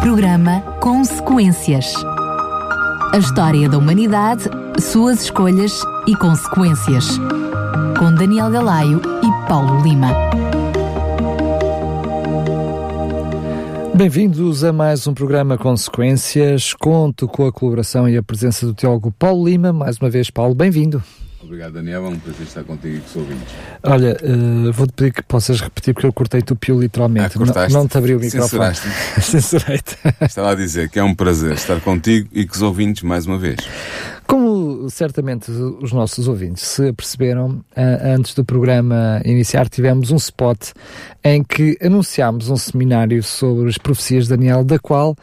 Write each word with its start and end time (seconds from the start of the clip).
Programa 0.00 0.62
Consequências. 0.80 1.92
A 3.12 3.18
história 3.18 3.68
da 3.68 3.76
humanidade, 3.76 4.44
suas 4.80 5.24
escolhas 5.24 5.82
e 6.06 6.16
consequências. 6.16 7.18
Com 7.98 8.14
Daniel 8.14 8.50
Galaio 8.50 9.02
e 9.22 9.46
Paulo 9.46 9.82
Lima. 9.82 10.08
Bem-vindos 13.94 14.64
a 14.64 14.72
mais 14.72 15.06
um 15.06 15.12
programa 15.12 15.58
Consequências. 15.58 16.72
Conto 16.72 17.28
com 17.28 17.46
a 17.46 17.52
colaboração 17.52 18.08
e 18.08 18.16
a 18.16 18.22
presença 18.22 18.64
do 18.64 18.72
teólogo 18.72 19.12
Paulo 19.12 19.46
Lima. 19.46 19.70
Mais 19.70 19.98
uma 19.98 20.08
vez, 20.08 20.30
Paulo, 20.30 20.54
bem-vindo. 20.54 21.02
Obrigado, 21.50 21.72
Daniel. 21.72 22.06
É 22.06 22.08
um 22.08 22.16
prazer 22.16 22.46
estar 22.46 22.62
contigo 22.62 22.98
e 22.98 23.00
com 23.00 23.06
os 23.08 23.16
ouvintes. 23.16 23.54
Olha, 23.82 24.16
uh, 24.22 24.72
vou-te 24.72 24.92
pedir 24.92 25.12
que 25.12 25.22
possas 25.24 25.60
repetir, 25.60 25.92
porque 25.92 26.06
eu 26.06 26.12
cortei-te 26.12 26.52
o 26.52 26.56
pio 26.56 26.80
literalmente. 26.80 27.36
Ah, 27.36 27.68
não, 27.68 27.80
não 27.80 27.88
te 27.88 27.98
abri 27.98 28.14
o 28.14 28.20
microfone. 28.20 28.72
Censurei-te. 29.20 29.98
Estava 30.20 30.52
a 30.52 30.54
dizer 30.54 30.88
que 30.88 31.00
é 31.00 31.02
um 31.02 31.12
prazer 31.12 31.54
estar 31.54 31.80
contigo 31.80 32.28
e 32.30 32.46
com 32.46 32.54
os 32.54 32.62
ouvintes 32.62 33.02
mais 33.02 33.26
uma 33.26 33.36
vez. 33.36 33.56
Como 34.28 34.88
certamente 34.90 35.50
os 35.50 35.92
nossos 35.92 36.28
ouvintes 36.28 36.62
se 36.62 36.92
perceberam, 36.92 37.64
uh, 37.76 38.14
antes 38.14 38.32
do 38.32 38.44
programa 38.44 39.20
iniciar, 39.24 39.68
tivemos 39.68 40.12
um 40.12 40.16
spot 40.16 40.68
em 41.24 41.42
que 41.42 41.76
anunciámos 41.82 42.48
um 42.48 42.56
seminário 42.56 43.24
sobre 43.24 43.68
as 43.68 43.76
profecias 43.76 44.28
de 44.28 44.30
Daniel, 44.30 44.62
da 44.62 44.78
qual 44.78 45.16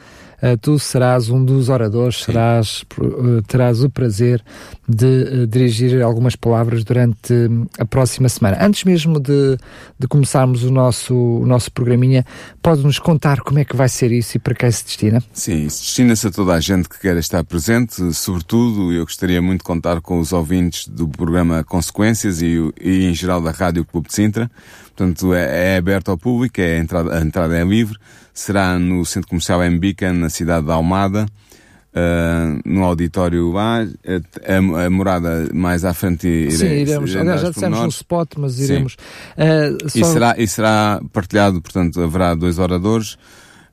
tu 0.62 0.78
serás 0.78 1.30
um 1.30 1.44
dos 1.44 1.70
oradores, 1.70 2.24
serás, 2.24 2.86
uh, 3.00 3.42
terás 3.48 3.84
o 3.84 3.90
prazer 3.90 4.44
de 4.88 5.06
uh, 5.06 5.48
dirigir 5.48 6.02
algumas 6.02 6.36
palavras 6.36 6.84
durante 6.84 7.34
a 7.80 7.86
próxima 7.86 8.30
semana. 8.30 8.58
Antes 8.62 8.84
mesmo 8.84 9.20
de, 9.20 9.58
de 9.98 10.08
começarmos 10.08 10.64
o 10.64 10.72
nosso, 10.72 11.16
o 11.16 11.46
nosso 11.46 11.72
programinha, 11.72 12.26
pode-nos 12.62 13.00
contar 13.00 13.42
como 13.42 13.60
é 13.60 13.66
que 13.66 13.76
vai 13.76 13.90
ser 13.90 14.12
isso 14.12 14.38
e 14.38 14.40
para 14.40 14.54
quem 14.54 14.72
se 14.72 14.86
destina? 14.86 15.24
Sim, 15.34 15.66
isso 15.66 15.82
destina-se 15.82 16.28
a 16.28 16.32
toda 16.32 16.54
a 16.54 16.60
gente 16.60 16.88
que 16.88 17.00
quer 17.00 17.18
estar 17.18 17.44
presente, 17.44 18.14
sobretudo 18.14 18.94
eu 18.94 19.04
gostaria 19.04 19.42
muito 19.42 19.62
de 19.62 19.66
contar 19.66 20.02
com 20.02 20.20
os 20.20 20.34
ouvintes 20.34 20.88
do 20.88 21.08
programa 21.08 21.64
Consequências 21.64 22.42
e, 22.42 22.58
e 22.80 23.06
em 23.06 23.14
geral 23.14 23.42
da 23.42 23.52
Rádio 23.52 23.84
Clube 23.84 24.08
de 24.08 24.14
Sintra. 24.14 24.52
Portanto, 24.98 25.32
é, 25.32 25.76
é 25.76 25.78
aberto 25.78 26.10
ao 26.10 26.18
público, 26.18 26.60
é 26.60 26.78
a 26.78 26.80
entrada, 26.80 27.16
a 27.16 27.22
entrada 27.22 27.56
é 27.56 27.64
livre. 27.64 27.96
Será 28.34 28.80
no 28.80 29.06
Centro 29.06 29.30
Comercial 29.30 29.64
Embica, 29.64 30.12
na 30.12 30.28
cidade 30.28 30.66
da 30.66 30.74
Almada, 30.74 31.28
uh, 31.94 32.60
no 32.66 32.84
auditório 32.84 33.52
lá, 33.52 33.82
a, 33.84 34.86
a, 34.86 34.90
morada 34.90 35.50
mais 35.54 35.86
à 35.86 35.94
frente 35.94 36.28
irei, 36.28 36.52
Sim, 36.52 36.66
iremos, 36.66 37.16
aliás 37.16 37.42
já 37.42 37.50
dissemos 37.52 37.80
no 37.80 37.88
spot, 37.90 38.32
mas 38.38 38.60
iremos. 38.60 38.98
Uh, 39.38 39.88
só... 39.88 40.00
e, 40.00 40.04
será, 40.04 40.36
e 40.36 40.48
será 40.48 41.00
partilhado, 41.14 41.62
portanto, 41.62 42.02
haverá 42.02 42.34
dois 42.34 42.58
oradores, 42.58 43.20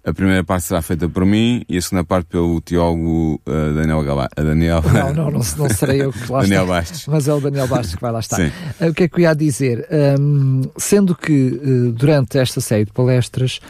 a 0.05 0.12
primeira 0.12 0.44
parte 0.44 0.66
será 0.66 0.83
feita 0.83 1.08
por 1.08 1.24
mim 1.24 1.64
e 1.69 1.78
a 1.78 1.83
segunda 1.83 2.05
parte 2.05 2.27
pelo 2.27 2.60
teólogo 2.60 3.41
uh, 3.47 3.74
Daniel 3.74 4.02
Gala 4.02 4.28
Daniel 4.36 4.83
Não, 4.83 5.14
não, 5.14 5.30
não, 5.30 5.41
não 5.41 5.69
serei 5.70 6.02
eu 6.02 6.12
que 6.12 6.30
lá 6.30 6.42
Daniel 6.42 6.66
Bastos. 6.66 7.06
Mas 7.06 7.27
é 7.27 7.33
o 7.33 7.41
Daniel 7.41 7.66
Bastos 7.66 7.94
que 7.94 8.02
vai 8.02 8.12
lá 8.12 8.20
estar. 8.20 8.36
Sim. 8.36 8.52
Uh, 8.80 8.91
o 8.91 8.94
que 8.94 9.05
é 9.05 9.08
que 9.08 9.16
eu 9.16 9.20
ia 9.20 9.34
dizer? 9.34 9.88
Um, 10.20 10.62
sendo 10.77 11.14
que 11.14 11.33
uh, 11.33 11.92
durante 11.92 12.38
esta 12.38 12.61
série 12.61 12.84
de 12.84 12.92
palestras 12.92 13.61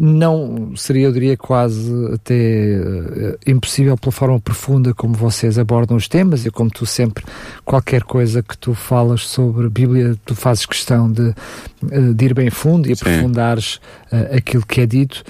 não 0.00 0.74
seria, 0.74 1.08
eu 1.08 1.12
diria, 1.12 1.36
quase 1.36 1.92
até 2.14 3.36
impossível 3.46 3.98
pela 3.98 4.12
forma 4.12 4.40
profunda 4.40 4.94
como 4.94 5.12
vocês 5.12 5.58
abordam 5.58 5.94
os 5.94 6.08
temas 6.08 6.46
e 6.46 6.50
como 6.50 6.70
tu 6.70 6.86
sempre, 6.86 7.22
qualquer 7.66 8.02
coisa 8.02 8.42
que 8.42 8.56
tu 8.56 8.72
falas 8.72 9.26
sobre 9.26 9.68
Bíblia, 9.68 10.16
tu 10.24 10.34
fazes 10.34 10.64
questão 10.64 11.12
de, 11.12 11.34
de 12.14 12.24
ir 12.24 12.34
bem 12.34 12.50
fundo 12.50 12.88
e 12.88 12.92
aprofundares 12.92 13.80
aquilo 14.36 14.64
que 14.64 14.80
é 14.80 14.86
dito 14.86 15.24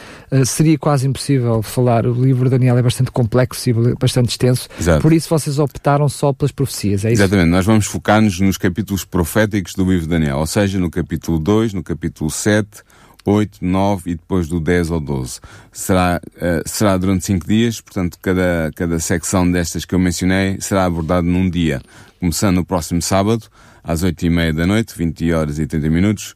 seria 0.44 0.78
quase 0.78 1.06
impossível 1.06 1.62
falar. 1.62 2.06
O 2.06 2.12
livro 2.12 2.44
de 2.44 2.50
Daniel 2.50 2.76
é 2.76 2.82
bastante 2.82 3.10
complexo 3.10 3.70
e 3.70 3.72
bastante 3.94 4.30
extenso. 4.30 4.68
Exato. 4.78 5.02
Por 5.02 5.12
isso 5.12 5.28
vocês 5.28 5.58
optaram 5.58 6.08
só 6.08 6.32
pelas 6.32 6.52
profecias, 6.52 7.04
é 7.04 7.12
isso? 7.12 7.22
Exatamente. 7.22 7.50
Nós 7.50 7.64
vamos 7.64 7.86
focar-nos 7.86 8.40
nos 8.40 8.58
capítulos 8.58 9.04
proféticos 9.04 9.74
do 9.74 9.84
livro 9.84 10.02
de 10.02 10.08
Daniel, 10.08 10.38
ou 10.38 10.46
seja, 10.46 10.78
no 10.78 10.90
capítulo 10.90 11.38
2, 11.38 11.72
no 11.72 11.82
capítulo 11.82 12.30
7, 12.30 12.82
8, 13.24 13.58
9 13.64 14.10
e 14.10 14.14
depois 14.14 14.48
do 14.48 14.60
10 14.60 14.90
ao 14.90 15.00
12. 15.00 15.40
Será, 15.72 16.20
uh, 16.36 16.68
será 16.68 16.96
durante 16.96 17.24
5 17.24 17.46
dias, 17.46 17.80
portanto, 17.80 18.18
cada, 18.20 18.70
cada 18.74 18.98
secção 19.00 19.50
destas 19.50 19.84
que 19.84 19.94
eu 19.94 19.98
mencionei 19.98 20.58
será 20.60 20.84
abordada 20.84 21.26
num 21.26 21.48
dia, 21.48 21.80
começando 22.20 22.56
no 22.56 22.64
próximo 22.64 23.00
sábado, 23.00 23.46
às 23.82 24.02
8 24.02 24.26
e 24.26 24.30
meia 24.30 24.52
da 24.52 24.66
noite, 24.66 24.96
20 24.96 25.32
horas 25.32 25.58
e 25.58 25.66
30 25.66 25.88
minutos, 25.88 26.30
uh, 26.30 26.34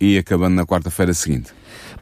e 0.00 0.18
acabando 0.18 0.54
na 0.54 0.66
quarta-feira 0.66 1.12
seguinte. 1.12 1.52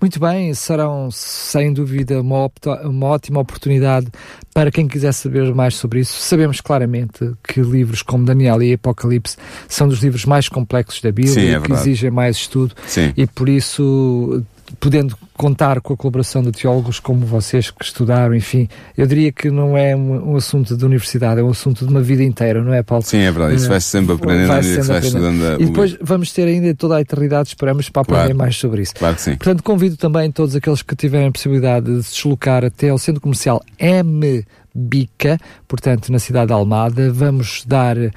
Muito 0.00 0.20
bem, 0.20 0.52
serão 0.54 1.08
sem 1.10 1.72
dúvida 1.72 2.20
uma, 2.20 2.50
uma, 2.84 3.06
ótima 3.06 3.40
oportunidade 3.40 4.08
para 4.52 4.70
quem 4.70 4.86
quiser 4.86 5.12
saber 5.12 5.54
mais 5.54 5.76
sobre 5.76 6.00
isso. 6.00 6.20
Sabemos 6.20 6.60
claramente 6.60 7.32
que 7.46 7.60
livros 7.60 8.02
como 8.02 8.24
Daniel 8.24 8.62
e 8.62 8.74
Apocalipse 8.74 9.36
são 9.68 9.88
dos 9.88 10.02
livros 10.02 10.24
mais 10.24 10.48
complexos 10.48 11.00
da 11.00 11.10
Bíblia, 11.10 11.34
Sim, 11.34 11.54
é 11.54 11.60
que 11.60 11.72
exigem 11.72 12.10
mais 12.10 12.36
estudo 12.36 12.74
Sim. 12.86 13.12
e 13.16 13.26
por 13.26 13.48
isso 13.48 14.44
podendo 14.78 15.16
contar 15.36 15.80
com 15.80 15.94
a 15.94 15.96
colaboração 15.96 16.42
de 16.42 16.52
teólogos 16.52 17.00
como 17.00 17.26
vocês 17.26 17.70
que 17.70 17.84
estudaram, 17.84 18.34
enfim, 18.34 18.68
eu 18.96 19.06
diria 19.06 19.32
que 19.32 19.50
não 19.50 19.76
é 19.76 19.94
um, 19.94 20.32
um, 20.32 20.36
assunto 20.36 20.76
de 20.76 20.84
universidade, 20.84 21.40
é 21.40 21.44
um 21.44 21.50
assunto 21.50 21.84
de 21.84 21.90
uma 21.90 22.00
vida 22.00 22.22
inteira, 22.22 22.62
não 22.62 22.72
é, 22.72 22.82
Paulo? 22.82 23.04
Sim, 23.04 23.18
é 23.18 23.30
verdade, 23.30 23.56
isso 23.56 23.68
vai 23.68 23.80
sempre 23.80 24.14
aprendendo 24.14 24.48
vai 24.48 24.62
sempre 24.62 24.82
vai 24.88 24.98
estudando 25.00 25.44
a... 25.44 25.54
E 25.54 25.66
depois 25.66 25.96
vamos 26.00 26.32
ter 26.32 26.46
ainda 26.46 26.74
toda 26.74 26.96
a 26.96 27.00
eternidade, 27.00 27.48
esperamos, 27.48 27.88
para 27.88 28.02
aprender 28.02 28.22
claro. 28.22 28.38
mais 28.38 28.56
sobre 28.56 28.82
isso. 28.82 28.94
Claro 28.94 29.16
que 29.16 29.22
sim. 29.22 29.36
Portanto, 29.36 29.62
convido 29.62 29.96
também 29.96 30.30
todos 30.30 30.54
aqueles 30.54 30.82
que 30.82 30.94
tiverem 30.94 31.28
a 31.28 31.32
possibilidade 31.32 31.86
de 31.86 32.02
se 32.02 32.14
deslocar 32.14 32.64
até 32.64 32.90
ao 32.90 32.98
centro 32.98 33.20
comercial 33.20 33.62
M 33.78 34.44
Bica, 34.74 35.38
portanto, 35.68 36.10
na 36.10 36.18
cidade 36.18 36.48
de 36.48 36.52
Almada. 36.52 37.12
Vamos 37.12 37.64
dar 37.64 37.96
uh, 37.96 38.10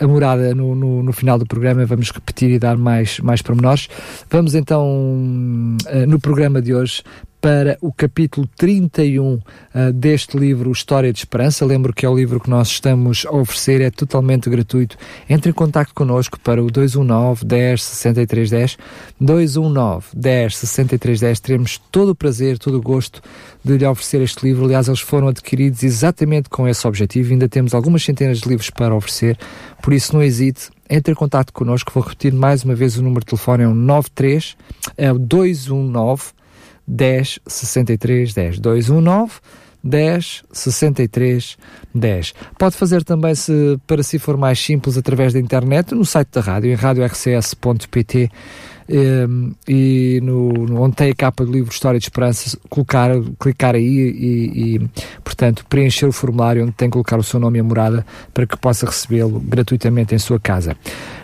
a 0.00 0.06
morada 0.06 0.54
no, 0.54 0.74
no, 0.74 1.02
no, 1.02 1.12
final 1.12 1.38
do 1.38 1.46
programa, 1.46 1.84
vamos 1.84 2.10
repetir 2.12 2.50
e 2.50 2.58
dar 2.58 2.76
mais, 2.76 3.18
mais 3.20 3.42
pormenores. 3.42 3.88
Vamos 4.30 4.54
então, 4.54 4.86
uh, 4.86 6.06
no 6.06 6.20
programa 6.20 6.62
de 6.62 6.74
hoje, 6.74 7.02
para 7.46 7.78
o 7.80 7.92
capítulo 7.92 8.44
31 8.56 9.34
uh, 9.34 9.40
deste 9.94 10.36
livro 10.36 10.72
História 10.72 11.12
de 11.12 11.20
Esperança. 11.20 11.64
Lembro 11.64 11.92
que 11.92 12.04
é 12.04 12.08
o 12.08 12.16
livro 12.16 12.40
que 12.40 12.50
nós 12.50 12.66
estamos 12.66 13.24
a 13.24 13.36
oferecer, 13.36 13.80
é 13.80 13.88
totalmente 13.88 14.50
gratuito. 14.50 14.96
Entre 15.30 15.50
em 15.50 15.54
contato 15.54 15.94
connosco 15.94 16.40
para 16.40 16.60
o 16.60 16.66
219 16.66 17.44
10 17.44 17.80
63 17.80 18.50
10. 18.50 18.78
219 19.20 20.06
10 20.12 20.56
63 20.56 21.20
10. 21.20 21.38
Teremos 21.38 21.78
todo 21.92 22.08
o 22.08 22.14
prazer, 22.16 22.58
todo 22.58 22.78
o 22.78 22.82
gosto 22.82 23.22
de 23.64 23.78
lhe 23.78 23.86
oferecer 23.86 24.22
este 24.22 24.44
livro. 24.44 24.64
Aliás, 24.64 24.88
eles 24.88 24.98
foram 24.98 25.28
adquiridos 25.28 25.84
exatamente 25.84 26.48
com 26.50 26.66
esse 26.66 26.84
objetivo. 26.84 27.32
Ainda 27.32 27.48
temos 27.48 27.74
algumas 27.74 28.02
centenas 28.02 28.40
de 28.40 28.48
livros 28.48 28.70
para 28.70 28.92
oferecer, 28.92 29.38
por 29.80 29.92
isso 29.92 30.12
não 30.12 30.20
hesite. 30.20 30.68
Entre 30.90 31.12
em 31.12 31.14
contato 31.14 31.52
connosco, 31.52 31.92
vou 31.94 32.02
repetir 32.02 32.32
mais 32.32 32.64
uma 32.64 32.74
vez 32.74 32.98
o 32.98 33.02
número 33.04 33.20
de 33.20 33.26
telefone, 33.26 33.62
é 33.62 33.68
o 33.68 33.74
93, 33.74 34.56
é 34.98 35.12
o 35.12 35.18
219 35.18 36.34
10 36.86 37.40
63 37.46 38.34
10 38.34 38.58
219 38.60 39.40
10 39.82 40.44
63 40.52 41.56
10. 41.94 42.34
Pode 42.58 42.76
fazer 42.76 43.04
também, 43.04 43.34
se 43.34 43.78
para 43.86 44.02
si 44.02 44.18
for 44.18 44.36
mais 44.36 44.58
simples, 44.58 44.98
através 44.98 45.32
da 45.32 45.38
internet, 45.38 45.94
no 45.94 46.04
site 46.04 46.28
da 46.32 46.40
rádio, 46.40 46.70
em 46.70 46.74
radiorcs.pt 46.74 48.30
e 48.88 50.20
no, 50.22 50.52
no, 50.52 50.82
onde 50.82 50.96
tem 50.96 51.10
a 51.10 51.14
capa 51.14 51.44
do 51.44 51.52
livro 51.52 51.72
História 51.72 51.98
de 51.98 52.06
Esperança, 52.06 52.56
colocar, 52.68 53.10
clicar 53.38 53.74
aí 53.74 53.82
e, 53.82 54.76
e, 54.76 54.90
portanto, 55.24 55.64
preencher 55.68 56.06
o 56.06 56.12
formulário 56.12 56.62
onde 56.62 56.72
tem 56.72 56.88
que 56.88 56.92
colocar 56.92 57.18
o 57.18 57.22
seu 57.22 57.40
nome 57.40 57.58
e 57.58 57.60
a 57.60 57.64
morada 57.64 58.06
para 58.32 58.46
que 58.46 58.56
possa 58.56 58.86
recebê-lo 58.86 59.40
gratuitamente 59.40 60.14
em 60.14 60.18
sua 60.18 60.38
casa. 60.38 60.76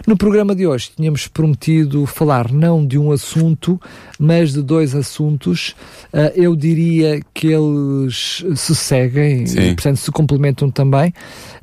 No 0.06 0.16
programa 0.16 0.54
de 0.54 0.66
hoje 0.66 0.90
tínhamos 0.96 1.28
prometido 1.28 2.04
falar 2.06 2.50
não 2.50 2.84
de 2.84 2.98
um 2.98 3.12
assunto, 3.12 3.80
mas 4.18 4.52
de 4.52 4.60
dois 4.60 4.96
assuntos. 4.96 5.76
Uh, 6.12 6.32
eu 6.34 6.56
diria 6.56 7.20
que 7.32 7.46
eles 7.46 8.44
se 8.56 8.74
seguem 8.74 9.46
Sim. 9.46 9.60
e, 9.60 9.74
portanto, 9.74 9.96
se 9.98 10.10
complementam 10.10 10.70
também, 10.70 11.10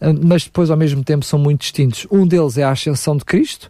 uh, 0.02 0.18
mas 0.24 0.46
depois, 0.46 0.72
ao 0.72 0.78
mesmo 0.78 1.04
tempo, 1.04 1.26
são 1.26 1.38
muito 1.38 1.62
distintos. 1.62 2.08
Um 2.10 2.26
deles 2.26 2.58
é 2.58 2.64
a 2.64 2.72
Ascensão 2.72 3.18
de 3.18 3.26
Cristo 3.26 3.70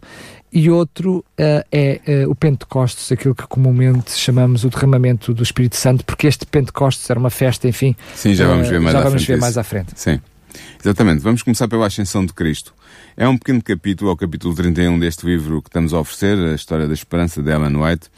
e 0.52 0.68
outro 0.68 1.18
uh, 1.18 1.64
é 1.70 2.24
uh, 2.24 2.30
o 2.30 2.34
Pentecostes, 2.34 3.12
aquilo 3.12 3.34
que 3.34 3.46
comumente 3.46 4.12
chamamos 4.12 4.64
o 4.64 4.70
derramamento 4.70 5.32
do 5.32 5.42
Espírito 5.42 5.76
Santo, 5.76 6.04
porque 6.04 6.26
este 6.26 6.44
Pentecostes 6.44 7.08
era 7.08 7.18
uma 7.18 7.30
festa, 7.30 7.68
enfim. 7.68 7.94
Sim, 8.14 8.34
já 8.34 8.46
vamos 8.48 8.68
ver 8.68 8.80
mais, 8.80 8.92
já 8.92 9.00
à, 9.00 9.02
vamos 9.04 9.24
frente 9.24 9.36
ver 9.36 9.40
mais 9.40 9.58
à 9.58 9.62
frente. 9.62 9.92
Sim, 9.94 10.20
exatamente. 10.82 11.20
Vamos 11.20 11.42
começar 11.42 11.68
pela 11.68 11.86
Ascensão 11.86 12.24
de 12.26 12.32
Cristo. 12.32 12.74
É 13.16 13.28
um 13.28 13.38
pequeno 13.38 13.62
capítulo, 13.62 14.10
é 14.10 14.14
o 14.14 14.16
capítulo 14.16 14.54
31 14.54 14.98
deste 14.98 15.24
livro 15.24 15.62
que 15.62 15.68
estamos 15.68 15.94
a 15.94 16.00
oferecer, 16.00 16.36
a 16.38 16.54
História 16.54 16.88
da 16.88 16.94
Esperança 16.94 17.40
de 17.42 17.50
Ellen 17.50 17.76
White. 17.76 18.08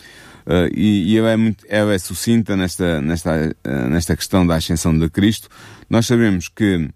Uh, 0.46 0.72
e, 0.74 1.12
e 1.12 1.18
ela, 1.18 1.30
é 1.30 1.36
muito, 1.36 1.64
ela 1.68 1.92
é 1.92 1.98
sucinta 1.98 2.56
nesta, 2.56 3.00
nesta, 3.00 3.54
nesta 3.88 4.16
questão 4.16 4.46
da 4.46 4.56
ascensão 4.56 4.96
de 4.96 5.08
Cristo. 5.10 5.48
Nós 5.88 6.06
sabemos 6.06 6.48
que 6.48 6.88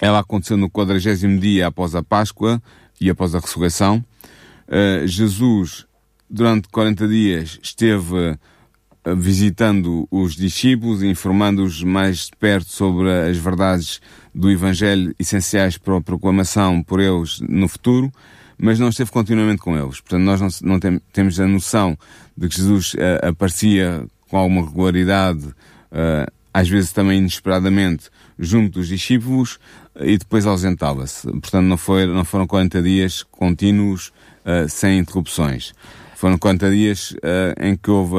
ela 0.00 0.18
aconteceu 0.18 0.56
no 0.56 0.68
40 0.68 1.16
dia 1.38 1.68
após 1.68 1.94
a 1.94 2.02
Páscoa 2.02 2.60
e 3.00 3.08
após 3.08 3.34
a 3.34 3.38
ressurreição. 3.38 4.04
Uh, 4.68 5.06
Jesus, 5.06 5.86
durante 6.28 6.68
40 6.68 7.08
dias, 7.08 7.58
esteve 7.62 8.38
visitando 9.16 10.08
os 10.10 10.34
discípulos, 10.34 11.02
informando-os 11.02 11.82
mais 11.82 12.26
de 12.26 12.32
perto 12.38 12.70
sobre 12.70 13.10
as 13.10 13.36
verdades 13.36 14.00
do 14.34 14.50
Evangelho 14.50 15.14
essenciais 15.18 15.76
para 15.76 15.98
a 15.98 16.00
proclamação 16.00 16.82
por 16.82 17.00
eles 17.00 17.40
no 17.40 17.68
futuro, 17.68 18.10
mas 18.56 18.78
não 18.78 18.88
esteve 18.88 19.10
continuamente 19.10 19.60
com 19.60 19.76
eles. 19.76 20.00
Portanto, 20.00 20.22
nós 20.22 20.40
não, 20.40 20.48
não 20.62 20.80
tem, 20.80 20.98
temos 21.12 21.38
a 21.38 21.46
noção 21.46 21.98
de 22.36 22.48
que 22.48 22.56
Jesus 22.56 22.94
uh, 22.94 23.28
aparecia 23.28 24.06
com 24.30 24.38
alguma 24.38 24.64
regularidade, 24.64 25.46
uh, 25.46 26.32
às 26.52 26.68
vezes 26.68 26.92
também 26.92 27.18
inesperadamente, 27.18 28.08
junto 28.38 28.78
dos 28.78 28.88
discípulos 28.88 29.58
e 30.00 30.16
depois 30.16 30.46
ausentava-se. 30.46 31.26
Portanto, 31.26 31.66
não, 31.66 31.76
foi, 31.76 32.06
não 32.06 32.24
foram 32.24 32.46
40 32.46 32.80
dias 32.82 33.22
contínuos, 33.22 34.12
uh, 34.44 34.68
sem 34.68 34.98
interrupções. 34.98 35.72
Foram 36.16 36.38
40 36.38 36.70
dias 36.70 37.10
uh, 37.10 37.60
em 37.60 37.76
que 37.76 37.90
houve 37.90 38.14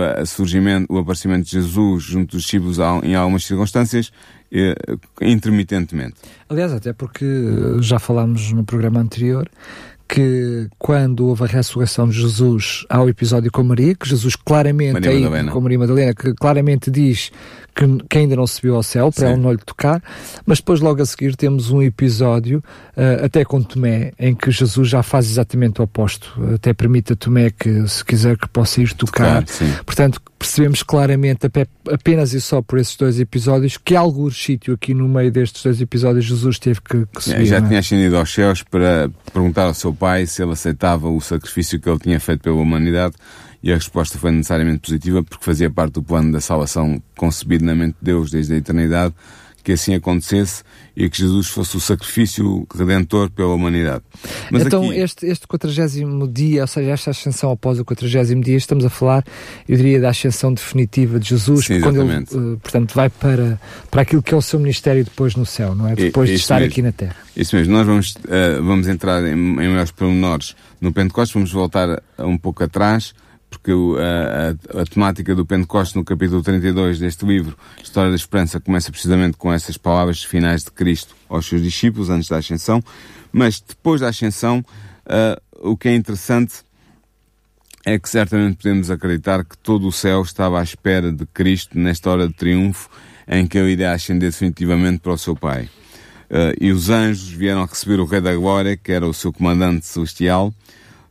o 0.89 0.97
aparecimento 0.97 1.45
de 1.45 1.51
Jesus 1.51 2.03
junto 2.03 2.31
dos 2.31 2.43
discípulos 2.43 2.77
em 3.03 3.15
algumas 3.15 3.45
circunstâncias, 3.45 4.11
uh, 4.51 4.99
intermitentemente. 5.21 6.15
Aliás, 6.49 6.71
até 6.71 6.93
porque 6.93 7.25
já 7.79 7.97
falámos 7.97 8.51
no 8.51 8.63
programa 8.63 8.99
anterior 8.99 9.49
que 10.07 10.67
quando 10.77 11.27
houve 11.27 11.43
a 11.43 11.47
ressurreição 11.47 12.07
de 12.07 12.19
Jesus 12.21 12.85
ao 12.89 13.09
episódio 13.09 13.51
com 13.51 13.63
Maria, 13.63 13.95
que 13.95 14.07
Jesus 14.07 14.35
claramente, 14.35 14.93
Maria 14.93 15.11
aí, 15.11 15.49
com 15.49 15.61
Maria 15.61 15.79
Madalena, 15.79 16.13
que 16.13 16.33
claramente 16.33 16.91
diz 16.91 17.31
que, 17.75 17.85
que 18.09 18.17
ainda 18.17 18.35
não 18.35 18.47
subiu 18.47 18.75
ao 18.75 18.83
céu, 18.83 19.11
para 19.11 19.29
ela 19.29 19.37
não 19.37 19.51
lhe 19.51 19.57
tocar, 19.57 20.01
mas 20.45 20.59
depois 20.59 20.79
logo 20.79 21.01
a 21.01 21.05
seguir 21.05 21.35
temos 21.35 21.71
um 21.71 21.81
episódio, 21.81 22.63
uh, 22.95 23.25
até 23.25 23.43
com 23.43 23.61
Tomé, 23.61 24.13
em 24.17 24.33
que 24.33 24.49
Jesus 24.49 24.87
já 24.87 25.03
faz 25.03 25.29
exatamente 25.29 25.81
o 25.81 25.83
oposto, 25.83 26.33
até 26.53 26.73
permite 26.73 27.13
a 27.13 27.15
Tomé 27.15 27.49
que, 27.49 27.87
se 27.87 28.03
quiser, 28.05 28.37
que 28.37 28.47
possa 28.47 28.81
ir 28.81 28.93
tocar. 28.93 29.43
tocar 29.43 29.83
Portanto, 29.85 30.21
percebemos 30.39 30.83
claramente, 30.83 31.47
apenas 31.91 32.33
e 32.33 32.39
só 32.39 32.61
por 32.61 32.79
esses 32.79 32.95
dois 32.95 33.19
episódios, 33.19 33.77
que 33.77 33.95
algum 33.95 34.29
sítio 34.29 34.75
aqui 34.75 34.93
no 34.93 35.07
meio 35.09 35.31
destes 35.31 35.63
dois 35.63 35.81
episódios 35.81 36.25
Jesus 36.25 36.59
teve 36.59 36.79
que, 36.81 37.05
que 37.05 37.23
subir. 37.23 37.45
já 37.45 37.57
é? 37.57 37.61
tinha 37.61 37.79
ascendido 37.79 38.15
aos 38.15 38.33
céus 38.33 38.61
para 38.61 39.09
perguntar 39.33 39.63
ao 39.63 39.73
seu 39.73 39.91
pai 39.95 40.25
se 40.27 40.43
ele 40.43 40.51
aceitava 40.51 41.09
o 41.09 41.19
sacrifício 41.21 41.79
que 41.79 41.89
ele 41.89 41.99
tinha 41.99 42.19
feito 42.19 42.41
pela 42.41 42.55
humanidade 42.55 43.15
e 43.63 43.71
a 43.71 43.75
resposta 43.75 44.19
foi 44.19 44.31
necessariamente 44.31 44.79
positiva 44.79 45.23
porque 45.23 45.43
fazia 45.43 45.69
parte 45.69 45.93
do 45.93 46.03
plano 46.03 46.31
da 46.31 46.39
salvação 46.39 47.01
concebido 47.17 47.65
na 47.65 47.73
mente 47.73 47.95
de 47.99 48.05
Deus 48.05 48.29
desde 48.29 48.53
a 48.53 48.57
eternidade 48.57 49.13
que 49.65 49.71
assim 49.71 49.95
acontecesse 49.95 50.63
e 50.95 51.09
que 51.09 51.17
Jesus 51.17 51.47
fosse 51.47 51.75
o 51.75 51.79
sacrifício 51.79 52.67
redentor 52.73 53.31
pela 53.31 53.53
humanidade. 53.53 54.03
Mas 54.51 54.63
então, 54.63 54.85
aqui... 54.85 54.99
este, 54.99 55.25
este 55.25 55.47
40 55.47 56.27
dia, 56.31 56.61
ou 56.61 56.67
seja, 56.67 56.91
esta 56.91 57.09
ascensão 57.09 57.51
após 57.51 57.79
o 57.79 57.83
40 57.83 58.35
dia, 58.41 58.55
estamos 58.55 58.85
a 58.85 58.89
falar, 58.89 59.25
eu 59.67 59.75
diria, 59.75 59.99
da 59.99 60.09
ascensão 60.09 60.53
definitiva 60.53 61.19
de 61.19 61.29
Jesus, 61.29 61.65
Sim, 61.65 61.81
quando 61.81 61.99
ele, 61.99 62.19
uh, 62.19 62.57
portanto, 62.59 62.93
vai 62.93 63.09
para, 63.09 63.59
para 63.89 64.03
aquilo 64.03 64.21
que 64.21 64.35
é 64.35 64.37
o 64.37 64.41
seu 64.41 64.59
ministério 64.59 65.03
depois 65.03 65.35
no 65.35 65.47
céu, 65.47 65.73
não 65.73 65.87
é? 65.89 65.95
Depois 65.95 66.29
de 66.29 66.35
estar 66.35 66.59
mesmo. 66.59 66.71
aqui 66.71 66.81
na 66.83 66.91
Terra. 66.91 67.15
Isso 67.35 67.55
mesmo, 67.55 67.73
nós 67.73 67.87
vamos, 67.87 68.11
uh, 68.11 68.63
vamos 68.63 68.87
entrar 68.87 69.25
em, 69.25 69.33
em 69.33 69.35
maiores 69.35 69.91
pormenores 69.91 70.55
no 70.79 70.93
Pentecostes, 70.93 71.33
vamos 71.33 71.51
voltar 71.51 72.03
um 72.19 72.37
pouco 72.37 72.63
atrás 72.63 73.15
porque 73.49 73.71
a, 73.71 74.77
a, 74.77 74.81
a, 74.81 74.85
temática 74.85 75.33
do 75.33 75.45
Pentecostes 75.45 75.95
no 75.95 76.03
capítulo 76.03 76.41
32 76.41 76.99
deste 76.99 77.25
livro, 77.25 77.57
História 77.81 78.09
da 78.09 78.15
Esperança, 78.15 78.59
começa 78.59 78.91
precisamente 78.91 79.37
com 79.37 79.51
essas 79.51 79.77
palavras 79.77 80.23
finais 80.23 80.63
de 80.63 80.71
Cristo 80.71 81.15
aos 81.29 81.45
seus 81.45 81.61
discípulos 81.61 82.09
antes 82.09 82.29
da 82.29 82.37
ascensão, 82.37 82.83
mas 83.31 83.59
depois 83.59 84.01
da 84.01 84.09
ascensão, 84.09 84.59
uh, 85.05 85.69
o 85.69 85.77
que 85.77 85.89
é 85.89 85.95
interessante 85.95 86.65
é 87.85 87.99
que 87.99 88.09
certamente 88.09 88.57
podemos 88.57 88.89
acreditar 88.89 89.45
que 89.45 89.57
todo 89.57 89.87
o 89.87 89.91
céu 89.91 90.23
estava 90.23 90.59
à 90.59 90.63
espera 90.63 91.11
de 91.11 91.25
Cristo 91.27 91.77
nesta 91.77 92.09
hora 92.09 92.27
de 92.27 92.33
triunfo 92.33 92.89
em 93.27 93.45
que 93.45 93.57
ele 93.57 93.71
iria 93.71 93.91
ascender 93.91 94.31
definitivamente 94.31 94.99
para 94.99 95.13
o 95.13 95.17
seu 95.17 95.35
Pai. 95.35 95.69
Uh, 96.29 96.57
e 96.59 96.71
os 96.71 96.89
anjos 96.89 97.29
vieram 97.29 97.65
receber 97.65 97.99
o 97.99 98.05
Rei 98.05 98.21
da 98.21 98.35
Glória, 98.35 98.75
que 98.75 98.91
era 98.91 99.05
o 99.05 99.13
seu 99.13 99.31
comandante 99.31 99.85
celestial, 99.85 100.53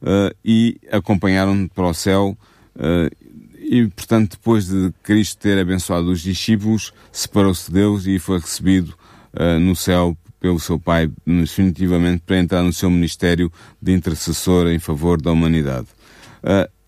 uh, 0.04 0.34
e 0.44 0.76
acompanharam 0.92 1.66
para 1.66 1.86
o 1.86 1.94
céu. 1.94 2.36
Uh, 2.76 3.10
e, 3.58 3.86
portanto, 3.88 4.32
depois 4.32 4.66
de 4.66 4.92
Cristo 5.02 5.38
ter 5.38 5.58
abençoado 5.58 6.10
os 6.10 6.20
discípulos, 6.20 6.92
separou-se 7.10 7.66
de 7.66 7.72
Deus 7.72 8.06
e 8.06 8.18
foi 8.18 8.38
recebido 8.38 8.94
uh, 9.32 9.58
no 9.58 9.74
céu 9.74 10.16
pelo 10.38 10.60
seu 10.60 10.78
Pai, 10.78 11.10
definitivamente, 11.26 12.22
para 12.26 12.38
entrar 12.38 12.62
no 12.62 12.72
seu 12.72 12.90
ministério 12.90 13.50
de 13.80 13.92
intercessor 13.92 14.68
em 14.68 14.78
favor 14.78 15.20
da 15.20 15.32
humanidade. 15.32 15.86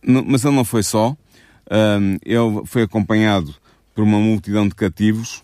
mas 0.02 0.44
ele 0.44 0.54
não 0.54 0.64
foi 0.64 0.82
só. 0.82 1.16
ele 2.22 2.66
foi 2.66 2.82
acompanhado 2.82 3.54
por 3.94 4.04
uma 4.04 4.18
multidão 4.18 4.68
de 4.68 4.74
cativos. 4.74 5.42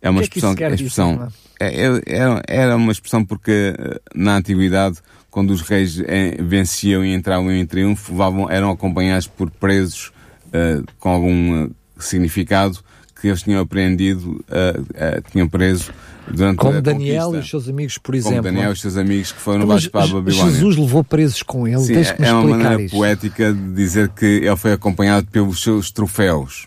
É 0.00 0.08
uma 0.08 0.20
que 0.20 0.28
expressão. 0.38 0.52
É 0.52 0.54
que 0.54 0.74
expressão 0.74 1.30
é, 1.60 1.84
é, 2.06 2.42
era 2.48 2.74
uma 2.76 2.90
expressão 2.90 3.22
porque 3.22 3.74
na 4.14 4.36
antiguidade 4.36 4.98
quando 5.30 5.50
os 5.50 5.62
reis 5.62 6.00
eh, 6.00 6.36
venciam 6.40 7.04
e 7.04 7.14
entravam 7.14 7.52
em 7.52 7.64
triunfo, 7.64 8.12
levavam, 8.12 8.50
eram 8.50 8.70
acompanhados 8.70 9.26
por 9.26 9.50
presos 9.50 10.12
uh, 10.48 10.84
com 10.98 11.08
algum 11.08 11.64
uh, 11.64 11.74
significado 11.98 12.78
que 13.20 13.28
eles 13.28 13.42
tinham 13.42 13.60
apreendido, 13.60 14.44
uh, 14.48 15.30
tinham 15.30 15.46
preso 15.48 15.92
durante 16.28 16.56
Como 16.56 16.78
a 16.78 16.80
Daniel 16.80 17.26
conquista. 17.26 17.36
e 17.36 17.40
os 17.40 17.50
seus 17.50 17.68
amigos, 17.68 17.98
por 17.98 18.14
exemplo. 18.14 18.36
Como 18.38 18.48
Daniel 18.54 18.70
e 18.70 18.72
os 18.72 18.80
seus 18.80 18.96
amigos 18.96 19.32
que 19.32 19.40
foram 19.40 19.60
levados 19.60 19.86
para 19.88 20.04
a 20.04 20.08
Babilónia. 20.08 20.52
Jesus 20.52 20.76
levou 20.76 21.04
presos 21.04 21.42
com 21.42 21.68
ele, 21.68 21.80
Sim, 21.80 21.94
é 22.18 22.32
uma 22.32 22.56
maneira 22.56 22.82
isto. 22.82 22.96
poética 22.96 23.52
de 23.52 23.74
dizer 23.74 24.08
que 24.08 24.24
ele 24.24 24.56
foi 24.56 24.72
acompanhado 24.72 25.26
pelos 25.28 25.62
seus 25.62 25.90
troféus. 25.90 26.66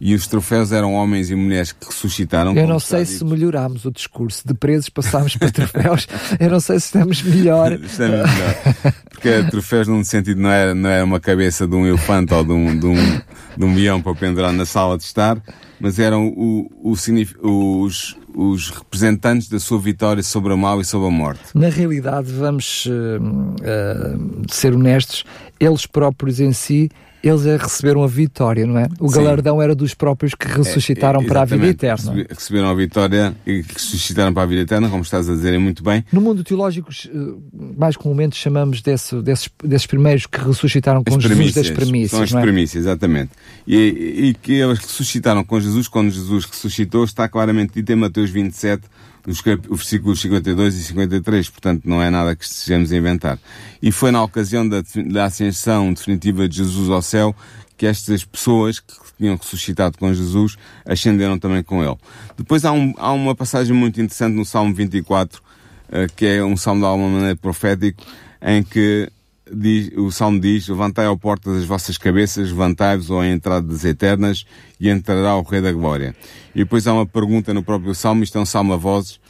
E 0.00 0.14
os 0.14 0.26
troféus 0.26 0.72
eram 0.72 0.94
homens 0.94 1.30
e 1.30 1.34
mulheres 1.34 1.72
que 1.72 1.84
ressuscitaram. 1.84 2.56
Eu 2.56 2.66
não 2.66 2.80
sei 2.80 3.04
se 3.04 3.22
melhorámos 3.22 3.84
o 3.84 3.90
discurso. 3.90 4.48
De 4.48 4.54
presos 4.54 4.88
passámos 4.88 5.36
para 5.36 5.50
troféus. 5.50 6.08
Eu 6.40 6.48
não 6.48 6.60
sei 6.60 6.80
se 6.80 6.86
estamos 6.86 7.22
melhor. 7.22 7.72
estamos 7.84 8.18
melhor. 8.18 8.94
Porque 9.10 9.42
troféus, 9.50 9.88
num 9.88 10.02
sentido, 10.02 10.40
não 10.40 10.50
era, 10.50 10.74
não 10.74 10.88
era 10.88 11.04
uma 11.04 11.20
cabeça 11.20 11.66
de 11.66 11.76
um 11.76 11.86
elefante 11.86 12.32
ou 12.32 12.42
de 12.42 12.52
um, 12.52 12.78
de 12.78 12.86
um, 12.86 13.20
de 13.58 13.64
um 13.64 13.74
leão 13.74 14.00
para 14.00 14.14
pendurar 14.14 14.52
na 14.54 14.64
sala 14.64 14.96
de 14.96 15.04
estar, 15.04 15.36
mas 15.80 15.98
eram 15.98 16.28
o, 16.28 16.70
o, 16.82 17.82
os, 17.82 18.16
os 18.34 18.70
representantes 18.70 19.48
da 19.48 19.58
sua 19.58 19.78
vitória 19.78 20.22
sobre 20.22 20.52
o 20.52 20.58
mal 20.58 20.80
e 20.80 20.84
sobre 20.84 21.08
a 21.08 21.10
morte. 21.10 21.42
Na 21.54 21.68
realidade, 21.68 22.30
vamos 22.30 22.86
uh, 22.86 22.90
uh, 22.90 24.52
ser 24.52 24.74
honestos, 24.74 25.24
eles 25.58 25.86
próprios 25.86 26.40
em 26.40 26.52
si 26.52 26.90
eles 27.22 27.44
é 27.44 27.56
receberam 27.56 28.02
a 28.02 28.06
vitória, 28.06 28.66
não 28.66 28.78
é? 28.78 28.88
O 28.98 29.08
Sim. 29.08 29.16
galardão 29.16 29.60
era 29.60 29.74
dos 29.74 29.94
próprios 29.94 30.34
que 30.34 30.46
ressuscitaram 30.46 31.20
é, 31.20 31.24
é, 31.24 31.26
para 31.26 31.42
a 31.42 31.44
vida 31.44 31.66
eterna. 31.66 32.26
Receberam 32.28 32.70
a 32.70 32.74
vitória 32.74 33.34
e 33.46 33.62
que 33.62 33.74
ressuscitaram 33.74 34.32
para 34.32 34.42
a 34.42 34.46
vida 34.46 34.62
eterna, 34.62 34.88
como 34.88 35.02
estás 35.02 35.28
a 35.28 35.34
dizer, 35.34 35.52
é 35.52 35.58
muito 35.58 35.84
bem. 35.84 36.04
No 36.10 36.20
mundo 36.20 36.42
teológico, 36.42 36.90
eh, 36.90 37.08
mais 37.76 37.96
comumente 37.96 38.36
chamamos 38.36 38.80
desse, 38.80 39.20
desses, 39.20 39.50
desses 39.62 39.86
primeiros 39.86 40.26
que 40.26 40.40
ressuscitaram 40.40 41.04
com 41.04 41.14
as 41.14 41.22
Jesus 41.22 41.52
das 41.52 41.70
premissas. 41.70 42.10
São 42.10 42.22
as 42.22 42.34
é? 42.34 42.40
premissas, 42.40 42.76
exatamente. 42.76 43.32
E, 43.66 44.28
e 44.28 44.34
que 44.34 44.54
eles 44.54 44.78
ressuscitaram 44.78 45.44
com 45.44 45.60
Jesus, 45.60 45.69
quando 45.88 46.10
Jesus 46.10 46.44
ressuscitou, 46.44 47.04
está 47.04 47.28
claramente 47.28 47.74
dito 47.74 47.90
em 47.92 47.96
Mateus 47.96 48.30
27, 48.30 48.82
os 49.26 49.40
versículos 49.42 50.20
52 50.20 50.74
e 50.74 50.82
53, 50.84 51.50
portanto 51.50 51.82
não 51.84 52.02
é 52.02 52.10
nada 52.10 52.34
que 52.34 52.44
estejamos 52.44 52.92
a 52.92 52.96
inventar. 52.96 53.38
E 53.82 53.92
foi 53.92 54.10
na 54.10 54.22
ocasião 54.22 54.68
da, 54.68 54.82
da 55.06 55.26
ascensão 55.26 55.92
definitiva 55.92 56.48
de 56.48 56.56
Jesus 56.56 56.88
ao 56.88 57.02
céu 57.02 57.34
que 57.76 57.86
estas 57.86 58.24
pessoas 58.24 58.78
que 58.78 58.94
tinham 59.18 59.36
ressuscitado 59.36 59.96
com 59.98 60.12
Jesus 60.12 60.56
ascenderam 60.84 61.38
também 61.38 61.62
com 61.62 61.82
ele. 61.82 61.96
Depois 62.36 62.64
há, 62.64 62.72
um, 62.72 62.94
há 62.96 63.12
uma 63.12 63.34
passagem 63.34 63.74
muito 63.74 64.00
interessante 64.00 64.34
no 64.34 64.44
Salmo 64.44 64.74
24, 64.74 65.40
uh, 65.40 66.12
que 66.14 66.26
é 66.26 66.44
um 66.44 66.56
salmo 66.56 66.80
de 66.82 66.86
alguma 66.86 67.08
maneira 67.08 67.36
profético, 67.36 68.02
em 68.42 68.62
que 68.62 69.10
diz, 69.52 69.90
o 69.96 70.10
Salmo 70.10 70.40
diz, 70.40 70.68
levantai 70.68 71.06
ao 71.06 71.16
porta 71.16 71.52
das 71.52 71.64
vossas 71.64 71.98
cabeças, 71.98 72.50
levantai-vos 72.50 73.10
ao 73.10 73.24
entradas 73.24 73.84
eternas 73.84 74.44
e 74.78 74.88
entrará 74.88 75.36
o 75.36 75.42
Rei 75.42 75.60
da 75.60 75.72
Glória. 75.72 76.14
E 76.54 76.60
depois 76.60 76.86
há 76.86 76.92
uma 76.92 77.06
pergunta 77.06 77.52
no 77.52 77.62
próprio 77.62 77.94
Salmo, 77.94 78.22
isto 78.22 78.38
é 78.38 78.40
um 78.40 78.46
Salmo 78.46 78.72
a 78.72 78.76
vozes, 78.76 79.20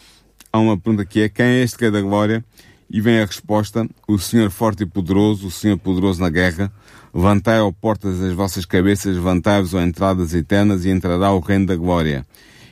há 0.52 0.58
uma 0.58 0.76
pergunta 0.78 1.04
que 1.04 1.20
é, 1.20 1.28
quem 1.28 1.46
é 1.46 1.62
este 1.62 1.80
Rei 1.80 1.90
da 1.90 2.00
Glória? 2.00 2.44
E 2.92 3.00
vem 3.00 3.20
a 3.20 3.24
resposta, 3.24 3.88
o 4.08 4.18
Senhor 4.18 4.50
forte 4.50 4.82
e 4.82 4.86
poderoso, 4.86 5.46
o 5.46 5.50
Senhor 5.50 5.78
poderoso 5.78 6.20
na 6.20 6.28
guerra, 6.28 6.72
levantai 7.14 7.58
ao 7.58 7.72
portas 7.72 8.18
das 8.18 8.32
vossas 8.32 8.64
cabeças, 8.64 9.14
levantai-vos 9.14 9.74
ao 9.74 9.80
entradas 9.80 10.34
eternas 10.34 10.84
e 10.84 10.90
entrará 10.90 11.30
o 11.32 11.38
Reino 11.38 11.66
da 11.66 11.76
Glória. 11.76 12.26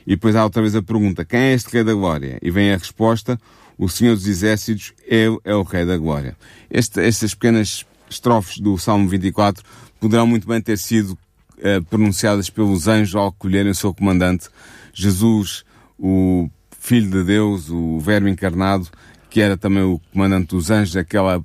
E 0.05 0.11
depois 0.11 0.35
há 0.35 0.43
outra 0.43 0.61
vez 0.61 0.75
a 0.75 0.81
pergunta, 0.81 1.23
quem 1.23 1.39
é 1.39 1.53
este 1.53 1.71
Rei 1.71 1.83
da 1.83 1.93
Glória? 1.93 2.37
E 2.41 2.51
vem 2.51 2.73
a 2.73 2.77
resposta, 2.77 3.39
o 3.79 3.87
Senhor 3.87 4.13
dos 4.13 4.27
Exércitos 4.27 4.93
é, 5.07 5.25
é 5.45 5.55
o 5.55 5.63
Rei 5.63 5.85
da 5.85 5.97
Glória. 5.97 6.35
Este, 6.69 6.99
estas 6.99 7.33
pequenas 7.33 7.85
estrofes 8.09 8.59
do 8.59 8.77
Salmo 8.77 9.07
24 9.07 9.63
poderão 10.01 10.27
muito 10.27 10.45
bem 10.45 10.61
ter 10.61 10.77
sido 10.77 11.17
eh, 11.59 11.79
pronunciadas 11.89 12.49
pelos 12.49 12.89
anjos 12.89 13.15
ao 13.15 13.27
acolherem 13.27 13.71
o 13.71 13.75
seu 13.75 13.93
comandante, 13.93 14.49
Jesus, 14.93 15.63
o 15.97 16.49
Filho 16.77 17.09
de 17.09 17.23
Deus, 17.23 17.69
o 17.69 17.99
Verbo 17.99 18.27
encarnado, 18.27 18.87
que 19.29 19.39
era 19.39 19.55
também 19.55 19.83
o 19.83 19.99
comandante 20.11 20.49
dos 20.49 20.69
anjos, 20.69 20.97
aquela, 20.97 21.41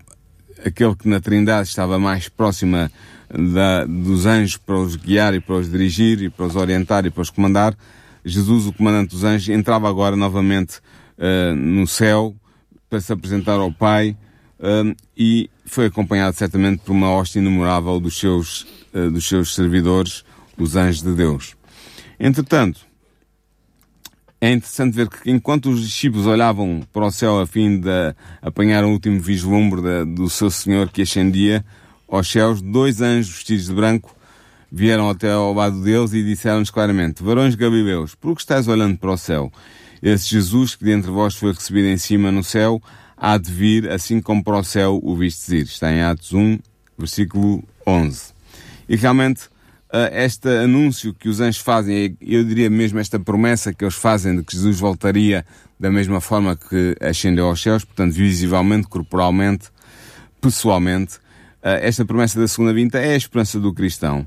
aquele 0.65 0.97
que 0.97 1.09
na 1.09 1.21
Trindade 1.21 1.69
estava 1.69 2.01
mais 2.01 2.29
próxima 2.29 2.91
da, 3.29 3.85
dos 3.85 4.27
anjos 4.27 4.57
para 4.57 4.77
os 4.77 4.97
guiar 4.97 5.35
e 5.35 5.41
para 5.41 5.55
os 5.55 5.71
dirigir 5.71 6.21
e 6.21 6.31
para 6.31 6.47
os 6.47 6.57
orientar 6.57 7.07
e 7.07 7.11
para 7.11 7.23
os 7.23 7.31
comandar, 7.31 7.77
Jesus, 8.25 8.67
o 8.67 8.73
comandante 8.73 9.11
dos 9.11 9.23
anjos, 9.23 9.49
entrava 9.51 9.89
agora 9.89 10.17
novamente 10.17 10.81
uh, 11.19 11.55
no 11.55 11.87
céu 11.87 12.35
para 12.89 13.01
se 13.01 13.13
apresentar 13.13 13.59
ao 13.59 13.73
Pai 13.73 14.17
uh, 14.59 14.95
e 15.17 15.51
foi 15.67 15.87
acompanhado 15.87 16.37
certamente 16.37 16.81
por 16.85 16.93
uma 16.93 17.11
hoste 17.11 17.39
inumerável 17.39 17.99
dos 17.99 18.19
seus, 18.19 18.63
uh, 18.95 19.11
dos 19.11 19.27
seus 19.27 19.55
servidores, 19.55 20.25
os 20.57 20.77
anjos 20.77 21.03
de 21.03 21.15
Deus. 21.15 21.57
Entretanto, 22.19 22.81
é 24.41 24.53
interessante 24.53 24.95
ver 24.95 25.09
que 25.09 25.31
enquanto 25.31 25.71
os 25.71 25.83
discípulos 25.83 26.27
olhavam 26.27 26.83
para 26.93 27.07
o 27.07 27.11
céu 27.11 27.41
a 27.41 27.47
fim 27.47 27.81
de 27.81 28.15
apanhar 28.43 28.85
o 28.85 28.91
último 28.91 29.19
vislumbre 29.19 29.81
de, 29.81 30.05
do 30.05 30.29
seu 30.29 30.51
Senhor 30.51 30.91
que 30.91 31.03
ascendia 31.03 31.65
aos 32.07 32.31
céus, 32.31 32.61
dois 32.61 33.01
anjos 33.01 33.37
vestidos 33.37 33.67
de 33.67 33.75
branco 33.75 34.15
vieram 34.71 35.09
até 35.09 35.33
ao 35.33 35.55
lado 35.55 35.81
deles 35.83 36.13
e 36.13 36.23
disseram-lhes 36.23 36.71
claramente, 36.71 37.23
Varões 37.23 37.55
Galileus, 37.55 38.15
por 38.15 38.35
que 38.35 38.43
estáis 38.43 38.69
olhando 38.69 38.99
para 38.99 39.13
o 39.13 39.17
céu? 39.17 39.53
Esse 40.05 40.29
Jesus 40.29 40.75
que 40.75 40.85
de 40.85 40.93
entre 40.93 41.11
vós 41.11 41.35
foi 41.35 41.51
recebido 41.51 41.89
em 41.89 41.97
cima 41.97 42.31
no 42.31 42.45
céu, 42.45 42.79
há 43.17 43.39
de 43.39 43.51
vir 43.51 43.91
assim 43.91 44.21
como 44.21 44.45
para 44.45 44.59
o 44.59 44.63
céu 44.63 45.01
o 45.03 45.17
vistes 45.17 45.49
ir. 45.49 45.63
Está 45.63 45.91
em 45.91 46.03
Atos 46.03 46.35
1, 46.35 46.59
versículo 46.99 47.65
11. 47.87 48.35
E 48.87 48.97
realmente, 48.97 49.49
este 50.13 50.47
anúncio 50.59 51.15
que 51.15 51.27
os 51.27 51.41
anjos 51.41 51.63
fazem, 51.63 52.19
eu 52.21 52.45
diria 52.45 52.69
mesmo 52.69 52.99
esta 52.99 53.19
promessa 53.19 53.73
que 53.73 53.83
eles 53.83 53.95
fazem 53.95 54.37
de 54.37 54.43
que 54.43 54.55
Jesus 54.55 54.79
voltaria 54.79 55.43
da 55.81 55.91
mesma 55.91 56.21
forma 56.21 56.55
que 56.55 56.95
ascendeu 57.01 57.47
aos 57.47 57.63
céus, 57.63 57.83
portanto, 57.83 58.13
visivelmente, 58.13 58.87
corporalmente, 58.89 59.71
pessoalmente, 60.39 61.19
esta 61.63 62.05
promessa 62.05 62.39
da 62.39 62.47
segunda 62.47 62.75
vinda 62.75 62.99
é 62.99 63.15
a 63.15 63.17
esperança 63.17 63.59
do 63.59 63.73
cristão. 63.73 64.27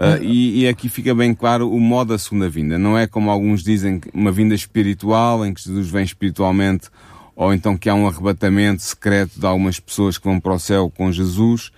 Uh, 0.00 0.22
e, 0.22 0.62
e, 0.62 0.68
aqui 0.68 0.88
fica 0.88 1.14
bem 1.14 1.34
claro 1.34 1.70
o 1.70 1.78
modo 1.78 2.08
da 2.08 2.18
segunda 2.18 2.48
vinda. 2.48 2.78
Não 2.78 2.96
é 2.96 3.06
como 3.06 3.30
alguns 3.30 3.62
dizem, 3.62 4.00
uma 4.14 4.32
vinda 4.32 4.54
espiritual, 4.54 5.44
em 5.44 5.52
que 5.52 5.62
Jesus 5.62 5.90
vem 5.90 6.02
espiritualmente, 6.02 6.88
ou 7.36 7.52
então 7.52 7.76
que 7.76 7.86
há 7.86 7.94
um 7.94 8.08
arrebatamento 8.08 8.80
secreto 8.80 9.38
de 9.38 9.44
algumas 9.44 9.78
pessoas 9.78 10.16
que 10.16 10.24
vão 10.24 10.40
para 10.40 10.54
o 10.54 10.58
céu 10.58 10.90
com 10.90 11.12
Jesus, 11.12 11.70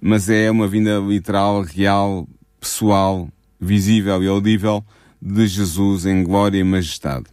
mas 0.00 0.30
é 0.30 0.50
uma 0.50 0.66
vinda 0.66 0.98
literal, 0.98 1.60
real, 1.60 2.26
pessoal, 2.58 3.28
visível 3.60 4.22
e 4.22 4.28
audível 4.28 4.82
de 5.20 5.46
Jesus 5.46 6.06
em 6.06 6.24
glória 6.24 6.58
e 6.58 6.64
majestade. 6.64 7.26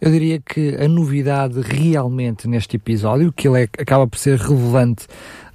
Eu 0.00 0.10
diria 0.10 0.40
que 0.40 0.76
a 0.76 0.88
novidade 0.88 1.60
realmente 1.60 2.48
neste 2.48 2.76
episódio, 2.76 3.32
que 3.32 3.46
ele 3.46 3.64
é, 3.64 3.68
acaba 3.78 4.06
por 4.06 4.18
ser 4.18 4.38
relevante 4.38 5.06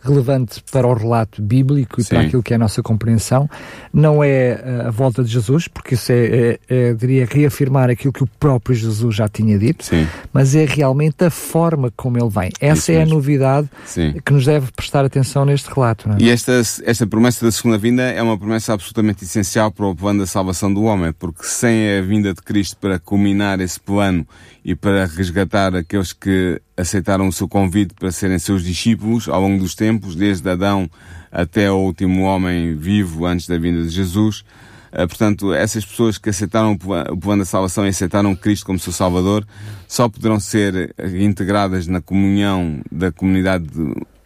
relevante 0.02 0.64
para 0.72 0.88
o 0.88 0.94
relato 0.94 1.42
bíblico 1.42 2.00
e 2.00 2.04
Sim. 2.04 2.10
para 2.10 2.22
aquilo 2.22 2.44
que 2.44 2.54
é 2.54 2.56
a 2.56 2.60
nossa 2.60 2.82
compreensão. 2.82 3.50
Não 3.94 4.24
é 4.24 4.30
eh, 4.30 4.84
a 4.88 4.92
volta 4.92 5.24
de 5.24 5.32
Jesus, 5.32 5.68
porque 5.68 5.96
isso 5.96 6.12
é, 6.12 6.26
é, 6.26 6.60
é 6.70 6.94
diria, 6.94 7.26
reafirmar 7.30 7.90
aquilo 7.90 8.14
que 8.14 8.24
o 8.24 8.28
próprio 8.40 8.76
Jesus 8.76 9.16
já 9.16 9.28
tinha 9.28 9.58
dito, 9.58 9.86
Sim. 9.86 10.08
mas 10.32 10.56
é 10.56 10.66
realmente 10.66 11.24
a 11.26 11.30
forma 11.30 11.92
como 11.96 12.18
ele 12.18 12.30
vem. 12.30 12.52
Essa 12.60 12.80
isso 12.80 12.92
é 12.92 12.96
mesmo. 13.00 13.12
a 13.12 13.16
novidade 13.16 13.70
Sim. 13.86 14.16
que 14.24 14.32
nos 14.32 14.46
deve 14.46 14.72
prestar 14.72 15.04
atenção 15.04 15.46
neste 15.46 15.70
relato. 15.74 16.10
É? 16.12 16.16
E 16.20 16.30
esta, 16.30 16.54
esta 16.84 17.08
promessa 17.08 17.46
da 17.46 17.52
segunda 17.52 17.78
vinda 17.78 18.04
é 18.04 18.22
uma 18.22 18.38
promessa 18.38 18.74
absolutamente 18.74 19.24
essencial 19.24 19.72
para 19.72 19.86
o 19.86 19.96
plano 19.96 20.20
da 20.20 20.28
salvação 20.28 20.74
do 20.74 20.84
homem, 20.84 21.12
porque 21.12 21.44
sem 21.44 21.98
a 21.98 22.02
vinda 22.02 22.34
de 22.34 22.42
Cristo 22.42 22.78
para 22.78 23.00
culminar 23.00 23.60
esse 23.60 23.80
plano 23.80 24.28
e 24.64 24.76
para 24.76 25.06
resgatar 25.06 25.76
aqueles 25.76 26.14
que 26.14 26.62
aceitaram 26.78 27.28
o 27.28 27.34
seu 27.34 27.48
convite 27.48 27.94
para 27.96 28.12
serem 28.12 28.38
seus 28.38 28.64
discípulos 28.64 29.28
ao 29.28 29.42
longo 29.42 29.60
dos 29.60 29.74
tempos, 29.74 30.16
desde 30.16 30.48
Adão 30.48 30.90
até 31.32 31.72
o 31.72 31.78
último 31.78 32.22
homem 32.24 32.76
vivo 32.76 33.26
antes 33.26 33.48
da 33.48 33.58
vinda 33.58 33.82
de 33.82 33.90
Jesus. 33.90 34.46
Uh, 34.94 35.08
portanto, 35.08 35.54
essas 35.54 35.84
pessoas 35.84 36.18
que 36.18 36.30
aceitaram 36.30 36.74
o 36.74 37.18
plano 37.18 37.42
da 37.42 37.46
salvação 37.46 37.86
e 37.86 37.90
aceitaram 37.90 38.36
Cristo 38.36 38.66
como 38.66 38.80
seu 38.80 38.94
Salvador 38.94 39.46
só 39.88 40.08
poderão 40.08 40.40
ser 40.40 40.96
integradas 41.20 41.88
na 41.88 42.00
comunhão 42.00 42.82
da 42.92 43.12
comunidade 43.12 43.68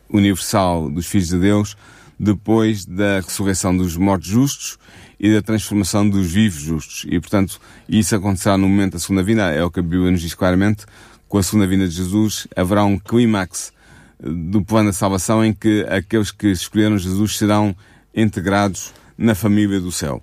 universal 0.09 0.89
dos 0.89 1.07
filhos 1.07 1.29
de 1.29 1.39
Deus 1.39 1.75
depois 2.19 2.85
da 2.85 3.15
ressurreição 3.15 3.75
dos 3.75 3.97
mortos 3.97 4.27
justos 4.27 4.77
e 5.19 5.33
da 5.33 5.41
transformação 5.41 6.07
dos 6.07 6.31
vivos 6.31 6.61
justos. 6.61 7.05
E, 7.09 7.19
portanto, 7.19 7.59
isso 7.89 8.15
acontecerá 8.15 8.57
no 8.57 8.69
momento 8.69 8.93
da 8.93 8.99
segunda 8.99 9.23
vinda, 9.23 9.51
é 9.51 9.63
o 9.63 9.71
que 9.71 9.79
a 9.79 9.83
Bíblia 9.83 10.11
nos 10.11 10.21
diz 10.21 10.35
claramente. 10.35 10.85
Com 11.31 11.37
a 11.37 11.43
segunda 11.43 11.65
vinda 11.65 11.87
de 11.87 11.95
Jesus 11.95 12.45
haverá 12.53 12.83
um 12.83 12.99
clímax 12.99 13.71
eh, 14.21 14.27
do 14.29 14.61
plano 14.61 14.89
da 14.89 14.93
salvação 14.93 15.45
em 15.45 15.53
que 15.53 15.85
aqueles 15.89 16.29
que 16.29 16.47
escolheram 16.47 16.97
Jesus 16.97 17.37
serão 17.37 17.73
integrados 18.13 18.91
na 19.21 19.35
família 19.35 19.79
do 19.79 19.91
céu. 19.91 20.21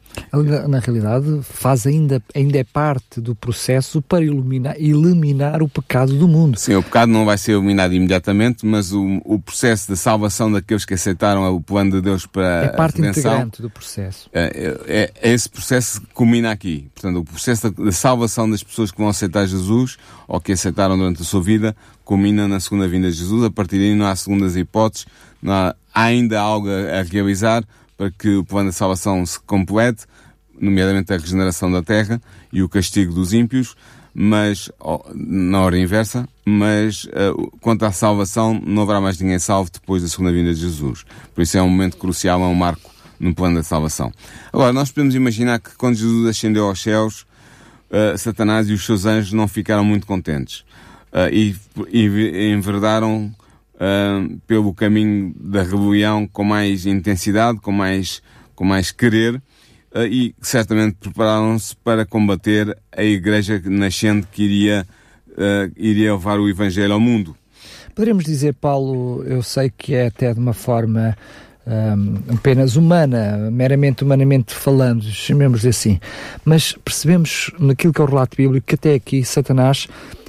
Na 0.68 0.80
realidade, 0.80 1.40
faz 1.42 1.86
ainda, 1.86 2.20
ainda 2.34 2.58
é 2.58 2.64
parte 2.64 3.20
do 3.20 3.34
processo 3.34 4.02
para 4.02 4.24
iluminar, 4.24 4.74
eliminar 4.76 5.62
o 5.62 5.68
pecado 5.68 6.14
do 6.14 6.26
mundo. 6.26 6.58
Sim, 6.58 6.74
o 6.74 6.82
pecado 6.82 7.12
não 7.12 7.24
vai 7.24 7.38
ser 7.38 7.52
eliminado 7.52 7.94
imediatamente, 7.94 8.66
mas 8.66 8.92
o, 8.92 9.20
o 9.24 9.38
processo 9.38 9.92
de 9.92 9.96
salvação 9.96 10.50
daqueles 10.50 10.84
que 10.84 10.94
aceitaram 10.94 11.54
o 11.54 11.60
plano 11.60 11.92
de 11.92 12.00
Deus 12.00 12.26
para 12.26 12.64
é 12.64 12.68
parte 12.68 13.00
integrante 13.00 13.62
do 13.62 13.70
processo. 13.70 14.28
É, 14.32 14.76
é, 14.88 15.12
é, 15.22 15.32
esse 15.32 15.48
processo 15.48 16.00
que 16.00 16.08
culmina 16.08 16.50
aqui. 16.50 16.90
Portanto, 16.92 17.20
o 17.20 17.24
processo 17.24 17.70
da 17.70 17.92
salvação 17.92 18.50
das 18.50 18.64
pessoas 18.64 18.90
que 18.90 18.98
vão 18.98 19.08
aceitar 19.08 19.46
Jesus 19.46 19.96
ou 20.26 20.40
que 20.40 20.50
aceitaram 20.50 20.98
durante 20.98 21.22
a 21.22 21.24
sua 21.24 21.40
vida 21.40 21.76
culmina 22.04 22.48
na 22.48 22.58
segunda 22.58 22.88
vinda 22.88 23.08
de 23.08 23.16
Jesus. 23.16 23.44
A 23.44 23.50
partir 23.50 23.78
daí 23.78 23.94
não 23.94 24.06
há 24.06 24.16
segundas 24.16 24.56
hipóteses, 24.56 25.06
não 25.40 25.52
há, 25.52 25.76
há 25.94 26.02
ainda 26.02 26.40
algo 26.40 26.68
a, 26.68 26.98
a 26.98 27.02
realizar 27.02 27.62
para 27.98 28.12
que 28.12 28.36
o 28.36 28.44
plano 28.44 28.68
da 28.68 28.72
salvação 28.72 29.26
se 29.26 29.40
complete, 29.40 30.06
nomeadamente 30.58 31.12
a 31.12 31.16
regeneração 31.16 31.70
da 31.70 31.82
terra 31.82 32.22
e 32.52 32.62
o 32.62 32.68
castigo 32.68 33.12
dos 33.12 33.32
ímpios, 33.32 33.76
mas 34.14 34.70
na 35.14 35.60
hora 35.60 35.78
inversa, 35.78 36.28
mas 36.46 37.04
uh, 37.04 37.50
quanto 37.60 37.84
à 37.84 37.92
salvação, 37.92 38.60
não 38.64 38.82
haverá 38.82 39.00
mais 39.00 39.18
ninguém 39.20 39.38
salvo 39.38 39.70
depois 39.70 40.02
da 40.02 40.08
segunda 40.08 40.32
vinda 40.32 40.54
de 40.54 40.60
Jesus. 40.60 41.04
Por 41.34 41.42
isso 41.42 41.58
é 41.58 41.62
um 41.62 41.68
momento 41.68 41.96
crucial, 41.96 42.40
é 42.40 42.46
um 42.46 42.54
marco 42.54 42.90
no 43.18 43.34
plano 43.34 43.56
da 43.56 43.62
salvação. 43.62 44.12
Agora, 44.52 44.72
nós 44.72 44.90
podemos 44.90 45.14
imaginar 45.14 45.58
que 45.58 45.76
quando 45.76 45.96
Jesus 45.96 46.26
ascendeu 46.26 46.66
aos 46.66 46.80
céus, 46.80 47.26
uh, 47.90 48.16
Satanás 48.16 48.68
e 48.68 48.72
os 48.72 48.84
seus 48.84 49.06
anjos 49.06 49.32
não 49.32 49.48
ficaram 49.48 49.84
muito 49.84 50.06
contentes 50.06 50.60
uh, 51.12 51.32
e, 51.32 51.54
e 51.90 52.52
enverdaram 52.52 53.32
pelo 54.46 54.74
caminho 54.74 55.32
da 55.38 55.62
rebelião 55.62 56.26
com 56.26 56.42
mais 56.42 56.84
intensidade, 56.84 57.60
com 57.60 57.70
mais, 57.70 58.20
com 58.54 58.64
mais 58.64 58.90
querer, 58.90 59.36
uh, 59.94 60.04
e 60.10 60.34
certamente 60.40 60.96
prepararam-se 60.98 61.76
para 61.76 62.04
combater 62.04 62.76
a 62.90 63.04
igreja 63.04 63.62
nascente 63.64 64.26
que 64.32 64.42
iria, 64.42 64.86
uh, 65.30 65.72
iria 65.76 66.12
levar 66.12 66.40
o 66.40 66.48
Evangelho 66.48 66.92
ao 66.92 67.00
mundo. 67.00 67.36
Poderíamos 67.94 68.24
dizer, 68.24 68.54
Paulo, 68.54 69.24
eu 69.24 69.42
sei 69.42 69.72
que 69.76 69.94
é 69.94 70.06
até 70.06 70.32
de 70.32 70.38
uma 70.38 70.52
forma 70.52 71.16
um, 71.68 72.34
apenas 72.34 72.76
humana, 72.76 73.50
meramente 73.50 74.02
humanamente 74.02 74.54
falando, 74.54 75.02
chamemos 75.02 75.66
assim, 75.66 76.00
mas 76.44 76.72
percebemos 76.72 77.50
naquilo 77.58 77.92
que 77.92 78.00
é 78.00 78.04
o 78.04 78.06
relato 78.06 78.36
bíblico 78.36 78.66
que 78.66 78.74
até 78.74 78.94
aqui 78.94 79.24
Satanás 79.24 79.86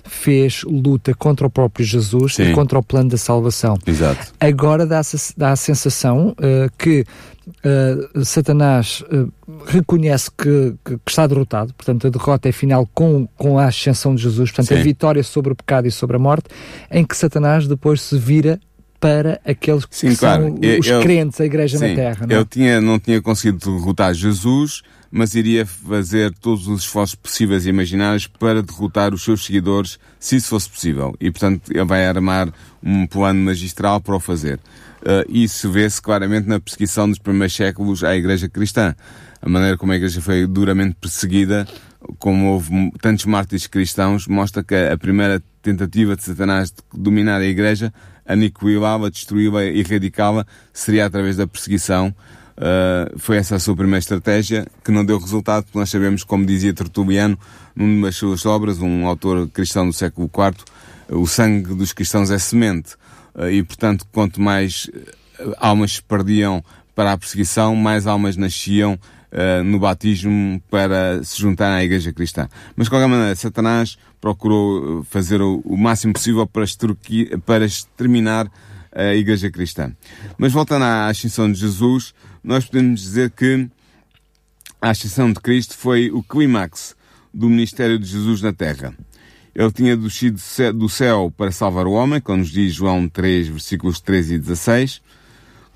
fez 0.09 0.63
luta 0.63 1.13
contra 1.13 1.47
o 1.47 1.49
próprio 1.49 1.85
Jesus 1.85 2.35
Sim. 2.35 2.51
e 2.51 2.53
contra 2.53 2.77
o 2.79 2.83
plano 2.83 3.09
da 3.09 3.17
salvação. 3.17 3.77
Exato. 3.85 4.33
Agora 4.39 4.85
dá, 4.85 5.01
dá 5.37 5.51
a 5.51 5.55
sensação 5.55 6.29
uh, 6.29 6.71
que 6.77 7.05
uh, 7.49 8.25
Satanás 8.25 9.03
uh, 9.11 9.31
reconhece 9.65 10.29
que, 10.31 10.75
que, 10.83 10.97
que, 10.97 11.09
está 11.09 11.27
derrotado, 11.27 11.73
portanto 11.73 12.07
a 12.07 12.09
derrota 12.09 12.49
é 12.49 12.51
final 12.51 12.87
com, 12.93 13.27
com 13.37 13.57
a 13.59 13.65
ascensão 13.65 14.15
de 14.15 14.23
Jesus, 14.23 14.51
portanto 14.51 14.69
Sim. 14.69 14.79
a 14.79 14.83
vitória 14.83 15.23
sobre 15.23 15.53
o 15.53 15.55
pecado 15.55 15.87
e 15.87 15.91
sobre 15.91 16.15
a 16.15 16.19
morte, 16.19 16.49
em 16.91 17.05
que 17.05 17.15
Satanás 17.15 17.67
depois 17.67 18.01
se 18.01 18.17
vira 18.17 18.59
para 18.99 19.39
aqueles 19.45 19.85
que 19.85 19.95
sim, 19.95 20.13
são 20.13 20.55
os 20.55 20.87
eu, 20.87 21.01
crentes, 21.01 21.39
a 21.39 21.45
igreja 21.45 21.77
sim, 21.77 21.89
na 21.89 21.95
Terra. 21.95 22.27
Não? 22.27 22.35
Eu 22.35 22.45
tinha, 22.45 22.81
não 22.81 22.99
tinha 22.99 23.21
conseguido 23.21 23.57
derrotar 23.57 24.13
Jesus, 24.13 24.81
mas 25.11 25.33
iria 25.35 25.65
fazer 25.65 26.33
todos 26.33 26.67
os 26.67 26.81
esforços 26.81 27.15
possíveis 27.15 27.65
e 27.65 27.69
imaginários 27.69 28.27
para 28.27 28.61
derrotar 28.61 29.13
os 29.13 29.23
seus 29.23 29.45
seguidores, 29.45 29.97
se 30.19 30.35
isso 30.35 30.49
fosse 30.49 30.69
possível. 30.69 31.15
E, 31.19 31.31
portanto, 31.31 31.71
ele 31.71 31.85
vai 31.85 32.05
armar 32.05 32.51
um 32.83 33.07
plano 33.07 33.41
magistral 33.41 33.99
para 34.01 34.15
o 34.15 34.19
fazer. 34.19 34.59
Uh, 35.01 35.23
isso 35.29 35.71
vê-se 35.71 36.01
claramente 36.01 36.47
na 36.47 36.59
perseguição 36.59 37.07
dos 37.07 37.19
primeiros 37.19 37.55
séculos 37.55 38.03
à 38.03 38.15
Igreja 38.15 38.49
Cristã. 38.49 38.93
A 39.41 39.47
maneira 39.47 39.77
como 39.77 39.93
a 39.93 39.95
Igreja 39.95 40.21
foi 40.21 40.45
duramente 40.45 40.95
perseguida, 40.99 41.65
como 42.17 42.51
houve 42.51 42.91
tantos 43.01 43.25
mártires 43.25 43.65
cristãos, 43.65 44.27
mostra 44.27 44.61
que 44.61 44.75
a 44.75 44.97
primeira 44.97 45.41
tentativa 45.61 46.15
de 46.15 46.23
Satanás 46.23 46.71
de 46.71 46.77
dominar 46.93 47.39
a 47.39 47.45
Igreja, 47.45 47.93
aniquilá-la, 48.29 49.09
destruí-la, 49.09 49.65
erradicá-la, 49.65 50.45
seria 50.71 51.05
através 51.05 51.35
da 51.35 51.47
perseguição 51.47 52.13
Uh, 52.59 53.17
foi 53.17 53.37
essa 53.37 53.55
a 53.55 53.59
sua 53.59 53.73
primeira 53.73 53.99
estratégia, 53.99 54.67
que 54.83 54.91
não 54.91 55.05
deu 55.05 55.17
resultado, 55.17 55.63
porque 55.63 55.79
nós 55.79 55.89
sabemos, 55.89 56.25
como 56.25 56.45
dizia 56.45 56.73
Tertuliano, 56.73 57.39
numa 57.73 58.07
das 58.07 58.17
suas 58.17 58.45
obras, 58.45 58.79
um 58.79 59.07
autor 59.07 59.47
cristão 59.47 59.87
do 59.87 59.93
século 59.93 60.29
IV, 60.29 60.65
o 61.07 61.25
sangue 61.25 61.73
dos 61.73 61.93
cristãos 61.93 62.29
é 62.29 62.37
semente. 62.37 62.95
Uh, 63.33 63.49
e, 63.49 63.63
portanto, 63.63 64.05
quanto 64.11 64.41
mais 64.41 64.91
almas 65.57 65.93
se 65.93 66.03
perdiam 66.03 66.61
para 66.93 67.13
a 67.13 67.17
perseguição, 67.17 67.77
mais 67.77 68.05
almas 68.05 68.35
nasciam 68.35 68.99
uh, 69.31 69.63
no 69.63 69.79
batismo 69.79 70.61
para 70.69 71.23
se 71.23 71.39
juntarem 71.39 71.77
à 71.77 71.83
Igreja 71.83 72.13
Cristã. 72.13 72.47
Mas, 72.75 72.85
de 72.85 72.89
qualquer 72.89 73.07
maneira, 73.07 73.35
Satanás 73.35 73.97
procurou 74.19 75.03
fazer 75.03 75.41
o, 75.41 75.61
o 75.63 75.77
máximo 75.77 76.13
possível 76.13 76.45
para, 76.45 76.65
para 77.45 77.65
exterminar 77.65 78.49
a 78.91 79.13
Igreja 79.15 79.49
Cristã. 79.49 79.91
Mas 80.37 80.51
voltando 80.51 80.83
à 80.83 81.07
ascensão 81.07 81.51
de 81.51 81.59
Jesus, 81.59 82.13
nós 82.43 82.65
podemos 82.65 83.01
dizer 83.01 83.31
que 83.31 83.67
a 84.81 84.89
ascensão 84.89 85.31
de 85.31 85.39
Cristo 85.39 85.75
foi 85.75 86.09
o 86.09 86.23
clímax 86.23 86.95
do 87.33 87.49
ministério 87.49 87.99
de 87.99 88.05
Jesus 88.05 88.41
na 88.41 88.53
Terra. 88.53 88.93
Ele 89.53 89.71
tinha 89.71 89.97
descido 89.97 90.39
do 90.73 90.87
céu 90.87 91.33
para 91.35 91.51
salvar 91.51 91.85
o 91.85 91.91
homem, 91.91 92.21
como 92.21 92.37
nos 92.37 92.49
diz 92.49 92.73
João 92.73 93.09
3, 93.09 93.49
versículos 93.49 93.99
13 93.99 94.35
e 94.35 94.39
16. 94.39 95.01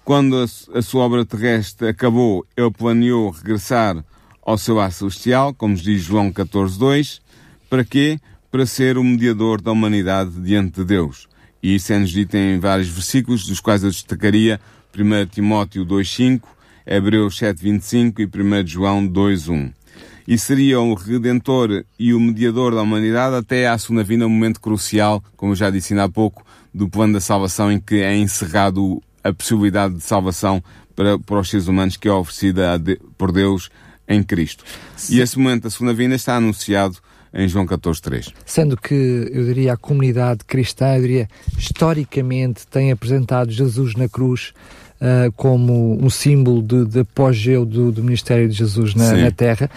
Quando 0.03 0.35
a, 0.73 0.81
sua 0.81 1.05
obra 1.05 1.25
terrestre 1.25 1.87
acabou, 1.87 2.45
ele 2.57 2.69
planeou 2.71 3.29
regressar 3.29 4.03
ao 4.41 4.57
seu 4.57 4.77
ar 4.77 4.91
celestial, 4.91 5.53
como 5.53 5.75
diz 5.75 6.01
João 6.01 6.29
14, 6.29 6.77
2. 6.77 7.21
Para 7.69 7.85
quê? 7.85 8.19
Para 8.51 8.65
ser 8.65 8.97
o 8.97 9.03
mediador 9.03 9.61
da 9.61 9.71
humanidade 9.71 10.31
diante 10.41 10.81
de 10.81 10.83
Deus. 10.85 11.29
E 11.61 11.75
isso 11.75 11.93
é-nos 11.93 12.09
dito 12.09 12.35
em 12.35 12.59
vários 12.59 12.89
versículos, 12.89 13.47
dos 13.47 13.61
quais 13.61 13.81
eu 13.81 13.89
destacaria 13.89 14.59
1 14.93 15.25
Timóteo 15.27 15.85
2.5, 15.85 16.41
Hebreus 16.85 17.39
7.25 17.39 18.19
e 18.19 18.25
1 18.25 18.67
João 18.67 19.07
2.1. 19.07 19.71
E 20.27 20.37
seria 20.37 20.81
o 20.81 20.93
Redentor 20.95 21.85
e 21.97 22.13
o 22.13 22.19
Mediador 22.19 22.75
da 22.75 22.81
humanidade 22.81 23.37
até 23.37 23.69
à 23.69 23.77
segunda 23.77 24.03
vinda, 24.03 24.27
um 24.27 24.29
momento 24.29 24.59
crucial, 24.59 25.23
como 25.37 25.53
eu 25.53 25.55
já 25.55 25.69
disse 25.69 25.93
ainda 25.93 26.03
há 26.03 26.09
pouco, 26.09 26.45
do 26.73 26.89
plano 26.89 27.13
da 27.13 27.21
salvação 27.21 27.71
em 27.71 27.79
que 27.79 27.95
é 27.95 28.13
encerrado 28.17 29.01
a 29.23 29.33
possibilidade 29.33 29.95
de 29.95 30.01
salvação 30.01 30.63
para, 30.95 31.17
para 31.17 31.39
os 31.39 31.49
seres 31.49 31.67
humanos 31.67 31.97
que 31.97 32.07
é 32.07 32.11
oferecida 32.11 32.77
de, 32.77 32.99
por 33.17 33.31
Deus 33.31 33.69
em 34.07 34.21
Cristo. 34.21 34.63
Sim. 34.95 35.15
E 35.15 35.21
esse 35.21 35.37
momento 35.39 35.63
da 35.63 35.69
segunda 35.69 35.93
vinda 35.93 36.15
está 36.15 36.35
anunciado 36.35 36.97
em 37.33 37.47
João 37.47 37.65
14.3. 37.65 38.31
Sendo 38.45 38.77
que, 38.77 38.93
eu 39.33 39.45
diria, 39.45 39.73
a 39.73 39.77
comunidade 39.77 40.45
cristã, 40.45 40.95
eu 40.95 41.01
diria, 41.01 41.27
historicamente 41.57 42.67
tem 42.67 42.91
apresentado 42.91 43.51
Jesus 43.51 43.95
na 43.95 44.07
cruz 44.07 44.53
uh, 45.01 45.31
como 45.31 46.03
um 46.03 46.09
símbolo 46.09 46.61
de, 46.61 46.85
de 46.85 46.99
apogeu 46.99 47.65
do, 47.65 47.91
do, 47.91 48.03
ministério 48.03 48.47
de 48.47 48.55
Jesus 48.55 48.93
na, 48.93 49.13
na 49.13 49.31
Terra. 49.31 49.69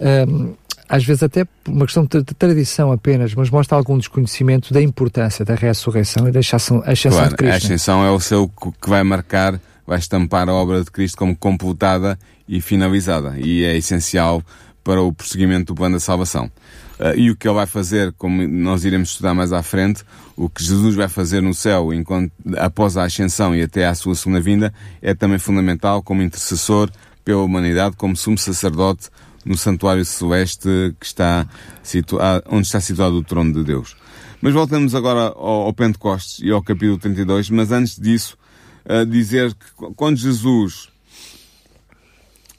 Uh, 0.00 0.56
às 0.92 1.02
vezes 1.02 1.22
até 1.22 1.46
uma 1.66 1.86
questão 1.86 2.04
de, 2.04 2.22
tradição 2.22 2.92
apenas, 2.92 3.34
mas 3.34 3.48
mostra 3.48 3.78
algum 3.78 3.96
desconhecimento 3.96 4.74
da 4.74 4.82
importância 4.82 5.42
da 5.42 5.54
ressurreição 5.54 6.28
e 6.28 6.30
da 6.30 6.40
ascensão, 6.40 6.82
claro, 6.82 7.30
de 7.30 7.36
Cristo. 7.36 7.54
A 7.54 7.56
ascensão 7.56 8.04
é 8.04 8.10
o 8.10 8.20
seu 8.20 8.46
que 8.46 8.90
vai 8.90 9.02
marcar, 9.02 9.58
vai 9.86 9.98
estampar 9.98 10.50
a 10.50 10.52
obra 10.52 10.84
de 10.84 10.90
Cristo 10.90 11.16
como 11.16 11.34
completada 11.34 12.18
e 12.46 12.60
finalizada. 12.60 13.32
E 13.38 13.64
é 13.64 13.74
essencial 13.74 14.42
para 14.84 15.00
o 15.00 15.14
prosseguimento 15.14 15.72
do 15.72 15.74
plano 15.74 15.96
da 15.96 16.00
salvação. 16.00 16.50
Uh, 17.00 17.16
e 17.16 17.30
o 17.30 17.36
que 17.36 17.48
ele 17.48 17.54
vai 17.54 17.66
fazer, 17.66 18.12
como 18.18 18.46
nós 18.46 18.84
iremos 18.84 19.12
estudar 19.12 19.32
mais 19.32 19.50
à 19.50 19.62
frente, 19.62 20.04
o 20.36 20.50
que 20.50 20.62
Jesus 20.62 20.94
vai 20.94 21.08
fazer 21.08 21.40
no 21.40 21.54
céu 21.54 21.94
enquanto, 21.94 22.30
após 22.58 22.98
a 22.98 23.04
ascensão 23.04 23.56
e 23.56 23.62
até 23.62 23.86
à 23.86 23.94
sua 23.94 24.14
segunda 24.14 24.42
vinda, 24.42 24.70
é 25.00 25.14
também 25.14 25.38
fundamental 25.38 26.02
como 26.02 26.20
intercessor 26.20 26.90
pela 27.24 27.42
humanidade, 27.42 27.96
como 27.96 28.16
sumo 28.16 28.38
sacerdote 28.38 29.08
no 29.44 29.56
santuário 29.56 30.04
celeste 30.04 30.94
que 30.98 31.06
está 31.06 31.46
situado, 31.82 32.44
onde 32.48 32.66
está 32.66 32.80
situado 32.80 33.16
o 33.16 33.24
trono 33.24 33.52
de 33.52 33.64
Deus. 33.64 33.96
Mas 34.40 34.54
voltamos 34.54 34.94
agora 34.94 35.32
ao, 35.36 35.62
ao 35.62 35.72
Pentecostes 35.72 36.40
e 36.40 36.50
ao 36.50 36.62
capítulo 36.62 36.98
32, 36.98 37.50
mas 37.50 37.70
antes 37.72 37.98
disso, 37.98 38.36
uh, 38.84 39.06
dizer 39.06 39.54
que 39.54 39.94
quando 39.94 40.16
Jesus 40.16 40.88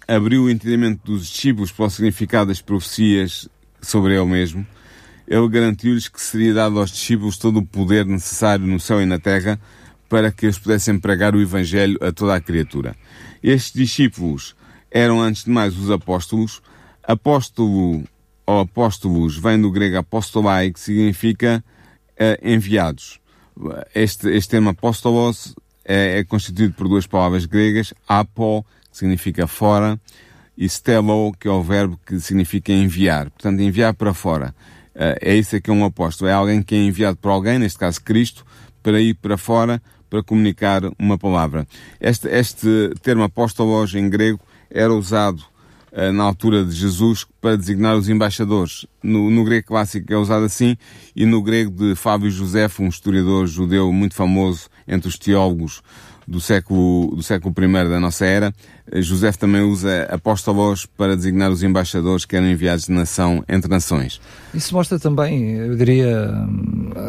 abriu 0.08 0.43
o 0.43 0.50
entendimento 0.50 1.01
dos 1.03 1.27
discípulos 1.27 1.72
para 1.72 1.86
o 1.86 1.89
significado 1.89 2.48
das 2.48 2.62
profecias 2.62 3.48
sobre 3.82 4.15
ele 4.15 4.25
mesmo, 4.25 4.65
ele 5.27 5.48
garantiu-lhes 5.48 6.08
que 6.08 6.22
seria 6.22 6.53
dado 6.53 6.79
aos 6.79 6.91
discípulos 6.91 7.38
todo 7.38 7.60
o 7.60 7.65
poder 7.65 8.06
necessário 8.06 8.65
no 8.67 8.80
céu 8.80 9.02
e 9.02 9.06
na 9.06 9.19
terra 9.19 9.60
para 10.10 10.32
que 10.32 10.45
eles 10.45 10.60
pudessem 10.60 10.99
pregar 10.99 11.36
o 11.36 11.41
Evangelho 11.41 11.97
a 12.02 12.12
toda 12.12 12.36
a 12.36 12.41
criatura. 12.41 12.95
Estes 13.43 13.73
discípulos 13.73 14.56
eram, 14.89 15.21
antes 15.21 15.43
de 15.43 15.51
mais, 15.51 15.77
os 15.77 15.91
apóstolos. 15.91 16.62
Apóstolo 17.06 18.03
ou 18.45 18.60
apóstolos 18.62 19.38
vem 19.38 19.60
do 19.60 19.69
grego 19.69 19.97
apostolai, 19.97 20.71
que 20.71 20.79
significa 20.79 21.63
uh, 22.12 22.47
enviados. 22.47 23.19
Este, 23.93 24.29
este 24.29 24.51
termo 24.51 24.69
apóstolos 24.69 25.56
é, 25.84 26.19
é, 26.19 26.23
constituído 26.23 26.73
por 26.73 26.88
duas 26.88 27.06
palavras 27.06 27.45
gregas, 27.45 27.93
apo, 28.08 28.65
que 28.89 28.97
significa 28.97 29.45
fora, 29.47 29.99
e 30.58 30.67
stelo, 30.69 31.34
que 31.38 31.47
é 31.47 31.51
o 31.51 31.62
verbo 31.62 31.99
que 32.06 32.19
significa 32.19 32.71
enviar. 32.71 33.29
Portanto, 33.32 33.60
enviar 33.60 33.93
para 33.93 34.13
fora. 34.13 34.56
Uh, 34.95 35.17
é 35.19 35.36
isso 35.36 35.60
que 35.60 35.69
é 35.69 35.73
um 35.73 35.84
apóstolo. 35.84 36.29
É 36.29 36.34
alguém 36.34 36.62
que 36.62 36.75
é 36.75 36.77
enviado 36.77 37.17
por 37.17 37.29
alguém, 37.29 37.60
neste 37.60 37.79
caso 37.79 38.01
Cristo, 38.01 38.45
para 38.82 39.01
ir 39.01 39.15
para 39.15 39.38
fora 39.38 39.82
para 40.13 40.21
comunicar 40.21 40.84
uma 40.99 41.17
palavra. 41.17 41.65
Este, 41.99 42.28
este 42.28 42.91
termo 43.02 43.23
apóstolos 43.23 43.95
em 43.95 44.08
grego 44.08 44.39
era 44.69 44.93
usado 44.93 45.43
uh, 45.91 46.13
na 46.13 46.23
altura 46.23 46.63
de 46.63 46.71
Jesus 46.71 47.26
para 47.41 47.58
designar 47.58 47.97
os 47.97 48.08
embaixadores. 48.08 48.86
No, 49.02 49.32
no, 49.32 49.43
grego 49.43 49.69
clássico 49.69 50.13
é 50.13 50.15
usado 50.15 50.45
assim 50.45 50.78
e 51.15 51.26
no 51.26 51.41
grego 51.41 51.71
de 51.71 51.95
Fábio 51.95 52.30
Josefo, 52.30 52.84
um 52.84 52.89
historiador 52.89 53.47
judeu 53.47 53.91
muito 53.91 54.13
famoso 54.13 54.69
entre 54.88 55.08
os 55.08 55.17
teólogos 55.17 55.82
do 56.28 56.39
século, 56.39 57.15
do 57.15 57.23
século 57.23 57.52
I 57.58 57.89
da 57.89 57.99
nossa 57.99 58.23
era, 58.23 58.54
José 58.96 59.32
também 59.32 59.62
usa 59.62 60.04
apóstolos 60.10 60.86
para 60.86 61.15
designar 61.15 61.52
os 61.52 61.63
embaixadores 61.63 62.26
que 62.26 62.36
eram 62.36 62.48
enviados 62.48 62.86
de 62.86 62.91
nação 62.91 63.43
entre 63.48 63.69
nações. 63.69 64.19
Isso 64.54 64.74
mostra 64.74 65.00
também, 65.00 65.52
eu 65.54 65.76
diria, 65.76 66.30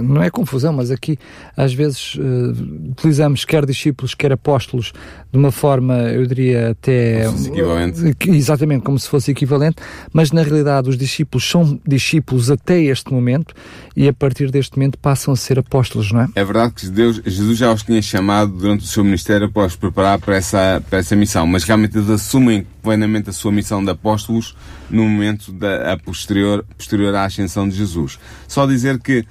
não 0.02 0.22
é 0.22 0.30
confusão, 0.30 0.72
mas 0.72 0.90
aqui 0.90 1.18
às 1.56 1.74
vezes 1.74 2.14
uh, 2.14 2.90
utilizamos 2.90 3.44
quer 3.44 3.66
discípulos, 3.66 4.14
quer 4.14 4.32
apóstolos 4.32 4.92
de 5.30 5.38
uma 5.38 5.50
forma, 5.50 5.94
eu 5.94 6.26
diria 6.26 6.70
até. 6.70 7.24
Como 7.26 7.38
se 7.38 7.48
equivalente. 7.48 8.16
Exatamente, 8.28 8.84
como 8.84 8.98
se 8.98 9.08
fosse 9.08 9.32
equivalente, 9.32 9.76
mas 10.12 10.30
na 10.30 10.42
realidade 10.42 10.88
os 10.88 10.96
discípulos 10.96 11.48
são 11.48 11.78
discípulos 11.86 12.50
até 12.50 12.80
este 12.80 13.12
momento 13.12 13.52
e 13.96 14.08
a 14.08 14.12
partir 14.12 14.50
deste 14.50 14.76
momento 14.76 14.96
passam 14.98 15.34
a 15.34 15.36
ser 15.36 15.58
apóstolos, 15.58 16.12
não 16.12 16.20
é? 16.20 16.28
É 16.36 16.44
verdade 16.44 16.74
que 16.74 16.88
Deus, 16.88 17.20
Jesus 17.26 17.58
já 17.58 17.72
os 17.72 17.82
tinha 17.82 18.00
chamado 18.00 18.52
durante 18.52 18.84
o 18.84 18.86
seu 18.86 19.04
ministério 19.04 19.50
para 19.50 19.66
os 19.66 19.76
preparar 19.76 20.18
para 20.18 20.36
essa, 20.36 20.82
para 20.88 21.00
essa 21.00 21.16
missão, 21.16 21.46
mas 21.46 21.63
realmente 21.66 21.96
eles 21.96 22.10
assumem 22.10 22.66
plenamente 22.82 23.30
a 23.30 23.32
sua 23.32 23.52
missão 23.52 23.84
de 23.84 23.90
apóstolos 23.90 24.56
no 24.90 25.04
momento 25.08 25.52
da 25.52 25.96
posterior, 25.96 26.64
posterior 26.76 27.14
à 27.14 27.24
ascensão 27.24 27.68
de 27.68 27.76
Jesus. 27.76 28.18
Só 28.48 28.66
dizer 28.66 28.98
que 29.00 29.20
uh, 29.20 29.26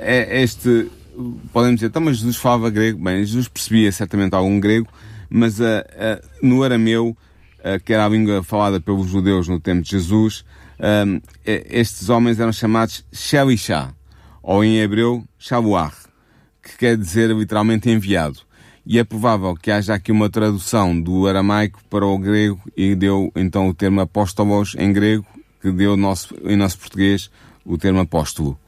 é 0.00 0.42
este, 0.42 0.90
podemos 1.52 1.76
dizer, 1.76 1.86
então, 1.86 2.02
mas 2.02 2.18
Jesus 2.18 2.36
falava 2.36 2.70
grego, 2.70 3.02
bem, 3.02 3.24
Jesus 3.24 3.48
percebia 3.48 3.90
certamente 3.92 4.34
algum 4.34 4.58
grego, 4.60 4.88
mas 5.28 5.60
uh, 5.60 5.64
uh, 5.64 6.46
no 6.46 6.62
arameu, 6.62 7.16
que 7.86 7.94
era 7.94 8.04
a 8.04 8.08
língua 8.10 8.42
falada 8.42 8.78
pelos 8.78 9.08
judeus 9.08 9.48
no 9.48 9.58
tempo 9.58 9.80
de 9.80 9.92
Jesus, 9.92 10.44
estes 11.46 12.10
homens 12.10 12.38
eram 12.38 12.52
chamados 12.52 13.06
Shelishah, 13.10 13.94
ou 14.42 14.62
em 14.62 14.80
hebreu, 14.80 15.24
Shavuach, 15.38 15.94
que 16.62 16.76
quer 16.76 16.94
dizer 16.94 17.34
literalmente 17.34 17.88
enviado 17.88 18.43
e 18.86 18.98
é 18.98 19.04
provável 19.04 19.54
que 19.54 19.70
haja 19.70 19.94
aqui 19.94 20.12
uma 20.12 20.28
tradução 20.28 20.98
do 20.98 21.26
aramaico 21.26 21.80
para 21.88 22.04
o 22.06 22.18
grego 22.18 22.60
e 22.76 22.94
deu 22.94 23.32
então 23.34 23.68
o 23.68 23.74
termo 23.74 24.00
apóstolos 24.00 24.74
em 24.78 24.92
grego, 24.92 25.24
que 25.60 25.70
deu 25.70 25.96
nosso, 25.96 26.34
em 26.44 26.56
nosso 26.56 26.78
português 26.78 27.30
o 27.64 27.78
termo 27.78 28.00
apóstolo. 28.00 28.58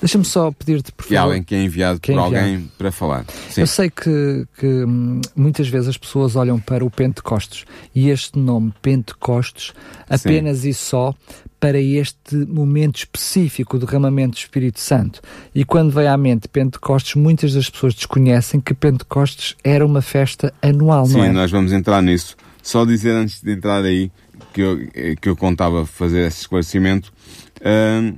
Deixa-me 0.00 0.24
só 0.24 0.52
pedir-te, 0.52 0.92
por 0.92 1.02
favor. 1.02 1.08
Que 1.08 1.16
alguém 1.16 1.42
que 1.42 1.54
é 1.54 1.62
enviado 1.62 1.98
que 1.98 2.12
é 2.12 2.14
por 2.14 2.26
enviado. 2.26 2.46
alguém 2.46 2.70
para 2.78 2.92
falar. 2.92 3.24
Sim. 3.50 3.62
Eu 3.62 3.66
sei 3.66 3.90
que, 3.90 4.46
que 4.56 4.66
hum, 4.66 5.20
muitas 5.34 5.68
vezes 5.68 5.88
as 5.88 5.96
pessoas 5.96 6.36
olham 6.36 6.60
para 6.60 6.84
o 6.84 6.90
Pentecostes 6.90 7.64
e 7.92 8.08
este 8.08 8.38
nome 8.38 8.72
Pentecostes 8.80 9.72
apenas 10.08 10.58
Sim. 10.58 10.68
e 10.68 10.74
só 10.74 11.14
para 11.60 11.80
este 11.80 12.36
momento 12.36 12.98
específico 12.98 13.78
do 13.78 13.86
derramamento 13.86 14.36
do 14.36 14.38
Espírito 14.38 14.80
Santo. 14.80 15.20
E 15.54 15.64
quando 15.64 15.90
vem 15.90 16.06
à 16.06 16.16
mente 16.16 16.48
Pentecostes, 16.48 17.14
muitas 17.14 17.52
das 17.52 17.68
pessoas 17.68 17.94
desconhecem 17.94 18.60
que 18.60 18.74
Pentecostes 18.74 19.56
era 19.64 19.84
uma 19.84 20.00
festa 20.00 20.52
anual, 20.62 21.06
Sim, 21.06 21.14
não 21.14 21.24
é? 21.24 21.26
Sim, 21.28 21.32
nós 21.34 21.50
vamos 21.50 21.72
entrar 21.72 22.02
nisso. 22.02 22.36
Só 22.62 22.84
dizer 22.84 23.12
antes 23.12 23.40
de 23.42 23.52
entrar 23.52 23.84
aí 23.84 24.10
que 24.52 24.60
eu, 24.60 24.78
que 25.20 25.28
eu 25.28 25.36
contava 25.36 25.84
fazer 25.86 26.26
esse 26.26 26.42
esclarecimento. 26.42 27.12
Uh, 27.60 28.16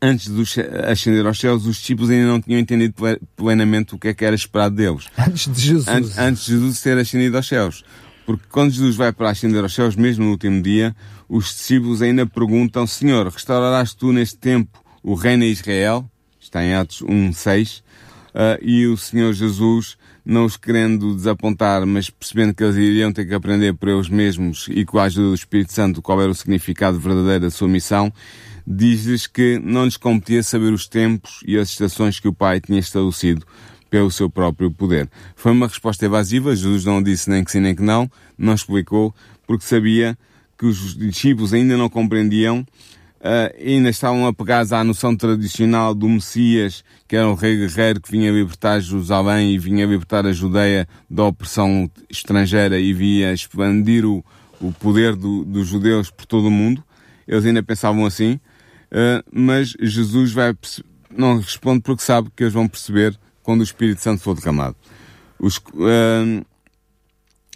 antes 0.00 0.28
de 0.28 0.60
ascender 0.86 1.26
aos 1.26 1.38
céus, 1.38 1.66
os 1.66 1.76
discípulos 1.76 2.10
ainda 2.10 2.26
não 2.26 2.40
tinham 2.40 2.60
entendido 2.60 2.94
plenamente 3.34 3.94
o 3.94 3.98
que 3.98 4.08
é 4.08 4.14
que 4.14 4.24
era 4.24 4.34
esperado 4.34 4.74
deles. 4.74 5.06
Antes 5.18 5.52
de 5.52 5.60
Jesus. 5.60 5.88
Antes, 5.88 6.18
antes 6.18 6.44
de 6.44 6.52
Jesus 6.52 6.78
ser 6.78 6.98
ascendido 6.98 7.36
aos 7.36 7.48
céus. 7.48 7.84
Porque 8.26 8.44
quando 8.50 8.72
Jesus 8.72 8.96
vai 8.96 9.12
para 9.12 9.30
ascender 9.30 9.62
aos 9.62 9.72
céus, 9.72 9.94
mesmo 9.94 10.24
no 10.24 10.32
último 10.32 10.60
dia, 10.60 10.94
os 11.28 11.46
discípulos 11.46 12.02
ainda 12.02 12.26
perguntam, 12.26 12.84
Senhor, 12.84 13.28
restaurarás 13.28 13.94
tu 13.94 14.12
neste 14.12 14.36
tempo 14.36 14.82
o 15.00 15.14
reino 15.14 15.44
a 15.44 15.46
Israel? 15.46 16.04
Está 16.40 16.62
em 16.64 16.74
Atos 16.74 17.02
1, 17.02 17.32
6. 17.32 17.78
Uh, 17.78 17.82
e 18.60 18.86
o 18.88 18.96
Senhor 18.96 19.32
Jesus 19.32 19.96
não 20.24 20.44
os 20.44 20.56
querendo 20.56 21.14
desapontar, 21.14 21.86
mas 21.86 22.10
percebendo 22.10 22.52
que 22.52 22.64
eles 22.64 22.76
iriam 22.76 23.12
ter 23.12 23.24
que 23.24 23.32
aprender 23.32 23.72
por 23.74 23.88
eles 23.88 24.08
mesmos 24.08 24.66
e 24.70 24.84
com 24.84 24.98
a 24.98 25.04
ajuda 25.04 25.28
do 25.28 25.34
Espírito 25.34 25.72
Santo 25.72 26.02
qual 26.02 26.20
era 26.20 26.30
o 26.30 26.34
significado 26.34 26.98
verdadeiro 26.98 27.42
da 27.42 27.50
sua 27.50 27.68
missão, 27.68 28.12
diz-lhes 28.66 29.28
que 29.28 29.60
não 29.62 29.84
lhes 29.84 29.96
competia 29.96 30.42
saber 30.42 30.72
os 30.72 30.88
tempos 30.88 31.40
e 31.46 31.56
as 31.56 31.70
estações 31.70 32.18
que 32.18 32.26
o 32.26 32.34
Pai 32.34 32.60
tinha 32.60 32.80
estabelecido 32.80 33.46
pelo 33.90 34.10
seu 34.10 34.28
próprio 34.28 34.70
poder. 34.70 35.08
Foi 35.34 35.52
uma 35.52 35.66
resposta 35.66 36.04
evasiva, 36.04 36.54
Jesus 36.54 36.84
não 36.84 37.02
disse 37.02 37.30
nem 37.30 37.44
que 37.44 37.50
sim 37.50 37.60
nem 37.60 37.74
que 37.74 37.82
não, 37.82 38.10
não 38.36 38.54
explicou, 38.54 39.14
porque 39.46 39.64
sabia 39.64 40.16
que 40.58 40.66
os 40.66 40.96
discípulos 40.96 41.52
ainda 41.52 41.76
não 41.76 41.88
compreendiam 41.88 42.66
uh, 43.26 43.54
ainda 43.60 43.90
estavam 43.90 44.26
apegados 44.26 44.72
à 44.72 44.82
noção 44.84 45.16
tradicional 45.16 45.94
do 45.94 46.08
Messias, 46.08 46.84
que 47.08 47.16
era 47.16 47.28
um 47.28 47.34
rei 47.34 47.56
guerreiro 47.56 48.00
que 48.00 48.10
vinha 48.10 48.30
libertar 48.30 48.80
Jerusalém 48.80 49.52
e 49.52 49.58
vinha 49.58 49.86
libertar 49.86 50.26
a 50.26 50.32
Judeia 50.32 50.88
da 51.10 51.24
opressão 51.24 51.90
estrangeira 52.08 52.78
e 52.78 52.92
vinha 52.92 53.32
expandir 53.32 54.04
o, 54.04 54.24
o 54.60 54.72
poder 54.72 55.14
do, 55.14 55.44
dos 55.44 55.68
judeus 55.68 56.10
por 56.10 56.26
todo 56.26 56.48
o 56.48 56.50
mundo. 56.50 56.82
Eles 57.26 57.44
ainda 57.44 57.62
pensavam 57.62 58.06
assim, 58.06 58.34
uh, 58.92 59.22
mas 59.32 59.74
Jesus 59.80 60.32
vai 60.32 60.54
não 61.10 61.38
responde 61.38 61.80
porque 61.80 62.02
sabe 62.02 62.30
que 62.34 62.42
eles 62.42 62.52
vão 62.52 62.68
perceber 62.68 63.18
quando 63.46 63.60
o 63.60 63.64
Espírito 63.64 64.02
Santo 64.02 64.20
for 64.20 64.34
derramado. 64.34 64.74
Os, 65.38 65.58
uh, 65.58 66.44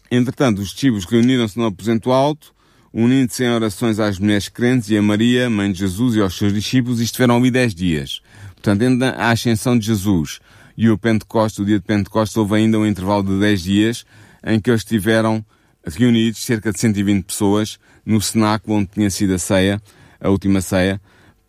entretanto, 0.09 0.61
os 0.61 0.69
discípulos 0.69 1.05
reuniram-se 1.05 1.59
no 1.59 1.67
aposento 1.67 2.13
alto, 2.13 2.55
unindo-se 2.95 3.43
em 3.43 3.51
orações 3.51 3.99
às 3.99 4.17
mulheres 4.17 4.49
crentes 4.49 4.89
e 4.91 4.97
a 4.97 5.03
Maria, 5.03 5.51
mãe 5.51 5.73
de 5.73 5.81
Jesus 5.81 6.15
e 6.15 6.21
aos 6.21 6.39
seus 6.39 6.55
discípulos, 6.55 7.01
e 7.01 7.03
estiveram 7.03 7.39
ali 7.39 7.51
dez 7.51 7.75
dias. 7.75 8.23
Portanto, 8.55 8.83
entre 8.83 9.09
a 9.09 9.31
ascensão 9.33 9.77
de 9.77 9.85
Jesus 9.85 10.39
e 10.77 10.89
o 10.89 10.97
Pentecostes, 10.97 11.59
o 11.59 11.65
dia 11.65 11.81
de 11.81 11.85
Pentecostes, 11.85 12.37
houve 12.37 12.55
ainda 12.55 12.79
um 12.79 12.87
intervalo 12.87 13.25
de 13.25 13.41
dez 13.41 13.61
dias 13.61 14.07
em 14.47 14.61
que 14.61 14.71
eles 14.71 14.83
estiveram 14.83 15.45
reunidos, 15.85 16.41
cerca 16.45 16.71
de 16.71 16.79
120 16.79 17.25
pessoas, 17.25 17.81
no 18.07 18.21
cenáculo 18.21 18.77
onde 18.77 18.91
tinha 18.91 19.11
sido 19.11 19.35
a 19.35 19.39
ceia, 19.39 19.83
a 20.21 20.29
última 20.29 20.61
ceia, 20.61 21.01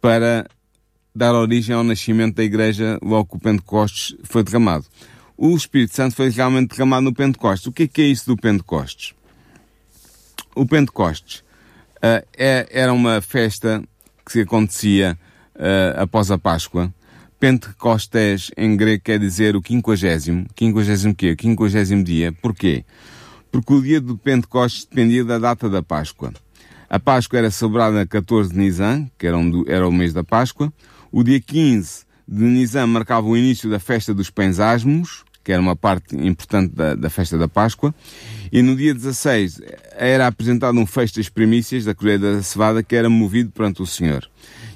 para 0.01 0.47
dar 1.13 1.33
origem 1.33 1.75
ao 1.75 1.83
nascimento 1.83 2.35
da 2.35 2.43
igreja 2.43 2.97
logo 3.01 3.29
que 3.29 3.37
o 3.37 3.39
Pentecostes 3.39 4.15
foi 4.23 4.43
derramado. 4.43 4.85
O 5.37 5.55
Espírito 5.55 5.95
Santo 5.95 6.15
foi 6.15 6.29
realmente 6.29 6.69
derramado 6.69 7.03
no 7.03 7.13
Pentecostes. 7.13 7.67
O 7.67 7.71
que 7.71 7.83
é, 7.83 7.87
que 7.87 8.01
é 8.01 8.05
isso 8.05 8.27
do 8.27 8.37
Pentecostes? 8.37 9.13
o 10.55 10.65
Pentecostes 10.65 11.39
uh, 11.97 12.25
é, 12.37 12.67
era 12.69 12.93
uma 12.93 13.21
festa 13.21 13.83
que 14.29 14.41
acontecia 14.41 15.17
uh, 15.55 16.01
após 16.01 16.31
a 16.31 16.37
Páscoa. 16.37 16.93
Pentecostés 17.39 18.51
em 18.55 18.77
grego 18.77 19.03
quer 19.03 19.19
dizer 19.19 19.55
o 19.55 19.61
quinquagésimo. 19.61 20.45
Quinquagésimo 20.55 21.15
quê? 21.15 21.35
Quinquagésimo 21.35 22.03
dia. 22.03 22.31
Porquê? 22.31 22.85
Porque 23.51 23.73
o 23.73 23.81
dia 23.81 23.99
do 23.99 24.17
Pentecostes 24.17 24.85
dependia 24.85 25.25
da 25.25 25.39
data 25.39 25.67
da 25.67 25.81
Páscoa. 25.81 26.31
A 26.87 26.99
Páscoa 26.99 27.39
era 27.39 27.49
celebrada 27.49 28.01
a 28.01 28.05
14 28.05 28.51
de 28.51 28.59
Nisan, 28.59 29.09
que 29.17 29.25
era, 29.25 29.37
um, 29.37 29.63
era 29.67 29.87
o 29.87 29.91
mês 29.91 30.13
da 30.13 30.23
Páscoa. 30.23 30.71
O 31.11 31.23
dia 31.23 31.41
15 31.41 32.05
de 32.25 32.43
Nisan 32.43 32.87
marcava 32.87 33.27
o 33.27 33.35
início 33.35 33.69
da 33.69 33.79
festa 33.79 34.13
dos 34.13 34.29
Pães 34.29 34.61
Asmos, 34.61 35.25
que 35.43 35.51
era 35.51 35.61
uma 35.61 35.75
parte 35.75 36.15
importante 36.15 36.73
da, 36.73 36.95
da 36.95 37.09
festa 37.09 37.37
da 37.37 37.49
Páscoa. 37.49 37.93
E 38.49 38.61
no 38.61 38.77
dia 38.77 38.93
16 38.93 39.61
era 39.97 40.25
apresentado 40.25 40.79
um 40.79 40.85
fecho 40.85 41.17
das 41.17 41.27
primícias 41.27 41.83
da 41.83 41.93
colheita 41.93 42.35
da 42.35 42.41
cevada 42.41 42.81
que 42.81 42.95
era 42.95 43.09
movido 43.09 43.51
perante 43.51 43.81
o 43.81 43.85
Senhor. 43.85 44.25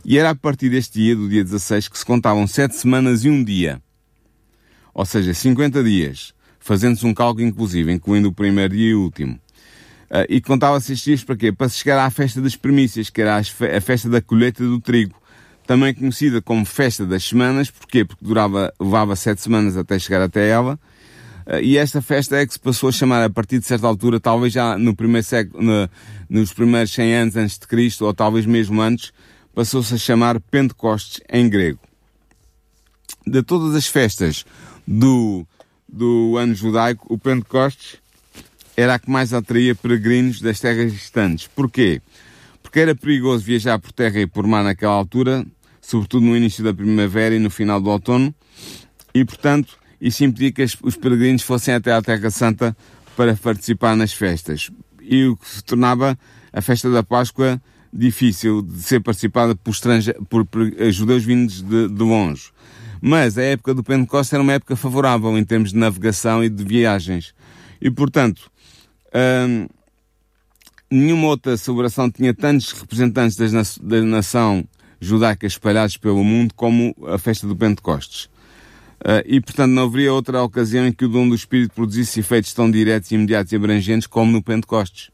E 0.04 0.18
era 0.18 0.32
a 0.32 0.36
partir 0.36 0.70
deste 0.70 1.00
dia, 1.00 1.16
do 1.16 1.30
dia 1.30 1.42
16, 1.42 1.88
que 1.88 1.98
se 1.98 2.06
contavam 2.06 2.46
sete 2.46 2.76
semanas 2.76 3.24
e 3.24 3.30
um 3.30 3.42
dia. 3.42 3.82
Ou 4.94 5.06
seja, 5.06 5.34
50 5.34 5.84
dias, 5.84 6.34
fazendo-se 6.60 7.06
um 7.06 7.14
cálculo 7.14 7.48
inclusive, 7.48 7.94
incluindo 7.94 8.28
o 8.28 8.34
primeiro 8.34 8.76
dia 8.76 8.90
e 8.90 8.96
o 8.96 9.04
último. 9.04 9.40
Uh, 10.06 10.26
e 10.30 10.42
contava-se 10.42 10.94
estes 10.94 11.06
dias 11.06 11.24
para 11.24 11.36
quê? 11.38 11.52
Para 11.52 11.70
se 11.70 11.78
chegar 11.78 12.06
à 12.06 12.10
festa 12.10 12.42
das 12.42 12.56
primícias, 12.56 13.10
que 13.10 13.22
era 13.22 13.38
a 13.38 13.82
festa 13.82 14.10
da 14.10 14.22
colheita 14.22 14.64
do 14.64 14.82
trigo. 14.82 15.16
Também 15.66 15.94
conhecida 15.94 16.42
como 16.42 16.64
festa 16.66 17.06
das 17.06 17.24
semanas, 17.24 17.72
porquê? 17.72 18.06
Porque 18.06 18.24
durava, 18.24 18.74
levava 18.80 19.16
sete 19.16 19.42
semanas 19.42 19.76
até 19.76 19.98
chegar 19.98 20.22
até 20.22 20.48
ela, 20.50 20.80
eh, 21.46 21.62
e 21.62 21.78
esta 21.78 22.02
festa 22.02 22.38
é 22.38 22.46
que 22.46 22.54
se 22.54 22.60
passou 22.60 22.90
a 22.90 22.92
chamar 22.92 23.24
a 23.24 23.30
partir 23.30 23.60
de 23.60 23.66
certa 23.66 23.88
altura, 23.88 24.20
talvez 24.20 24.54
já 24.54 24.78
no 24.78 24.96
primeiro 24.96 25.26
século, 25.26 25.64
no, 25.64 25.90
nos 26.30 26.54
primeiros 26.54 26.92
100 26.92 27.16
anos 27.16 27.36
antes 27.36 27.58
de 27.58 27.68
Cristo, 27.68 28.06
ou 28.06 28.14
talvez 28.14 28.46
mesmo 28.46 28.82
antes, 28.82 29.12
passou-se 29.54 29.94
a 29.94 29.98
chamar 29.98 30.40
Pentecostes 30.40 31.22
em 31.32 31.50
grego. 31.50 31.80
De 33.26 33.42
todas 33.42 33.76
as 33.76 33.88
festas 33.88 34.46
do, 34.86 35.46
do 35.88 36.38
ano 36.38 36.54
judaico, 36.54 37.12
o 37.12 37.18
Pentecostes 37.18 37.98
era 38.78 38.96
a 38.96 39.00
que 39.00 39.10
mais 39.10 39.34
atraía 39.34 39.74
peregrinos 39.74 40.42
das 40.42 40.60
terras 40.60 40.92
distantes. 40.92 41.48
Porquê? 41.48 42.02
Porque 42.62 42.80
era 42.80 42.94
perigoso 42.94 43.44
viajar 43.44 43.80
por 43.80 43.92
terra 43.94 44.20
e 44.20 44.28
por 44.28 44.46
mar 44.46 44.64
naquela 44.64 44.94
altura, 44.94 45.46
sobretudo 45.86 46.26
no 46.26 46.36
início 46.36 46.64
da 46.64 46.74
primavera 46.74 47.36
e 47.36 47.40
no 47.40 47.50
final 47.50 47.80
do 47.80 47.90
outono, 47.90 48.34
e 49.14 49.24
portanto 49.24 49.78
isso 50.00 50.24
impedia 50.24 50.52
que 50.52 50.64
os 50.84 50.96
peregrinos 50.96 51.42
fossem 51.42 51.74
até 51.74 51.94
à 51.94 52.02
Terra 52.02 52.30
Santa 52.30 52.76
para 53.16 53.36
participar 53.36 53.96
nas 53.96 54.14
festas. 54.14 54.70
E 55.02 55.26
o 55.26 55.38
que 55.38 55.48
se 55.48 55.64
tornava 55.64 56.18
a 56.52 56.62
festa 56.62 56.90
da 56.90 57.04
Páscoa 57.04 57.62
difícil 57.94 58.62
de 58.62 58.82
ser 58.82 59.00
participada 59.00 59.56
por, 59.56 59.74
por, 60.30 60.46
por 60.46 60.92
judeus 60.92 61.24
vindos 61.24 61.62
de, 61.62 61.88
de, 61.88 62.04
longe. 62.04 62.52
Mas 63.02 63.38
a 63.38 63.44
época 63.44 63.74
do 63.74 63.84
Pentecostes 63.84 64.34
era 64.34 64.44
uma 64.44 64.54
época 64.54 64.76
favorável 64.76 65.38
em 65.38 65.46
termos 65.46 65.72
de 65.72 65.78
navegação 65.78 66.44
e 66.44 66.50
de 66.50 66.64
viagens. 66.64 67.34
E, 67.80 67.90
portanto, 67.90 68.52
hum, 69.48 69.68
nenhuma 70.92 71.28
outra 71.28 71.56
celebração 71.56 72.12
tinha 72.12 72.34
tantos 72.34 72.72
representantes 72.74 73.38
da 73.80 74.02
nação 74.02 74.68
judaica 75.06 75.46
espalhados 75.46 75.98
pelo 75.98 76.24
mundo 76.24 76.54
como 76.54 76.96
a 77.08 77.18
festa 77.18 77.48
do 77.48 77.56
Pentecostes. 77.56 78.26
Uh, 78.96 79.22
e, 79.26 79.40
portanto, 79.40 79.72
não 79.72 79.84
haveria 79.84 80.14
outra 80.14 80.42
ocasião 80.42 80.88
em 80.88 80.92
que 80.92 81.06
o 81.06 81.10
dom 81.10 81.28
do 81.30 81.36
Espírito 81.36 81.76
produzisse 81.76 82.20
efeitos 82.20 82.54
tão 82.54 82.72
diretos, 82.72 83.12
imediatos 83.12 83.52
e 83.52 83.56
abrangentes 83.56 84.08
como 84.08 84.32
no 84.32 84.42
Pentecostes. 84.42 85.12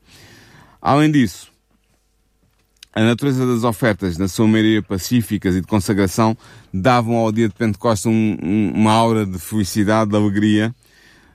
Além 0.82 1.12
disso, 1.12 1.52
a 2.94 3.02
natureza 3.02 3.46
das 3.46 3.64
ofertas, 3.64 4.18
na 4.18 4.28
sua 4.28 4.48
maioria 4.48 4.82
pacíficas 4.82 5.56
e 5.56 5.62
de 5.62 5.68
consagração, 5.68 6.38
davam 6.74 7.16
ao 7.16 7.32
dia 7.32 7.48
de 7.48 7.56
Pentecostes 7.56 8.06
um, 8.06 8.38
um, 8.42 8.72
uma 8.74 8.92
aura 8.92 9.26
de 9.26 9.40
felicidade, 9.40 10.12
de 10.12 10.18
alegria, 10.18 10.76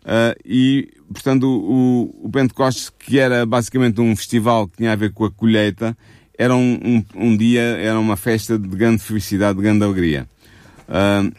uh, 0.03 0.39
e, 0.45 0.93
portanto, 1.13 1.47
o, 1.47 2.27
o, 2.27 2.31
Pentecostes, 2.31 2.91
que 2.91 3.19
era 3.19 3.47
basicamente 3.47 4.01
um 4.01 4.15
festival 4.15 4.69
que 4.69 4.77
tinha 4.79 4.93
a 4.93 4.97
ver 4.97 5.13
com 5.13 5.25
a 5.25 5.31
colheita, 5.31 5.97
era 6.39 6.55
um, 6.55 7.05
um 7.15 7.37
dia, 7.37 7.61
era 7.61 7.99
uma 7.99 8.17
festa 8.17 8.59
de 8.59 8.69
grande 8.69 9.03
felicidade, 9.03 9.57
de 9.57 9.63
grande 9.63 9.85
alegria. 9.85 10.29
Uh, 10.89 11.35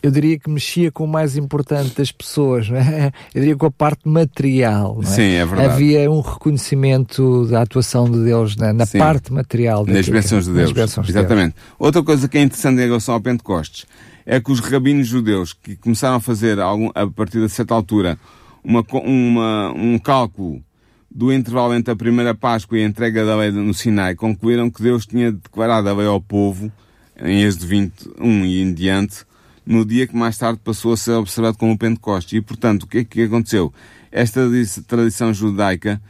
eu 0.00 0.10
diria 0.10 0.38
que 0.38 0.48
mexia 0.48 0.90
com 0.92 1.04
o 1.04 1.08
mais 1.08 1.36
importante 1.36 1.96
das 1.96 2.12
pessoas, 2.12 2.68
não 2.68 2.76
é? 2.76 3.10
Eu 3.34 3.40
diria 3.40 3.56
com 3.56 3.66
a 3.66 3.70
parte 3.70 4.08
material. 4.08 5.00
É? 5.02 5.06
Sim, 5.06 5.32
é 5.32 5.44
verdade. 5.44 5.72
Havia 5.72 6.10
um 6.10 6.20
reconhecimento 6.20 7.46
da 7.46 7.62
atuação 7.62 8.08
de 8.08 8.22
Deus 8.22 8.54
na, 8.56 8.72
na 8.72 8.86
parte 8.86 9.32
material. 9.32 9.84
Nas 9.84 10.08
bênçãos 10.08 10.44
de 10.44 10.52
Deus. 10.52 10.72
Bênçãos 10.72 11.08
Exatamente. 11.08 11.54
De 11.54 11.54
Deus. 11.54 11.76
Outra 11.78 12.02
coisa 12.04 12.28
que 12.28 12.38
é 12.38 12.42
interessante 12.42 12.80
em 12.80 12.84
relação 12.84 13.14
ao 13.14 13.20
Pentecostes 13.20 13.84
é 14.24 14.40
que 14.40 14.52
os 14.52 14.60
rabinos 14.60 15.08
judeus 15.08 15.52
que 15.52 15.76
começaram 15.76 16.16
a 16.16 16.20
fazer 16.20 16.60
algum, 16.60 16.90
a 16.94 17.06
partir 17.06 17.40
de 17.40 17.48
certa 17.48 17.74
altura 17.74 18.16
uma, 18.62 18.84
uma, 18.92 19.72
um 19.72 19.98
cálculo 19.98 20.62
do 21.14 21.32
intervalo 21.32 21.74
entre 21.74 21.92
a 21.92 21.96
primeira 21.96 22.34
Páscoa 22.34 22.76
e 22.76 22.82
a 22.82 22.86
entrega 22.86 23.24
da 23.24 23.36
lei 23.36 23.52
no 23.52 23.72
Sinai 23.72 24.16
concluíram 24.16 24.68
que 24.68 24.82
Deus 24.82 25.06
tinha 25.06 25.30
declarado 25.30 25.88
a 25.88 25.92
lei 25.92 26.08
ao 26.08 26.20
povo 26.20 26.72
em 27.22 27.42
Êxodo 27.42 27.66
21 27.68 28.44
e 28.44 28.60
em 28.60 28.74
diante, 28.74 29.24
no 29.64 29.84
dia 29.84 30.08
que 30.08 30.16
mais 30.16 30.36
tarde 30.36 30.60
passou 30.62 30.92
a 30.92 30.96
ser 30.96 31.12
observado 31.12 31.56
como 31.56 31.72
o 31.72 31.78
Pentecostes. 31.78 32.36
E, 32.36 32.40
portanto, 32.40 32.82
o 32.82 32.86
que 32.88 32.98
é 32.98 33.04
que 33.04 33.22
aconteceu? 33.22 33.72
Esta 34.10 34.40
tradição 34.86 35.32
judaica 35.32 36.02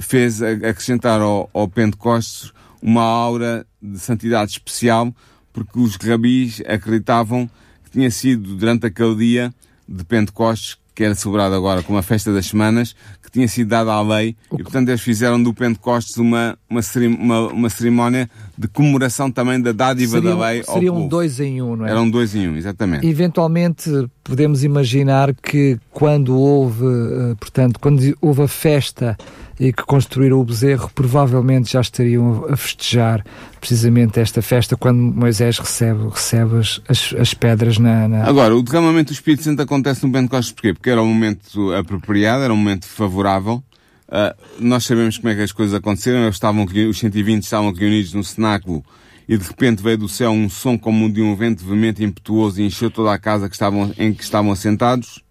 fez 0.00 0.42
acrescentar 0.42 1.20
ao, 1.20 1.50
ao 1.52 1.68
Pentecostes 1.68 2.52
uma 2.82 3.02
aura 3.02 3.66
de 3.80 3.98
santidade 3.98 4.52
especial, 4.52 5.14
porque 5.52 5.78
os 5.78 5.96
rabis 5.96 6.62
acreditavam 6.66 7.48
que 7.84 7.90
tinha 7.90 8.10
sido 8.10 8.56
durante 8.56 8.86
aquele 8.86 9.14
dia 9.16 9.54
de 9.86 10.02
Pentecostes, 10.04 10.78
que 10.94 11.04
era 11.04 11.14
celebrado 11.14 11.54
agora 11.54 11.82
como 11.82 11.98
a 11.98 12.02
festa 12.02 12.32
das 12.32 12.46
semanas, 12.46 12.96
tinha 13.36 13.48
sido 13.48 13.68
dada 13.68 13.92
à 13.92 14.00
lei, 14.00 14.34
e 14.52 14.62
portanto 14.62 14.88
eles 14.88 15.02
fizeram 15.02 15.42
do 15.42 15.52
Pentecostes 15.52 16.16
uma, 16.16 16.58
uma, 16.70 16.80
uma, 17.18 17.40
uma 17.48 17.70
cerimónia 17.70 18.30
de 18.56 18.66
comemoração 18.66 19.30
também 19.30 19.60
da 19.60 19.72
dádiva 19.72 20.18
seriam, 20.18 20.38
da 20.38 20.48
lei 20.48 20.64
ao 20.66 20.74
Seriam 20.74 20.94
povo. 20.94 21.08
dois 21.08 21.38
em 21.38 21.60
um, 21.60 21.76
não 21.76 21.86
é? 21.86 21.90
Eram 21.90 22.08
dois 22.08 22.34
em 22.34 22.48
um, 22.48 22.56
exatamente. 22.56 23.06
Eventualmente 23.06 23.90
podemos 24.24 24.64
imaginar 24.64 25.34
que 25.34 25.78
quando 25.90 26.34
houve, 26.38 26.84
eh, 26.84 27.34
portanto, 27.38 27.78
quando 27.78 28.00
houve 28.20 28.42
a 28.42 28.48
festa 28.48 29.16
e 29.58 29.72
que 29.72 29.82
construíram 29.84 30.38
o 30.38 30.44
bezerro, 30.44 30.90
provavelmente 30.94 31.72
já 31.72 31.80
estariam 31.80 32.46
a 32.48 32.56
festejar 32.56 33.24
precisamente 33.58 34.20
esta 34.20 34.42
festa 34.42 34.76
quando 34.76 34.98
Moisés 34.98 35.58
recebe, 35.58 36.08
recebe 36.10 36.58
as, 36.58 36.80
as, 36.88 37.14
as 37.18 37.34
pedras 37.34 37.78
na, 37.78 38.06
na, 38.06 38.24
Agora, 38.24 38.54
o 38.54 38.62
derramamento 38.62 39.12
do 39.12 39.14
Espírito 39.14 39.42
Santo 39.42 39.62
acontece 39.62 40.06
no 40.06 40.12
Pentecostes 40.12 40.52
porquê? 40.52 40.74
Porque 40.74 40.90
era 40.90 41.02
um 41.02 41.06
momento 41.06 41.72
apropriado, 41.72 42.44
era 42.44 42.52
um 42.52 42.56
momento 42.56 42.86
favorável. 42.86 43.25
Uh, 43.28 44.34
nós 44.58 44.84
sabemos 44.84 45.18
como 45.18 45.30
é 45.30 45.34
que 45.34 45.42
as 45.42 45.52
coisas 45.52 45.74
aconteceram. 45.74 46.22
Eles 46.22 46.36
estavam, 46.36 46.64
os 46.64 46.98
120 46.98 47.42
estavam 47.42 47.72
reunidos 47.72 48.14
no 48.14 48.22
cenáculo 48.22 48.84
e 49.28 49.36
de 49.36 49.44
repente 49.44 49.82
veio 49.82 49.98
do 49.98 50.08
céu 50.08 50.30
um 50.30 50.48
som 50.48 50.78
como 50.78 51.12
de 51.12 51.20
um 51.20 51.34
vento 51.34 51.64
veemente 51.64 52.04
impetuoso 52.04 52.60
e 52.60 52.64
encheu 52.64 52.90
toda 52.90 53.12
a 53.12 53.18
casa 53.18 53.48
que 53.48 53.54
estavam, 53.54 53.92
em 53.98 54.14
que 54.14 54.22
estavam 54.22 54.52
assentados 54.52 55.24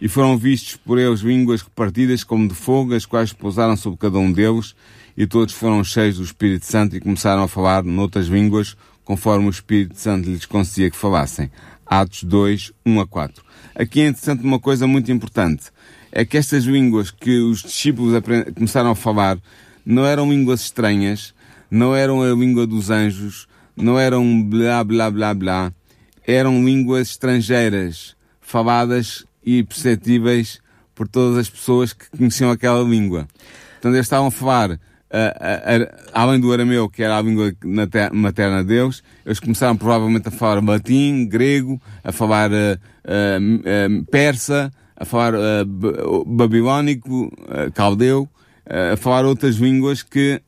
e 0.00 0.08
foram 0.08 0.36
vistos 0.38 0.76
por 0.76 0.98
eles 0.98 1.20
línguas 1.20 1.62
repartidas 1.62 2.22
como 2.22 2.46
de 2.46 2.54
fogo, 2.54 2.94
as 2.94 3.04
quais 3.04 3.32
pousaram 3.32 3.76
sobre 3.76 3.98
cada 3.98 4.18
um 4.18 4.32
deles, 4.32 4.74
e 5.16 5.26
todos 5.26 5.54
foram 5.54 5.82
cheios 5.82 6.18
do 6.18 6.24
Espírito 6.24 6.66
Santo 6.66 6.96
e 6.96 7.00
começaram 7.00 7.42
a 7.42 7.48
falar 7.48 7.82
noutras 7.82 8.26
línguas, 8.26 8.76
conforme 9.04 9.46
o 9.46 9.50
Espírito 9.50 9.98
Santo 9.98 10.28
lhes 10.28 10.46
concedia 10.46 10.90
que 10.90 10.96
falassem. 10.96 11.50
Atos 11.84 12.22
2, 12.22 12.72
1 12.86 13.00
a 13.00 13.06
4. 13.06 13.44
Aqui 13.74 14.00
é 14.00 14.08
interessante 14.08 14.44
uma 14.44 14.60
coisa 14.60 14.86
muito 14.86 15.10
importante. 15.10 15.64
É 16.10 16.24
que 16.24 16.36
estas 16.36 16.64
línguas 16.64 17.10
que 17.10 17.38
os 17.38 17.62
discípulos 17.62 18.22
começaram 18.54 18.90
a 18.90 18.94
falar 18.94 19.38
não 19.84 20.04
eram 20.04 20.30
línguas 20.30 20.62
estranhas, 20.62 21.34
não 21.70 21.94
eram 21.94 22.22
a 22.22 22.28
língua 22.34 22.66
dos 22.66 22.90
anjos, 22.90 23.46
não 23.76 23.98
eram 23.98 24.42
blá 24.42 24.82
blá 24.84 25.10
blá 25.10 25.34
blá, 25.34 25.72
eram 26.26 26.64
línguas 26.64 27.10
estrangeiras, 27.10 28.14
faladas 28.40 29.24
e 29.44 29.62
perceptíveis 29.62 30.60
por 30.94 31.06
todas 31.08 31.38
as 31.38 31.48
pessoas 31.48 31.92
que 31.92 32.10
conheciam 32.10 32.50
aquela 32.50 32.82
língua. 32.82 33.28
Portanto, 33.74 33.94
eles 33.94 34.06
estavam 34.06 34.26
a 34.26 34.30
falar, 34.30 34.72
uh, 34.72 34.74
uh, 34.74 34.76
uh, 34.76 36.10
além 36.12 36.40
do 36.40 36.52
arameu, 36.52 36.88
que 36.88 37.02
era 37.02 37.16
a 37.16 37.22
língua 37.22 37.52
materna 38.12 38.62
de 38.62 38.68
Deus, 38.68 39.02
eles 39.24 39.38
começaram 39.38 39.76
provavelmente 39.76 40.28
a 40.28 40.30
falar 40.32 40.62
latim, 40.62 41.26
grego, 41.26 41.80
a 42.02 42.10
falar 42.10 42.50
persa, 44.10 44.72
a 45.00 45.04
falar 45.04 45.32
babilónico, 46.26 47.30
caldeu, 47.72 48.28
a 48.92 48.96
falar 48.96 49.24
outras 49.24 49.56
línguas 49.56 50.02
que 50.02 50.42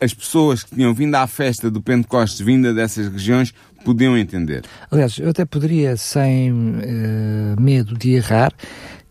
as 0.00 0.14
pessoas 0.14 0.62
que 0.62 0.74
tinham 0.74 0.94
vindo 0.94 1.14
à 1.14 1.26
festa 1.26 1.70
do 1.70 1.80
Pentecostes, 1.80 2.40
vinda 2.40 2.72
dessas 2.72 3.08
regiões, 3.08 3.52
podiam 3.84 4.16
entender. 4.16 4.64
Aliás, 4.90 5.18
eu 5.18 5.28
até 5.30 5.44
poderia, 5.44 5.96
sem 5.96 6.52
uh, 6.52 7.60
medo 7.60 7.96
de 7.96 8.12
errar, 8.12 8.52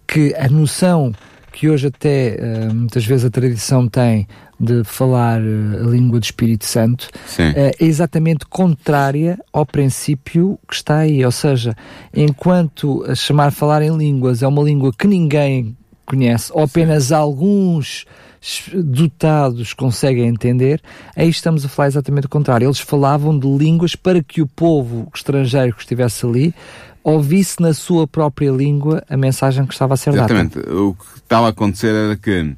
que 0.08 0.34
a 0.36 0.49
noção 0.49 1.13
que 1.51 1.69
hoje 1.69 1.88
até 1.88 2.38
uh, 2.39 2.73
muitas 2.73 3.05
vezes 3.05 3.25
a 3.25 3.29
tradição 3.29 3.88
tem 3.88 4.27
de 4.59 4.83
falar 4.83 5.41
uh, 5.41 5.87
a 5.87 5.89
língua 5.89 6.19
do 6.19 6.23
Espírito 6.23 6.65
Santo 6.65 7.09
é 7.55 7.71
exatamente 7.79 8.45
contrária 8.45 9.39
ao 9.53 9.65
princípio 9.65 10.59
que 10.67 10.75
está 10.75 10.97
aí. 10.99 11.23
Ou 11.23 11.31
seja, 11.31 11.75
enquanto 12.13 13.03
a 13.07 13.15
chamar 13.15 13.51
falar 13.51 13.81
em 13.81 13.95
línguas 13.95 14.43
é 14.43 14.47
uma 14.47 14.61
língua 14.61 14.91
que 14.91 15.07
ninguém 15.07 15.77
conhece, 16.05 16.51
ou 16.53 16.63
apenas 16.63 17.05
Sim. 17.05 17.13
alguns 17.13 18.05
dotados 18.73 19.73
conseguem 19.73 20.27
entender, 20.27 20.81
aí 21.15 21.29
estamos 21.29 21.63
a 21.65 21.69
falar 21.69 21.89
exatamente 21.89 22.25
o 22.25 22.29
contrário. 22.29 22.65
Eles 22.65 22.79
falavam 22.79 23.37
de 23.37 23.47
línguas 23.47 23.95
para 23.95 24.23
que 24.23 24.41
o 24.41 24.47
povo 24.47 25.07
estrangeiro 25.13 25.75
que 25.75 25.81
estivesse 25.81 26.25
ali 26.25 26.53
ouvisse 27.03 27.61
na 27.61 27.73
sua 27.73 28.07
própria 28.07 28.51
língua 28.51 29.03
a 29.09 29.17
mensagem 29.17 29.65
que 29.65 29.73
estava 29.73 29.93
a 29.93 29.97
ser 29.97 30.13
dada. 30.13 30.33
Exatamente. 30.33 30.59
O 30.69 30.93
que 30.93 31.17
estava 31.17 31.47
a 31.47 31.49
acontecer 31.49 31.93
era 31.93 32.15
que 32.17 32.55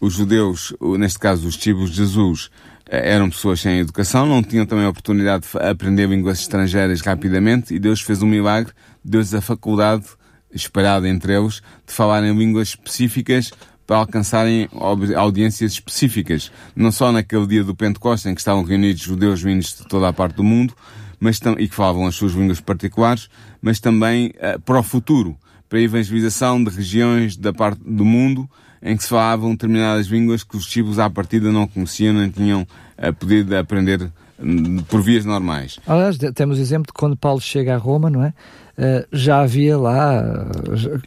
os 0.00 0.14
judeus, 0.14 0.74
neste 0.98 1.18
caso 1.18 1.46
os 1.46 1.54
discípulos 1.54 1.90
de 1.90 1.96
Jesus, 1.96 2.50
eh, 2.88 3.14
eram 3.14 3.28
pessoas 3.28 3.60
sem 3.60 3.78
educação, 3.78 4.26
não 4.26 4.42
tinham 4.42 4.66
também 4.66 4.84
a 4.84 4.88
oportunidade 4.88 5.46
de 5.46 5.58
aprender 5.58 6.08
línguas 6.08 6.40
estrangeiras 6.40 7.00
rapidamente 7.02 7.74
e 7.74 7.78
Deus 7.78 8.00
fez 8.00 8.22
um 8.22 8.26
milagre, 8.26 8.72
deu-lhes 9.04 9.34
a 9.34 9.40
faculdade 9.40 10.06
espalhada 10.52 11.08
entre 11.08 11.36
eles 11.36 11.62
de 11.86 11.92
falar 11.92 12.24
em 12.24 12.36
línguas 12.36 12.68
específicas 12.68 13.52
para 13.86 13.98
alcançarem 13.98 14.68
audiências 15.16 15.72
específicas, 15.72 16.52
não 16.76 16.92
só 16.92 17.10
naquele 17.10 17.46
dia 17.46 17.64
do 17.64 17.74
Pentecostes 17.74 18.30
em 18.30 18.34
que 18.34 18.40
estavam 18.40 18.62
reunidos 18.62 19.02
judeus 19.02 19.42
vindos 19.42 19.78
de 19.78 19.88
toda 19.88 20.08
a 20.08 20.12
parte 20.12 20.36
do 20.36 20.44
mundo, 20.44 20.74
mas 21.18 21.40
e 21.58 21.68
que 21.68 21.74
falavam 21.74 22.06
as 22.06 22.14
suas 22.14 22.32
línguas 22.32 22.60
particulares, 22.60 23.28
mas 23.60 23.80
também 23.80 24.28
uh, 24.28 24.60
para 24.60 24.78
o 24.78 24.82
futuro, 24.82 25.36
para 25.68 25.80
a 25.80 25.82
evangelização 25.82 26.62
de 26.62 26.70
regiões 26.70 27.36
da 27.36 27.52
parte 27.52 27.80
do 27.84 28.04
mundo 28.04 28.48
em 28.82 28.96
que 28.96 29.02
se 29.02 29.08
falavam 29.10 29.52
determinadas 29.52 30.06
línguas 30.06 30.42
que 30.42 30.56
os 30.56 30.64
discípulos 30.64 30.98
à 30.98 31.10
partida 31.10 31.52
não 31.52 31.66
conheciam 31.66 32.14
nem 32.14 32.30
tinham 32.30 32.62
uh, 32.62 33.12
podido 33.14 33.54
aprender 33.56 34.02
uh, 34.02 34.82
por 34.88 35.02
vias 35.02 35.24
normais. 35.24 35.78
Aliás, 35.86 36.16
temos 36.34 36.58
o 36.58 36.60
exemplo 36.60 36.86
de 36.86 36.92
quando 36.92 37.16
Paulo 37.16 37.40
chega 37.40 37.74
a 37.74 37.78
Roma, 37.78 38.08
não 38.08 38.24
é? 38.24 38.32
Uh, 38.78 39.06
já 39.12 39.42
havia 39.42 39.76
lá. 39.76 40.22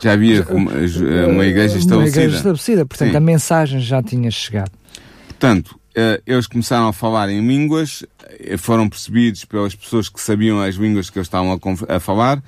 Já 0.02 0.14
havia 0.14 0.46
uma, 0.50 0.72
uma 1.32 1.46
igreja 1.46 1.78
estabelecida. 1.78 1.96
Uma 1.96 2.08
igreja 2.08 2.36
estabelecida, 2.36 2.86
portanto 2.86 3.12
Sim. 3.12 3.18
a 3.18 3.20
mensagem 3.20 3.80
já 3.80 4.04
tinha 4.04 4.30
chegado. 4.30 4.72
Portanto, 5.28 5.70
uh, 5.98 6.22
eles 6.28 6.46
começaram 6.46 6.88
a 6.88 6.94
falar 6.94 7.30
em 7.30 7.46
línguas, 7.46 8.06
eh, 8.40 8.58
foram 8.58 8.88
percebidos 8.88 9.44
pelas 9.46 9.74
pessoas 9.74 10.08
que 10.08 10.22
sabiam 10.22 10.62
as 10.62 10.76
línguas 10.76 11.10
que 11.10 11.18
eles 11.18 11.28
estavam 11.28 11.52
a, 11.52 11.96
a 11.96 12.00
falar, 12.00 12.44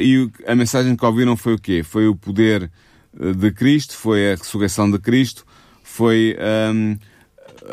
e 0.00 0.30
a 0.46 0.54
mensagem 0.54 0.94
que 0.94 1.04
ouviram 1.04 1.36
foi 1.36 1.54
o 1.54 1.58
quê? 1.58 1.82
Foi 1.82 2.06
o 2.06 2.14
poder 2.14 2.70
de 3.14 3.50
Cristo, 3.52 3.96
foi 3.96 4.32
a 4.32 4.36
ressurreição 4.36 4.90
de 4.90 4.98
Cristo, 4.98 5.44
foi 5.82 6.36
um, 6.74 6.96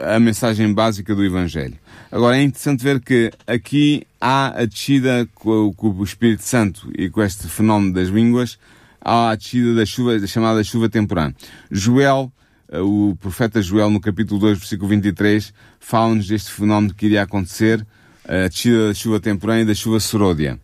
a 0.04 0.20
mensagem 0.20 0.74
básica 0.74 1.16
do 1.16 1.24
Evangelho. 1.24 1.78
Agora 2.12 2.38
é 2.38 2.42
interessante 2.42 2.84
ver 2.84 3.00
que 3.00 3.32
aqui 3.48 4.04
há 4.20 4.62
a 4.62 4.66
descida 4.66 5.28
com, 5.36 5.74
o 5.78 6.04
Espírito 6.04 6.44
Santo 6.44 6.92
e 6.98 7.10
com 7.10 7.22
este 7.22 7.48
fenómeno 7.48 7.94
das 7.94 8.10
línguas, 8.10 8.58
há 9.00 9.30
a 9.30 9.36
descida 9.36 9.74
da 9.74 9.86
chuva, 9.86 10.20
da 10.20 10.28
chamada 10.28 10.64
chuva 10.64 10.90
temporã. 10.90 11.34
Joel, 11.72 12.32
eh, 12.72 12.80
o 12.80 13.16
profeta 13.20 13.62
Joel, 13.62 13.90
no 13.90 14.00
capítulo 14.00 14.40
2, 14.40 14.58
versículo 14.58 14.90
23, 14.90 15.54
fala-nos 15.80 16.28
deste 16.28 16.52
fenómeno 16.52 16.94
que 16.94 17.06
iria 17.06 17.24
acontecer, 17.24 17.86
a 18.28 18.48
descida 18.48 18.88
da 18.88 18.94
chuva 18.94 19.20
temporã 19.20 19.60
e 19.62 19.66
da 19.66 19.74
chuva 19.74 20.00
seródia. 20.00 20.60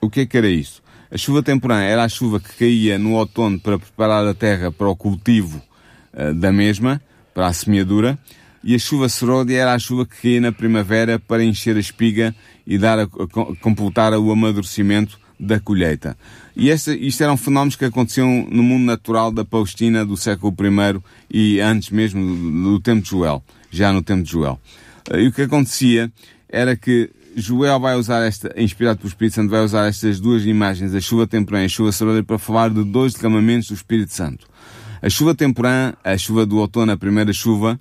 O 0.00 0.10
que 0.10 0.20
é 0.20 0.26
que 0.26 0.36
era 0.36 0.48
isso? 0.48 0.82
A 1.10 1.16
chuva 1.16 1.42
temporã 1.42 1.80
era 1.80 2.04
a 2.04 2.08
chuva 2.08 2.38
que 2.38 2.54
caía 2.54 2.98
no 2.98 3.14
outono 3.14 3.58
para 3.58 3.78
preparar 3.78 4.26
a 4.26 4.34
terra 4.34 4.70
para 4.70 4.88
o 4.88 4.96
cultivo 4.96 5.62
uh, 6.12 6.34
da 6.34 6.52
mesma, 6.52 7.00
para 7.32 7.46
a 7.46 7.52
semeadura, 7.52 8.18
e 8.62 8.74
a 8.74 8.78
chuva 8.78 9.08
seródia 9.08 9.58
era 9.58 9.72
a 9.72 9.78
chuva 9.78 10.04
que 10.04 10.20
caía 10.20 10.40
na 10.40 10.52
primavera 10.52 11.18
para 11.18 11.42
encher 11.42 11.76
a 11.76 11.80
espiga 11.80 12.34
e 12.66 12.76
dar 12.76 12.98
a, 12.98 13.04
a, 13.04 13.56
completar 13.60 14.12
o 14.12 14.30
amadurecimento 14.30 15.18
da 15.40 15.58
colheita. 15.58 16.16
E 16.54 16.68
este, 16.68 16.92
isto 16.94 17.22
eram 17.22 17.36
fenómenos 17.36 17.76
que 17.76 17.86
aconteciam 17.86 18.46
no 18.50 18.62
mundo 18.62 18.84
natural 18.84 19.32
da 19.32 19.44
Palestina 19.44 20.04
do 20.04 20.16
século 20.16 20.54
I 20.60 21.00
e 21.30 21.60
antes 21.60 21.88
mesmo 21.90 22.20
do, 22.20 22.72
do 22.72 22.80
tempo 22.80 23.02
de 23.02 23.10
Joel, 23.10 23.42
já 23.70 23.92
no 23.92 24.02
tempo 24.02 24.24
de 24.24 24.32
Joel. 24.32 24.60
E 25.14 25.28
o 25.28 25.32
que 25.32 25.42
acontecia 25.42 26.12
era 26.48 26.76
que 26.76 27.10
Joel 27.40 27.78
vai 27.80 27.96
usar 27.96 28.24
esta, 28.26 28.52
inspirado 28.56 28.98
pelo 28.98 29.08
Espírito 29.08 29.34
Santo, 29.34 29.50
vai 29.50 29.64
usar 29.64 29.86
estas 29.86 30.20
duas 30.20 30.44
imagens, 30.44 30.94
a 30.94 31.00
chuva 31.00 31.26
temporã 31.26 31.62
e 31.62 31.66
a 31.66 31.68
chuva 31.68 31.92
seródia, 31.92 32.22
para 32.22 32.38
falar 32.38 32.70
de 32.70 32.84
dois 32.84 33.14
derramamentos 33.14 33.68
do 33.68 33.74
Espírito 33.74 34.12
Santo. 34.12 34.46
A 35.00 35.08
chuva 35.08 35.34
temporã, 35.34 35.92
a 36.02 36.16
chuva 36.16 36.44
do 36.44 36.58
outono, 36.58 36.92
a 36.92 36.96
primeira 36.96 37.32
chuva, 37.32 37.78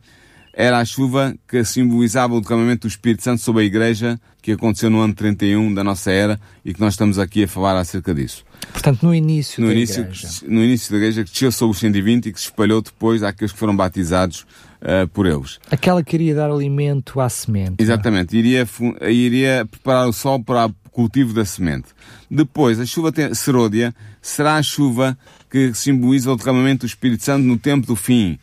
era 0.54 0.80
a 0.80 0.86
chuva 0.86 1.36
que 1.48 1.63
simbolizava 1.63 2.34
o 2.34 2.41
derramamento 2.41 2.88
do 2.88 2.89
Espírito 2.89 3.24
Santo 3.24 3.41
sobre 3.41 3.63
a 3.63 3.65
Igreja 3.65 4.20
que 4.48 4.54
aconteceu 4.54 4.89
no 4.89 5.02
ano 5.02 5.13
31 5.13 5.74
da 5.74 5.84
nossa 5.84 6.10
era 6.10 6.39
e 6.63 6.74
que 6.74 6.80
nós 6.80 6.93
estamos 6.93 7.20
aqui 7.20 7.43
a 7.43 7.48
falar 7.50 7.78
acerca 7.78 8.13
disso. 8.13 8.46
Portanto, 8.72 9.04
no 9.04 9.13
início 9.13 9.62
no 9.62 9.67
da 9.67 9.74
início, 9.74 10.04
Igreja. 10.04 10.28
No 10.48 10.63
início 10.63 10.89
da 10.89 10.98
Igreja, 10.98 11.24
que 11.26 11.32
desceu 11.32 11.52
sobre 11.52 11.72
os 11.74 11.80
120 11.80 12.26
e 12.28 12.32
que 12.32 12.39
se 12.39 12.46
espalhou 12.46 12.82
depois 12.82 13.24
àqueles 13.24 13.52
que 13.52 13.60
foram 13.60 13.76
batizados 13.76 14.48
uh, 14.81 15.07
por 15.09 15.25
eles. 15.25 15.59
Aquela 15.69 16.03
que 16.03 16.15
iria 16.15 16.35
dar 16.35 16.49
alimento 16.49 17.19
à 17.19 17.29
semente. 17.29 17.75
É? 17.79 17.83
Exatamente. 17.83 18.37
Iria, 18.37 18.67
iria 19.09 19.67
preparar 19.69 20.07
o 20.07 20.13
sol 20.13 20.43
para 20.43 20.67
o 20.67 20.89
cultivo 20.91 21.33
da 21.33 21.45
semente. 21.45 21.87
Depois, 22.29 22.79
a 22.79 22.85
chuva 22.85 23.11
seródia 23.33 23.93
será 24.21 24.55
a 24.55 24.63
chuva 24.63 25.17
que 25.49 25.73
simboliza 25.73 26.31
o 26.31 26.35
derramamento 26.35 26.85
do 26.85 26.89
Espírito 26.89 27.23
Santo 27.23 27.43
no 27.43 27.57
tempo 27.57 27.87
do 27.87 27.95
fim 27.95 28.37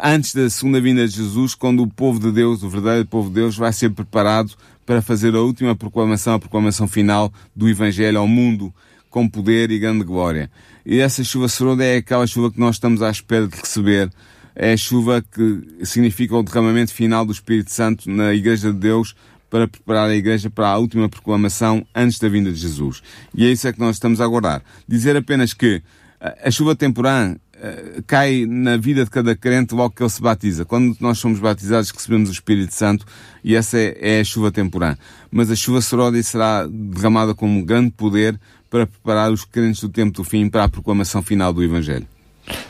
antes 0.00 0.34
da 0.34 0.48
segunda 0.48 0.80
vinda 0.80 1.06
de 1.06 1.14
Jesus, 1.14 1.54
quando 1.54 1.82
o 1.82 1.88
povo 1.88 2.20
de 2.20 2.30
Deus, 2.30 2.62
o 2.62 2.68
verdadeiro 2.68 3.08
povo 3.08 3.28
de 3.28 3.36
Deus, 3.36 3.56
vai 3.56 3.72
ser 3.72 3.90
preparado 3.90 4.52
para 4.84 5.02
fazer 5.02 5.34
a 5.34 5.40
última 5.40 5.74
proclamação, 5.74 6.34
a 6.34 6.38
proclamação 6.38 6.86
final 6.86 7.32
do 7.54 7.68
Evangelho 7.68 8.18
ao 8.18 8.28
mundo, 8.28 8.72
com 9.08 9.28
poder 9.28 9.70
e 9.70 9.78
grande 9.78 10.04
glória. 10.04 10.50
E 10.84 11.00
essa 11.00 11.24
chuva 11.24 11.48
seroda 11.48 11.84
é 11.84 11.96
aquela 11.96 12.26
chuva 12.26 12.50
que 12.50 12.60
nós 12.60 12.76
estamos 12.76 13.02
à 13.02 13.10
espera 13.10 13.46
de 13.46 13.56
receber 13.56 14.10
é 14.54 14.72
a 14.72 14.76
chuva 14.76 15.22
que 15.22 15.84
significa 15.84 16.36
o 16.36 16.42
derramamento 16.42 16.92
final 16.92 17.24
do 17.24 17.32
Espírito 17.32 17.70
Santo 17.70 18.10
na 18.10 18.34
Igreja 18.34 18.72
de 18.72 18.78
Deus 18.78 19.14
para 19.48 19.66
preparar 19.66 20.08
a 20.08 20.14
Igreja 20.14 20.48
para 20.48 20.68
a 20.68 20.78
última 20.78 21.08
proclamação 21.08 21.84
antes 21.94 22.18
da 22.18 22.28
vinda 22.28 22.52
de 22.52 22.58
Jesus. 22.58 23.02
E 23.34 23.44
é 23.44 23.50
isso 23.50 23.66
é 23.66 23.72
que 23.72 23.80
nós 23.80 23.96
estamos 23.96 24.20
a 24.20 24.24
aguardar. 24.24 24.62
Dizer 24.86 25.16
apenas 25.16 25.52
que 25.52 25.82
a 26.20 26.50
chuva 26.50 26.76
temporã 26.76 27.34
uh, 27.34 28.02
cai 28.06 28.44
na 28.46 28.76
vida 28.76 29.04
de 29.04 29.10
cada 29.10 29.34
crente 29.34 29.74
logo 29.74 29.94
que 29.94 30.02
ele 30.02 30.10
se 30.10 30.20
batiza. 30.20 30.64
Quando 30.64 30.96
nós 31.00 31.18
somos 31.18 31.40
batizados, 31.40 31.90
recebemos 31.90 32.28
o 32.28 32.32
Espírito 32.32 32.74
Santo 32.74 33.06
e 33.42 33.56
essa 33.56 33.78
é, 33.78 33.96
é 34.00 34.20
a 34.20 34.24
chuva 34.24 34.52
temporã. 34.52 34.96
Mas 35.30 35.50
a 35.50 35.56
chuva 35.56 35.80
seródia 35.80 36.22
será 36.22 36.66
derramada 36.66 37.34
com 37.34 37.48
um 37.48 37.64
grande 37.64 37.90
poder 37.90 38.38
para 38.68 38.86
preparar 38.86 39.32
os 39.32 39.44
crentes 39.44 39.80
do 39.80 39.88
tempo 39.88 40.12
do 40.12 40.22
fim 40.22 40.48
para 40.48 40.64
a 40.64 40.68
proclamação 40.68 41.22
final 41.22 41.52
do 41.52 41.64
Evangelho. 41.64 42.06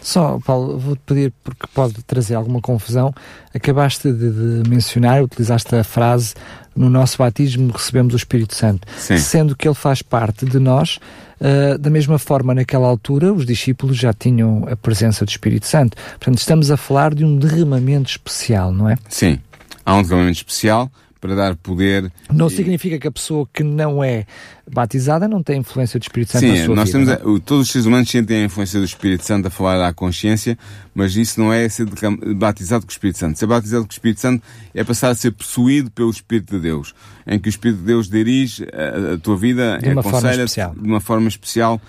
Só, 0.03 0.39
Paulo, 0.45 0.79
vou-te 0.79 1.01
pedir, 1.05 1.33
porque 1.45 1.67
pode 1.75 2.03
trazer 2.05 2.35
alguma 2.35 2.61
confusão, 2.61 3.15
acabaste 3.55 4.13
de, 4.13 4.63
de, 4.63 4.69
mencionar, 4.69 5.23
utilizaste 5.23 5.75
a 5.75 5.85
frase 5.85 6.35
no 6.75 6.89
nosso 6.89 7.19
batismo 7.19 7.73
recebemos 7.73 8.15
o 8.15 8.17
Espírito 8.17 8.55
Santo, 8.55 8.87
Sim. 8.97 9.19
sendo 9.19 9.57
que 9.57 9.67
ele 9.67 9.75
faz 9.75 10.03
parte 10.03 10.47
de 10.47 10.59
nós, 10.59 10.99
uh, 11.41 11.77
da 11.79 11.91
mesma 11.91 12.19
forma 12.19 12.55
naquela 12.55 12.87
altura 12.87 13.33
os 13.33 13.45
discípulos 13.45 13.97
já 13.97 14.13
tinham 14.13 14.67
a 14.71 14.77
presença 14.77 15.25
do 15.25 15.29
Espírito 15.29 15.67
Santo. 15.67 15.97
Portanto, 15.97 16.39
estamos 16.39 16.71
a 16.71 16.77
falar 16.77 17.15
de 17.15 17.25
um 17.25 17.37
derramamento 17.37 18.11
especial, 18.11 18.73
não 18.73 18.89
é? 18.89 18.97
Sim, 19.09 19.39
há 19.85 19.97
um 19.97 20.03
derramamento 20.03 20.39
especial, 20.39 20.91
para 21.21 21.35
dar 21.35 21.57
poder. 21.57 22.11
Não 22.33 22.47
e... 22.47 22.51
significa 22.51 22.99
que 22.99 23.07
a 23.07 23.11
pessoa 23.13 23.47
que 23.53 23.63
não 23.63 24.03
é 24.03 24.25
batizada 24.73 25.29
não 25.29 25.43
tem 25.43 25.59
influência 25.59 25.99
do 25.99 26.03
Espírito 26.03 26.33
Santo 26.33 26.41
Sim, 26.41 26.59
na 26.59 26.65
sua 26.65 26.75
nós 26.77 26.93
vida. 26.93 27.17
Temos 27.17 27.39
a, 27.39 27.41
todos 27.45 27.67
os 27.67 27.73
seres 27.73 27.87
humanos 27.87 28.09
sentem 28.09 28.43
a 28.43 28.45
influência 28.45 28.79
do 28.79 28.85
Espírito 28.85 29.25
Santo 29.25 29.49
a 29.49 29.51
falar 29.51 29.87
à 29.87 29.93
consciência, 29.93 30.57
mas 30.95 31.15
isso 31.17 31.41
não 31.41 31.53
é 31.53 31.69
ser 31.69 31.87
batizado 32.35 32.87
com 32.87 32.91
o 32.91 32.93
Espírito 32.93 33.19
Santo. 33.19 33.39
Ser 33.39 33.47
batizado 33.47 33.85
com 33.85 33.91
o 33.91 33.93
Espírito 33.93 34.21
Santo 34.21 34.43
é 34.75 34.83
passar 34.83 35.11
a 35.11 35.15
ser 35.15 35.33
possuído 35.33 35.91
pelo 35.91 36.11
Espírito 36.11 36.57
de 36.57 36.63
Deus, 36.63 36.95
em 37.27 37.39
que 37.39 37.49
o 37.49 37.51
Espírito 37.51 37.81
de 37.81 37.87
Deus 37.87 38.09
dirige 38.09 38.67
a, 38.73 39.15
a 39.15 39.19
tua 39.19 39.37
vida, 39.37 39.79
de 39.79 39.91
uma 39.91 40.03
forma 40.03 40.31
especial. 40.31 40.75
de 40.75 40.89
uma 40.89 41.01
forma 41.01 41.29
especial 41.29 41.81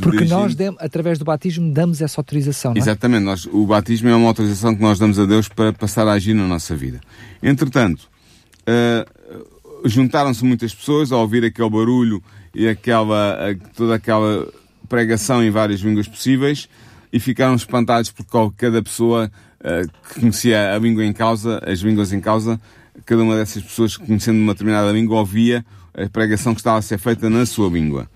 porque 0.00 0.24
nós, 0.24 0.56
através 0.78 1.18
do 1.18 1.24
batismo, 1.24 1.72
damos 1.72 2.00
essa 2.00 2.20
autorização, 2.20 2.72
não 2.72 2.78
é? 2.78 2.80
Exatamente. 2.80 3.24
Nós, 3.24 3.46
o 3.46 3.66
batismo 3.66 4.08
é 4.08 4.14
uma 4.14 4.28
autorização 4.28 4.74
que 4.74 4.80
nós 4.80 4.98
damos 4.98 5.18
a 5.18 5.24
Deus 5.24 5.48
para 5.48 5.72
passar 5.72 6.06
a 6.06 6.12
agir 6.12 6.32
na 6.32 6.46
nossa 6.46 6.76
vida. 6.76 7.00
Entretanto, 7.42 8.08
uh, 8.68 9.88
juntaram-se 9.88 10.44
muitas 10.44 10.74
pessoas 10.74 11.12
a 11.12 11.16
ouvir 11.16 11.44
aquele 11.44 11.70
barulho 11.70 12.22
e 12.54 12.68
aquela, 12.68 13.38
toda 13.76 13.94
aquela 13.94 14.48
pregação 14.88 15.42
em 15.42 15.50
várias 15.50 15.80
línguas 15.80 16.08
possíveis 16.08 16.68
e 17.12 17.20
ficaram 17.20 17.54
espantados 17.54 18.10
porque 18.10 18.30
cada 18.56 18.82
pessoa 18.82 19.30
uh, 19.60 20.08
que 20.08 20.20
conhecia 20.20 20.74
a 20.74 20.78
língua 20.78 21.04
em 21.04 21.12
causa, 21.12 21.62
as 21.66 21.80
línguas 21.80 22.12
em 22.12 22.20
causa, 22.20 22.60
cada 23.04 23.22
uma 23.22 23.36
dessas 23.36 23.62
pessoas 23.62 23.96
conhecendo 23.96 24.38
uma 24.38 24.52
determinada 24.52 24.90
língua 24.92 25.18
ouvia 25.18 25.64
a 25.94 26.08
pregação 26.08 26.54
que 26.54 26.60
estava 26.60 26.78
a 26.78 26.82
ser 26.82 26.98
feita 26.98 27.28
na 27.28 27.44
sua 27.46 27.68
língua. 27.68 28.08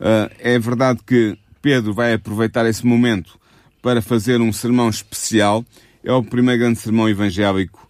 Uh, 0.00 0.30
é 0.38 0.58
verdade 0.58 1.00
que 1.06 1.36
Pedro 1.60 1.92
vai 1.92 2.14
aproveitar 2.14 2.66
esse 2.66 2.86
momento 2.86 3.38
para 3.82 4.00
fazer 4.00 4.40
um 4.40 4.52
sermão 4.52 4.88
especial. 4.88 5.64
É 6.02 6.12
o 6.12 6.22
primeiro 6.22 6.60
grande 6.60 6.78
sermão 6.78 7.08
evangélico 7.08 7.88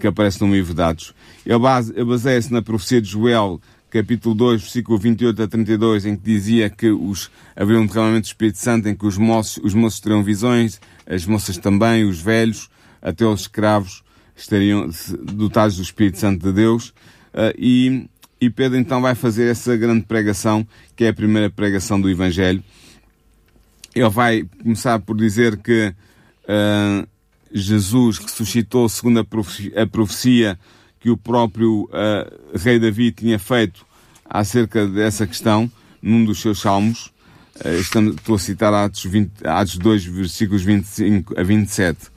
que 0.00 0.06
aparece 0.06 0.40
no 0.44 0.52
livro 0.52 0.70
de 0.70 0.76
Dados. 0.76 1.14
Ele 1.46 2.04
baseia-se 2.04 2.52
na 2.52 2.60
profecia 2.60 3.00
de 3.00 3.08
Joel, 3.08 3.60
capítulo 3.88 4.34
2, 4.34 4.62
versículo 4.62 4.98
28 4.98 5.42
a 5.44 5.46
32, 5.46 6.04
em 6.04 6.16
que 6.16 6.22
dizia 6.24 6.68
que 6.68 6.90
os, 6.90 7.30
havia 7.54 7.78
um 7.78 7.86
derramamento 7.86 8.22
do 8.22 8.26
Espírito 8.26 8.58
Santo, 8.58 8.88
em 8.88 8.96
que 8.96 9.06
os 9.06 9.16
moços, 9.16 9.62
os 9.62 9.72
moços 9.72 10.00
teriam 10.00 10.24
visões, 10.24 10.80
as 11.06 11.24
moças 11.24 11.56
também, 11.56 12.04
os 12.04 12.20
velhos, 12.20 12.68
até 13.00 13.24
os 13.24 13.42
escravos, 13.42 14.02
estariam 14.34 14.90
dotados 15.22 15.76
do 15.76 15.82
Espírito 15.82 16.18
Santo 16.18 16.44
de 16.44 16.52
Deus. 16.52 16.88
Uh, 17.32 17.54
e, 17.56 18.10
e 18.40 18.50
Pedro 18.50 18.76
então 18.76 19.00
vai 19.00 19.14
fazer 19.14 19.48
essa 19.48 19.76
grande 19.76 20.04
pregação, 20.04 20.66
que 20.96 21.04
é 21.04 21.08
a 21.10 21.14
primeira 21.14 21.48
pregação 21.48 22.00
do 22.00 22.10
Evangelho. 22.10 22.62
Ele 23.94 24.08
vai 24.08 24.44
começar 24.60 24.98
por 24.98 25.16
dizer 25.16 25.58
que 25.58 25.94
uh, 26.42 27.06
Jesus 27.52 28.18
ressuscitou 28.18 28.88
segundo 28.88 29.20
a 29.20 29.80
a 29.80 29.86
profecia 29.86 30.58
que 31.06 31.10
o 31.10 31.16
próprio 31.16 31.84
uh, 31.84 32.58
rei 32.58 32.80
Davi 32.80 33.12
tinha 33.12 33.38
feito 33.38 33.86
acerca 34.28 34.88
dessa 34.88 35.24
questão 35.24 35.70
num 36.02 36.24
dos 36.24 36.40
seus 36.40 36.58
salmos. 36.58 37.12
Uh, 37.64 38.10
estou 38.16 38.34
a 38.34 38.38
citar 38.40 38.74
Atos, 38.74 39.04
20, 39.04 39.46
Atos 39.46 39.78
2, 39.78 40.04
versículos 40.06 40.64
25 40.64 41.38
a 41.38 41.44
27. 41.44 42.06
Uh, 42.06 42.08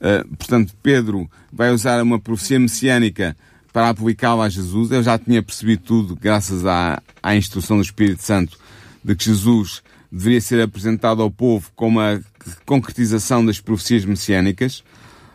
eh, 0.00 0.24
portanto, 0.36 0.74
Pedro 0.82 1.30
vai 1.52 1.70
usar 1.70 2.02
uma 2.02 2.18
profecia 2.18 2.58
messiânica 2.58 3.36
para 3.72 3.88
aplicá-la 3.88 4.46
a 4.46 4.48
Jesus. 4.48 4.90
Eu 4.90 5.04
já 5.04 5.16
tinha 5.16 5.40
percebido 5.40 5.84
tudo 5.84 6.18
graças 6.20 6.66
à, 6.66 7.00
à 7.22 7.36
instrução 7.36 7.76
do 7.76 7.84
Espírito 7.84 8.24
Santo 8.24 8.58
de 9.04 9.14
que 9.14 9.26
Jesus 9.26 9.80
deveria 10.10 10.40
ser 10.40 10.60
apresentado 10.60 11.22
ao 11.22 11.30
povo 11.30 11.70
como 11.76 12.00
a 12.00 12.18
concretização 12.66 13.46
das 13.46 13.60
profecias 13.60 14.04
messiânicas. 14.04 14.82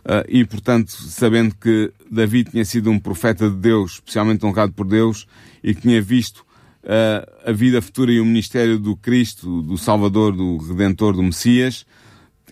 Uh, 0.03 0.25
e, 0.27 0.43
portanto, 0.43 0.89
sabendo 0.89 1.55
que 1.55 1.93
Davi 2.11 2.43
tinha 2.43 2.65
sido 2.65 2.89
um 2.89 2.99
profeta 2.99 3.49
de 3.49 3.55
Deus, 3.55 3.93
especialmente 3.93 4.45
honrado 4.45 4.73
por 4.73 4.85
Deus, 4.85 5.27
e 5.63 5.73
que 5.73 5.81
tinha 5.81 6.01
visto 6.01 6.39
uh, 6.83 7.49
a 7.49 7.51
vida 7.51 7.81
futura 7.81 8.11
e 8.11 8.19
o 8.19 8.25
ministério 8.25 8.79
do 8.79 8.95
Cristo, 8.95 9.61
do 9.61 9.77
Salvador, 9.77 10.35
do 10.35 10.57
Redentor, 10.57 11.13
do 11.13 11.23
Messias, 11.23 11.85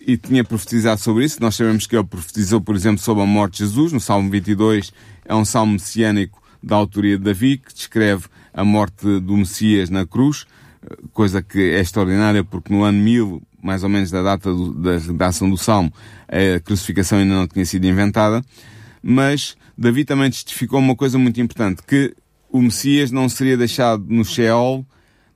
e 0.00 0.16
tinha 0.16 0.44
profetizado 0.44 1.00
sobre 1.00 1.24
isso. 1.24 1.40
Nós 1.40 1.56
sabemos 1.56 1.86
que 1.86 1.96
ele 1.96 2.04
profetizou, 2.04 2.60
por 2.60 2.74
exemplo, 2.74 2.98
sobre 2.98 3.22
a 3.22 3.26
morte 3.26 3.58
de 3.58 3.64
Jesus, 3.64 3.92
no 3.92 4.00
Salmo 4.00 4.30
22, 4.30 4.92
é 5.24 5.34
um 5.34 5.44
salmo 5.44 5.72
messiânico 5.72 6.42
da 6.62 6.76
autoria 6.76 7.18
de 7.18 7.24
Davi, 7.24 7.58
que 7.58 7.74
descreve 7.74 8.26
a 8.52 8.64
morte 8.64 9.20
do 9.20 9.36
Messias 9.36 9.90
na 9.90 10.06
cruz, 10.06 10.46
coisa 11.12 11.42
que 11.42 11.58
é 11.58 11.80
extraordinária 11.80 12.42
porque 12.42 12.72
no 12.72 12.82
ano 12.82 12.98
1000, 12.98 13.42
mais 13.62 13.82
ou 13.82 13.88
menos 13.88 14.10
da 14.10 14.22
data 14.22 14.52
do, 14.52 14.72
da 14.72 14.98
redação 14.98 15.50
do 15.50 15.56
Salmo, 15.56 15.92
a 16.28 16.60
crucificação 16.60 17.18
ainda 17.18 17.34
não 17.34 17.46
tinha 17.46 17.64
sido 17.64 17.86
inventada, 17.86 18.42
mas 19.02 19.56
Davi 19.76 20.04
também 20.04 20.30
testificou 20.30 20.78
uma 20.78 20.96
coisa 20.96 21.18
muito 21.18 21.40
importante, 21.40 21.82
que 21.82 22.14
o 22.50 22.60
Messias 22.60 23.10
não 23.10 23.28
seria 23.28 23.56
deixado 23.56 24.04
no 24.08 24.24
Sheol, 24.24 24.84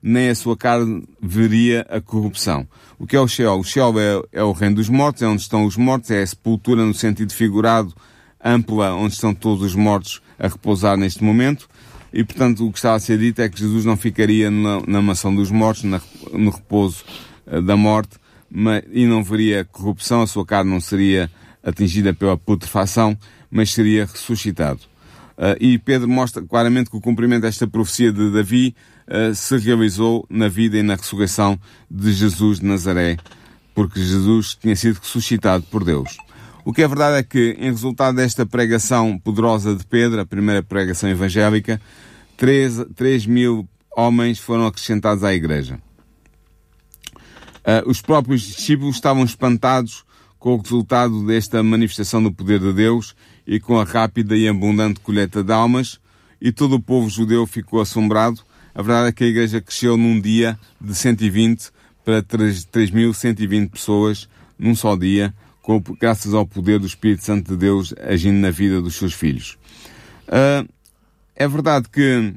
nem 0.01 0.29
a 0.29 0.35
sua 0.35 0.57
carne 0.57 1.07
veria 1.21 1.85
a 1.89 2.01
corrupção. 2.01 2.67
O 2.99 3.07
que 3.07 3.15
é 3.15 3.19
o 3.19 3.27
Sheol? 3.27 3.59
O 3.59 3.63
Sheol 3.63 3.99
é, 3.99 4.21
é 4.33 4.43
o 4.43 4.51
reino 4.51 4.75
dos 4.75 4.89
mortos, 4.89 5.21
é 5.21 5.27
onde 5.27 5.41
estão 5.41 5.65
os 5.65 5.77
mortos, 5.77 6.11
é 6.11 6.21
a 6.21 6.27
sepultura 6.27 6.85
no 6.85 6.93
sentido 6.93 7.31
figurado, 7.31 7.93
ampla, 8.43 8.93
onde 8.93 9.13
estão 9.13 9.33
todos 9.33 9.63
os 9.63 9.75
mortos 9.75 10.21
a 10.37 10.47
repousar 10.47 10.97
neste 10.97 11.23
momento. 11.23 11.69
E, 12.11 12.23
portanto, 12.23 12.67
o 12.67 12.71
que 12.71 12.77
está 12.77 12.93
a 12.93 12.99
ser 12.99 13.17
dito 13.17 13.41
é 13.41 13.49
que 13.49 13.57
Jesus 13.57 13.85
não 13.85 13.95
ficaria 13.95 14.51
na, 14.51 14.81
na 14.85 15.01
mansão 15.01 15.33
dos 15.33 15.49
mortos, 15.49 15.83
na, 15.83 16.01
no 16.31 16.51
repouso 16.51 17.03
uh, 17.47 17.61
da 17.61 17.75
morte, 17.75 18.17
mas, 18.51 18.83
e 18.91 19.05
não 19.05 19.23
veria 19.23 19.65
corrupção, 19.65 20.21
a 20.21 20.27
sua 20.27 20.45
carne 20.45 20.69
não 20.69 20.79
seria 20.79 21.31
atingida 21.63 22.13
pela 22.13 22.37
putrefação, 22.37 23.17
mas 23.53 23.71
seria 23.71 24.05
ressuscitado. 24.05 24.81
Uh, 25.37 25.55
e 25.59 25.77
Pedro 25.77 26.09
mostra 26.09 26.41
claramente 26.41 26.89
que 26.89 26.97
o 26.97 27.01
cumprimento 27.01 27.43
desta 27.43 27.67
profecia 27.67 28.11
de 28.11 28.31
Davi 28.31 28.75
uh, 29.07 29.33
se 29.33 29.57
realizou 29.57 30.25
na 30.29 30.47
vida 30.47 30.77
e 30.77 30.83
na 30.83 30.95
ressurreição 30.95 31.59
de 31.89 32.11
Jesus 32.11 32.59
de 32.59 32.65
Nazaré, 32.65 33.17
porque 33.73 33.99
Jesus 33.99 34.55
tinha 34.55 34.75
sido 34.75 34.99
ressuscitado 34.99 35.63
por 35.69 35.83
Deus. 35.83 36.17
O 36.65 36.73
que 36.73 36.81
é 36.81 36.87
verdade 36.87 37.17
é 37.17 37.23
que, 37.23 37.55
em 37.59 37.69
resultado 37.69 38.15
desta 38.15 38.45
pregação 38.45 39.17
poderosa 39.19 39.75
de 39.75 39.85
Pedro, 39.85 40.19
a 40.21 40.25
primeira 40.25 40.63
pregação 40.63 41.09
evangélica, 41.09 41.79
3, 42.37 42.85
3 42.95 43.25
mil 43.25 43.67
homens 43.95 44.39
foram 44.39 44.65
acrescentados 44.65 45.23
à 45.23 45.33
igreja. 45.33 45.79
Uh, 47.63 47.87
os 47.89 48.01
próprios 48.01 48.41
discípulos 48.41 48.95
estavam 48.95 49.23
espantados 49.23 50.03
com 50.43 50.55
o 50.55 50.61
resultado 50.61 51.25
desta 51.25 51.63
manifestação 51.63 52.21
do 52.21 52.31
poder 52.31 52.59
de 52.59 52.73
Deus 52.73 53.15
e 53.45 53.59
com 53.59 53.79
a 53.79 53.83
rápida 53.83 54.35
e 54.35 54.47
abundante 54.47 54.99
colheita 54.99 55.43
de 55.43 55.51
almas, 55.51 55.99
e 56.41 56.51
todo 56.51 56.75
o 56.75 56.81
povo 56.81 57.09
judeu 57.09 57.45
ficou 57.45 57.81
assombrado. 57.81 58.41
A 58.75 58.81
verdade 58.81 59.09
é 59.09 59.11
que 59.11 59.23
a 59.23 59.27
igreja 59.27 59.61
cresceu 59.61 59.95
num 59.95 60.19
dia 60.19 60.59
de 60.81 60.93
120 60.93 61.71
para 62.03 62.21
3.120 62.21 63.69
pessoas 63.69 64.27
num 64.57 64.75
só 64.75 64.95
dia, 64.95 65.33
com, 65.61 65.81
graças 65.99 66.33
ao 66.33 66.45
poder 66.45 66.79
do 66.79 66.87
Espírito 66.87 67.23
Santo 67.23 67.51
de 67.51 67.57
Deus 67.57 67.93
agindo 68.01 68.37
na 68.37 68.51
vida 68.51 68.81
dos 68.81 68.95
seus 68.95 69.13
filhos. 69.13 69.57
Uh, 70.27 70.67
é 71.35 71.47
verdade 71.47 71.87
que 71.89 72.33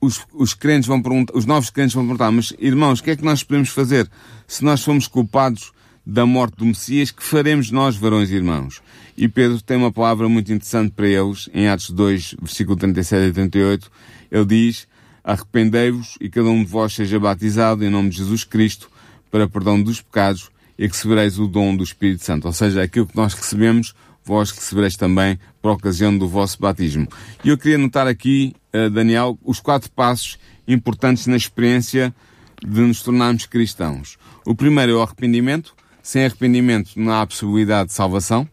os, 0.00 0.24
os 0.32 0.54
crentes 0.54 0.86
vão 0.86 1.02
perguntar, 1.02 1.36
os 1.36 1.44
novos 1.44 1.70
crentes 1.70 1.94
vão 1.94 2.04
perguntar, 2.04 2.30
mas 2.30 2.52
irmãos, 2.58 3.00
o 3.00 3.02
que 3.02 3.10
é 3.10 3.16
que 3.16 3.24
nós 3.24 3.42
podemos 3.42 3.70
fazer 3.70 4.08
se 4.46 4.64
nós 4.64 4.82
fomos 4.82 5.08
culpados 5.08 5.72
da 6.06 6.24
morte 6.24 6.56
do 6.56 6.66
Messias? 6.66 7.10
Que 7.10 7.22
faremos 7.22 7.70
nós, 7.70 7.96
varões 7.96 8.30
e 8.30 8.36
irmãos? 8.36 8.80
E 9.16 9.26
Pedro 9.26 9.60
tem 9.60 9.76
uma 9.76 9.90
palavra 9.90 10.28
muito 10.28 10.52
interessante 10.52 10.92
para 10.92 11.08
eles, 11.08 11.48
em 11.52 11.66
Atos 11.68 11.90
2, 11.90 12.36
versículo 12.40 12.76
37 12.76 13.28
e 13.28 13.32
38. 13.32 13.90
Ele 14.30 14.44
diz, 14.44 14.86
arrependei-vos 15.24 16.16
e 16.20 16.28
cada 16.28 16.48
um 16.48 16.62
de 16.62 16.70
vós 16.70 16.94
seja 16.94 17.18
batizado 17.18 17.84
em 17.84 17.90
nome 17.90 18.10
de 18.10 18.18
Jesus 18.18 18.44
Cristo 18.44 18.88
para 19.30 19.48
perdão 19.48 19.82
dos 19.82 20.00
pecados 20.00 20.50
e 20.78 20.86
recebereis 20.86 21.38
o 21.38 21.46
dom 21.46 21.76
do 21.76 21.82
Espírito 21.82 22.24
Santo. 22.24 22.46
Ou 22.46 22.52
seja, 22.52 22.82
aquilo 22.82 23.06
que 23.06 23.16
nós 23.16 23.34
recebemos, 23.34 23.94
vós 24.24 24.50
recebereis 24.50 24.96
também 24.96 25.38
por 25.60 25.72
ocasião 25.72 26.16
do 26.16 26.28
vosso 26.28 26.60
batismo. 26.60 27.08
E 27.44 27.48
eu 27.48 27.58
queria 27.58 27.78
notar 27.78 28.06
aqui, 28.06 28.54
uh, 28.74 28.90
Daniel, 28.90 29.38
os 29.44 29.60
quatro 29.60 29.90
passos 29.90 30.38
importantes 30.66 31.26
na 31.26 31.36
experiência 31.36 32.14
de 32.62 32.80
nos 32.80 33.02
tornarmos 33.02 33.46
cristãos. 33.46 34.18
O 34.44 34.54
primeiro 34.54 34.92
é 34.92 34.94
o 34.96 35.02
arrependimento. 35.02 35.74
Sem 36.06 36.24
arrependimento 36.24 36.92
não 36.94 37.12
há 37.12 37.26
possibilidade 37.26 37.88
de 37.88 37.94
salvação. 37.94 38.48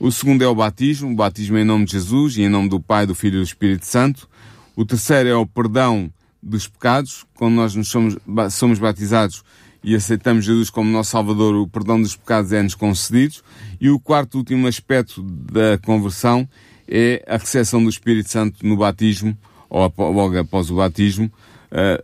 O 0.00 0.10
segundo 0.10 0.42
é 0.42 0.48
o 0.48 0.54
batismo, 0.54 1.12
o 1.12 1.14
batismo 1.14 1.58
em 1.58 1.64
nome 1.64 1.84
de 1.84 1.92
Jesus 1.92 2.38
e 2.38 2.42
em 2.44 2.48
nome 2.48 2.70
do 2.70 2.80
Pai, 2.80 3.06
do 3.06 3.14
Filho 3.14 3.34
e 3.34 3.38
do 3.40 3.44
Espírito 3.44 3.84
Santo. 3.84 4.26
O 4.74 4.86
terceiro 4.86 5.28
é 5.28 5.36
o 5.36 5.44
perdão 5.44 6.10
dos 6.42 6.66
pecados. 6.66 7.26
Quando 7.34 7.56
nós 7.56 7.74
nos 7.74 7.88
somos, 7.88 8.16
somos 8.52 8.78
batizados 8.78 9.44
e 9.82 9.94
aceitamos 9.94 10.46
Jesus 10.46 10.70
como 10.70 10.90
nosso 10.90 11.10
Salvador, 11.10 11.54
o 11.56 11.68
perdão 11.68 12.00
dos 12.00 12.16
pecados 12.16 12.52
é-nos 12.52 12.74
concedido. 12.74 13.34
E 13.78 13.90
o 13.90 14.00
quarto 14.00 14.38
último 14.38 14.66
aspecto 14.66 15.20
da 15.22 15.76
conversão 15.84 16.48
é 16.88 17.22
a 17.28 17.36
recepção 17.36 17.84
do 17.84 17.90
Espírito 17.90 18.30
Santo 18.30 18.66
no 18.66 18.78
batismo, 18.78 19.36
ou 19.68 19.92
logo 20.10 20.38
após 20.38 20.70
o 20.70 20.76
batismo. 20.76 21.30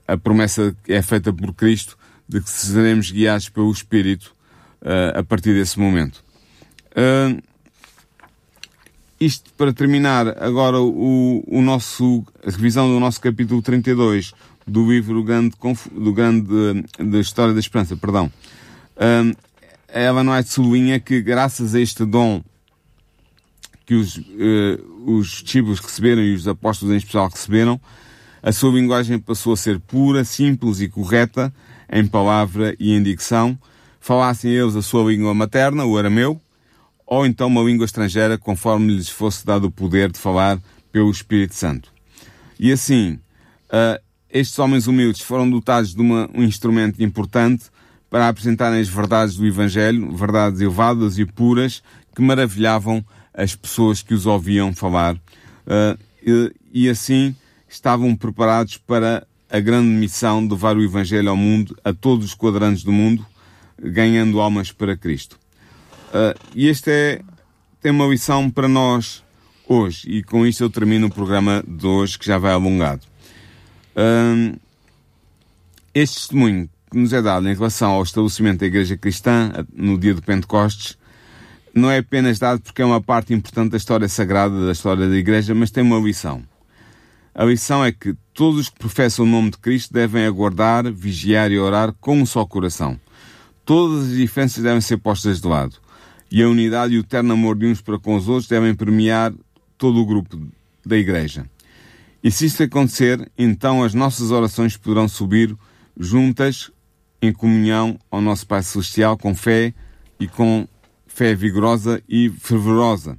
A 0.07 0.19
promessa 0.19 0.77
é 0.87 1.01
feita 1.01 1.33
por 1.33 1.55
Cristo 1.55 1.97
de 2.29 2.43
que 2.43 2.51
seremos 2.51 3.11
guiados 3.11 3.49
pelo 3.49 3.73
Espírito 3.73 4.39
a 5.15 5.23
partir 5.23 5.55
desse 5.55 5.79
momento. 5.79 6.25
Isto 9.21 9.53
para 9.53 9.71
terminar 9.71 10.43
agora 10.43 10.81
o, 10.81 11.45
o 11.47 11.61
nosso, 11.61 12.25
a 12.43 12.51
revisão 12.51 12.89
do 12.89 12.99
nosso 12.99 13.21
capítulo 13.21 13.61
32 13.61 14.33
do 14.67 14.91
livro 14.91 15.23
Grande, 15.23 15.55
do 15.93 16.13
Grande 16.13 16.85
da 16.99 17.19
História 17.21 17.53
da 17.53 17.61
Esperança, 17.61 17.97
perdão. 17.97 18.33
Um, 18.97 19.33
é 19.89 20.43
de 20.43 20.49
sublinha 20.49 20.99
que 20.99 21.21
graças 21.21 21.75
a 21.75 21.81
este 21.81 22.05
dom 22.05 22.43
que 23.85 23.95
os, 23.95 24.17
uh, 24.17 24.23
os 25.05 25.43
discípulos 25.43 25.81
receberam 25.81 26.23
e 26.23 26.35
os 26.35 26.47
apóstolos 26.49 26.95
em 26.95 26.97
especial 26.97 27.29
receberam, 27.29 27.81
a 28.43 28.53
sua 28.53 28.73
linguagem 28.73 29.19
passou 29.19 29.53
a 29.53 29.57
ser 29.57 29.81
pura, 29.81 30.25
simples 30.25 30.81
e 30.81 30.89
correta 30.89 31.53
em 31.93 32.07
palavra 32.07 32.75
e 32.79 32.93
em 32.93 33.03
dicção. 33.03 33.59
Falassem 34.01 34.51
eles 34.51 34.75
a 34.75 34.83
sua 34.83 35.11
língua 35.11 35.35
materna, 35.35 35.85
o 35.85 35.99
arameu, 35.99 36.41
ou 37.07 37.27
então 37.27 37.49
uma 37.49 37.63
língua 37.63 37.85
estrangeira, 37.85 38.39
conforme 38.39 38.95
lhes 38.95 39.11
fosse 39.11 39.45
dado 39.45 39.67
o 39.67 39.71
poder 39.71 40.11
de 40.11 40.19
falar 40.19 40.59
pelo 40.91 41.11
Espírito 41.11 41.55
Santo. 41.55 41.93
E 42.59 42.73
assim, 42.73 43.19
uh, 43.67 44.01
estes 44.31 44.59
homens 44.59 44.87
humildes 44.87 45.21
foram 45.21 45.49
dotados 45.51 45.95
de 45.95 46.01
uma, 46.01 46.29
um 46.35 46.43
instrumento 46.43 47.03
importante 47.03 47.65
para 48.09 48.29
apresentarem 48.29 48.81
as 48.81 48.89
verdades 48.89 49.37
do 49.37 49.47
Evangelho, 49.47 50.15
verdades 50.17 50.61
elevadas 50.61 51.19
e 51.19 51.25
puras, 51.25 51.83
que 52.15 52.23
maravilhavam 52.23 53.05
as 53.33 53.55
pessoas 53.55 54.03
que 54.03 54.15
os 54.15 54.27
ouviam 54.27 54.75
falar. 54.75 55.15
Uh, 55.15 55.99
e, 56.25 56.53
e 56.73 56.89
assim 56.89 57.35
estavam 57.69 58.17
preparados 58.17 58.77
para 58.77 59.27
a 59.49 59.61
grande 59.61 59.89
missão 59.89 60.45
de 60.45 60.53
levar 60.53 60.77
o 60.77 60.83
Evangelho 60.83 61.31
ao 61.31 61.37
mundo, 61.37 61.77
a 61.85 61.93
todos 61.93 62.27
os 62.27 62.35
quadrantes 62.35 62.83
do 62.83 62.93
mundo, 62.93 63.25
ganhando 63.81 64.41
almas 64.41 64.71
para 64.73 64.97
Cristo. 64.97 65.39
Uh, 66.09 66.39
e 66.55 66.69
este 66.69 66.91
é, 66.91 67.21
tem 67.81 67.93
uma 67.93 68.07
lição 68.07 68.51
para 68.51 68.69
nós 68.69 69.25
hoje, 69.67 70.09
e 70.09 70.23
com 70.23 70.47
isto 70.47 70.63
eu 70.63 70.71
termino 70.71 71.07
o 71.07 71.11
programa 71.11 71.65
de 71.67 71.87
hoje, 71.87 72.19
que 72.19 72.27
já 72.27 72.39
vai 72.39 72.53
alongado. 72.53 73.03
Uh, 73.97 74.59
este 75.95 76.17
testemunho 76.19 76.69
que 76.91 76.99
nos 76.99 77.13
é 77.13 77.23
dado 77.23 77.49
em 77.49 77.55
relação 77.55 77.93
ao 77.93 78.03
estabelecimento 78.03 78.61
da 78.61 78.67
Igreja 78.67 78.97
Cristã 78.97 79.53
no 79.73 79.97
dia 79.97 80.15
do 80.15 80.23
Pentecostes 80.23 80.99
não 81.75 81.91
é 81.91 81.99
apenas 81.99 82.39
dado 82.39 82.61
porque 82.61 82.83
é 82.83 82.85
uma 82.85 83.01
parte 83.01 83.33
importante 83.33 83.71
da 83.71 83.77
história 83.77 84.09
sagrada 84.09 84.67
da 84.67 84.73
história 84.73 85.09
da 85.09 85.17
Igreja, 85.17 85.55
mas 85.55 85.71
tem 85.71 85.85
uma 85.85 85.99
lição. 85.99 86.43
A 87.33 87.45
lição 87.45 87.85
é 87.85 87.93
que 87.93 88.17
todos 88.35 88.61
os 88.61 88.69
que 88.69 88.79
professam 88.79 89.25
o 89.25 89.29
nome 89.29 89.51
de 89.51 89.59
Cristo 89.59 89.95
devem 89.95 90.27
aguardar, 90.27 90.93
vigiar 90.93 91.53
e 91.53 91.59
orar 91.59 91.95
com 92.01 92.19
um 92.21 92.27
só 92.27 92.45
coração. 92.45 92.99
Todas 93.71 94.09
as 94.09 94.17
diferenças 94.17 94.65
devem 94.65 94.81
ser 94.81 94.97
postas 94.97 95.41
de 95.41 95.47
lado 95.47 95.77
e 96.29 96.43
a 96.43 96.49
unidade 96.49 96.95
e 96.95 96.97
o 96.97 97.03
eterno 97.03 97.35
amor 97.35 97.57
de 97.57 97.67
uns 97.67 97.81
para 97.81 98.01
com 98.01 98.17
os 98.17 98.29
outros 98.29 98.49
devem 98.49 98.75
premiar 98.75 99.33
todo 99.79 100.01
o 100.01 100.05
grupo 100.05 100.37
da 100.85 100.97
Igreja. 100.97 101.49
E 102.21 102.33
se 102.33 102.47
isto 102.47 102.65
acontecer, 102.65 103.31
então 103.39 103.85
as 103.85 103.95
nossas 103.95 104.33
orações 104.33 104.77
poderão 104.77 105.07
subir 105.07 105.57
juntas 105.97 106.73
em 107.23 107.33
comunhão 107.33 107.97
ao 108.11 108.21
nosso 108.21 108.45
Pai 108.45 108.61
Celestial 108.61 109.17
com 109.17 109.37
fé 109.37 109.73
e 110.19 110.27
com 110.27 110.67
fé 111.07 111.33
vigorosa 111.37 112.03
e 112.09 112.29
fervorosa. 112.29 113.17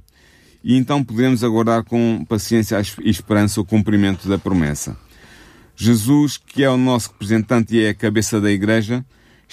E 0.62 0.76
então 0.76 1.02
podemos 1.02 1.42
aguardar 1.42 1.82
com 1.82 2.26
paciência 2.28 2.78
e 3.02 3.08
esperança 3.08 3.58
o 3.58 3.64
cumprimento 3.64 4.28
da 4.28 4.36
promessa. 4.36 4.98
Jesus, 5.74 6.36
que 6.36 6.62
é 6.62 6.68
o 6.68 6.76
nosso 6.76 7.10
representante 7.12 7.74
e 7.74 7.84
é 7.86 7.88
a 7.88 7.94
cabeça 7.94 8.38
da 8.38 8.50
Igreja, 8.50 9.02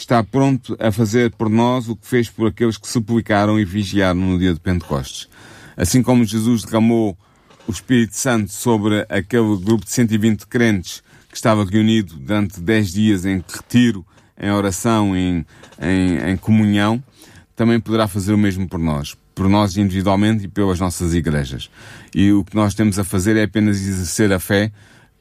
está 0.01 0.23
pronto 0.23 0.77
a 0.79 0.91
fazer 0.91 1.31
por 1.31 1.49
nós 1.49 1.89
o 1.89 1.95
que 1.95 2.07
fez 2.07 2.29
por 2.29 2.47
aqueles 2.47 2.77
que 2.77 2.87
suplicaram 2.87 3.59
e 3.59 3.65
vigiaram 3.65 4.19
no 4.19 4.39
dia 4.39 4.53
de 4.53 4.59
Pentecostes. 4.59 5.27
Assim 5.75 6.01
como 6.01 6.23
Jesus 6.23 6.63
derramou 6.63 7.17
o 7.67 7.71
Espírito 7.71 8.15
Santo 8.15 8.51
sobre 8.51 9.05
aquele 9.09 9.57
grupo 9.57 9.85
de 9.85 9.91
120 9.91 10.47
crentes 10.47 11.03
que 11.29 11.35
estava 11.35 11.63
reunido 11.65 12.15
durante 12.15 12.59
10 12.59 12.93
dias 12.93 13.25
em 13.25 13.43
retiro, 13.47 14.05
em 14.39 14.49
oração, 14.49 15.15
em, 15.15 15.45
em, 15.79 16.31
em 16.31 16.37
comunhão, 16.37 17.03
também 17.55 17.79
poderá 17.79 18.07
fazer 18.07 18.33
o 18.33 18.37
mesmo 18.37 18.67
por 18.67 18.79
nós. 18.79 19.15
Por 19.35 19.47
nós 19.49 19.77
individualmente 19.77 20.45
e 20.45 20.47
pelas 20.47 20.79
nossas 20.79 21.13
igrejas. 21.13 21.69
E 22.15 22.31
o 22.31 22.43
que 22.43 22.55
nós 22.55 22.73
temos 22.73 22.97
a 22.97 23.03
fazer 23.03 23.35
é 23.35 23.43
apenas 23.43 23.77
exercer 23.77 24.31
a 24.31 24.39
fé, 24.39 24.71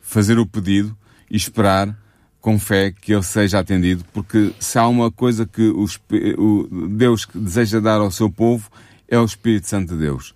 fazer 0.00 0.38
o 0.38 0.46
pedido 0.46 0.96
e 1.30 1.36
esperar 1.36 1.94
com 2.40 2.58
fé 2.58 2.92
que 2.92 3.12
ele 3.12 3.22
seja 3.22 3.58
atendido, 3.58 4.04
porque 4.12 4.52
se 4.60 4.78
há 4.78 4.86
uma 4.86 5.10
coisa 5.10 5.46
que 5.46 5.62
o, 5.62 5.86
o 6.38 6.88
Deus 6.88 7.26
deseja 7.34 7.80
dar 7.80 8.00
ao 8.00 8.10
seu 8.10 8.30
povo, 8.30 8.70
é 9.08 9.18
o 9.18 9.24
Espírito 9.24 9.68
Santo 9.68 9.94
de 9.94 10.00
Deus. 10.00 10.34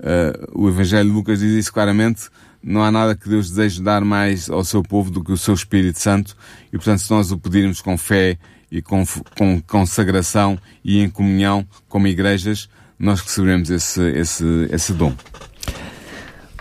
Uh, 0.00 0.64
o 0.64 0.68
Evangelho 0.68 1.08
de 1.08 1.14
Lucas 1.14 1.40
diz 1.40 1.52
isso 1.52 1.72
claramente, 1.72 2.28
não 2.62 2.82
há 2.82 2.90
nada 2.90 3.14
que 3.14 3.28
Deus 3.28 3.50
deseje 3.50 3.82
dar 3.82 4.04
mais 4.04 4.48
ao 4.48 4.64
seu 4.64 4.82
povo 4.82 5.10
do 5.10 5.22
que 5.22 5.32
o 5.32 5.36
seu 5.36 5.54
Espírito 5.54 5.98
Santo, 5.98 6.36
e 6.68 6.76
portanto 6.76 7.00
se 7.00 7.10
nós 7.10 7.30
o 7.30 7.38
pedirmos 7.38 7.80
com 7.80 7.98
fé 7.98 8.38
e 8.70 8.80
com, 8.80 9.04
com 9.36 9.60
consagração 9.60 10.58
e 10.84 11.00
em 11.00 11.10
comunhão 11.10 11.66
como 11.88 12.06
igrejas, 12.06 12.68
nós 12.98 13.20
receberemos 13.20 13.68
esse, 13.68 14.00
esse, 14.12 14.44
esse 14.70 14.92
dom. 14.92 15.14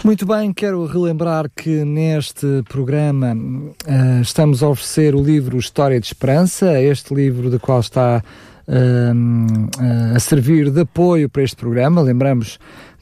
Muito 0.04 0.26
bem, 0.26 0.52
quero 0.52 0.84
relembrar 0.88 1.48
que 1.56 1.86
neste 1.86 2.64
programa 2.68 3.36
uh, 3.36 4.20
estamos 4.20 4.64
a 4.64 4.70
oferecer 4.70 5.14
o 5.14 5.22
livro 5.22 5.60
História 5.60 6.00
de 6.00 6.08
Esperança, 6.08 6.82
este 6.82 7.14
livro 7.14 7.52
do 7.52 7.60
qual 7.60 7.80
está 7.80 8.24
uh, 8.68 10.16
a 10.16 10.20
servir 10.20 10.72
de 10.72 10.82
apoio 10.82 11.30
para 11.30 11.44
este 11.44 11.56
programa. 11.56 12.02
Lembramos 12.02 12.58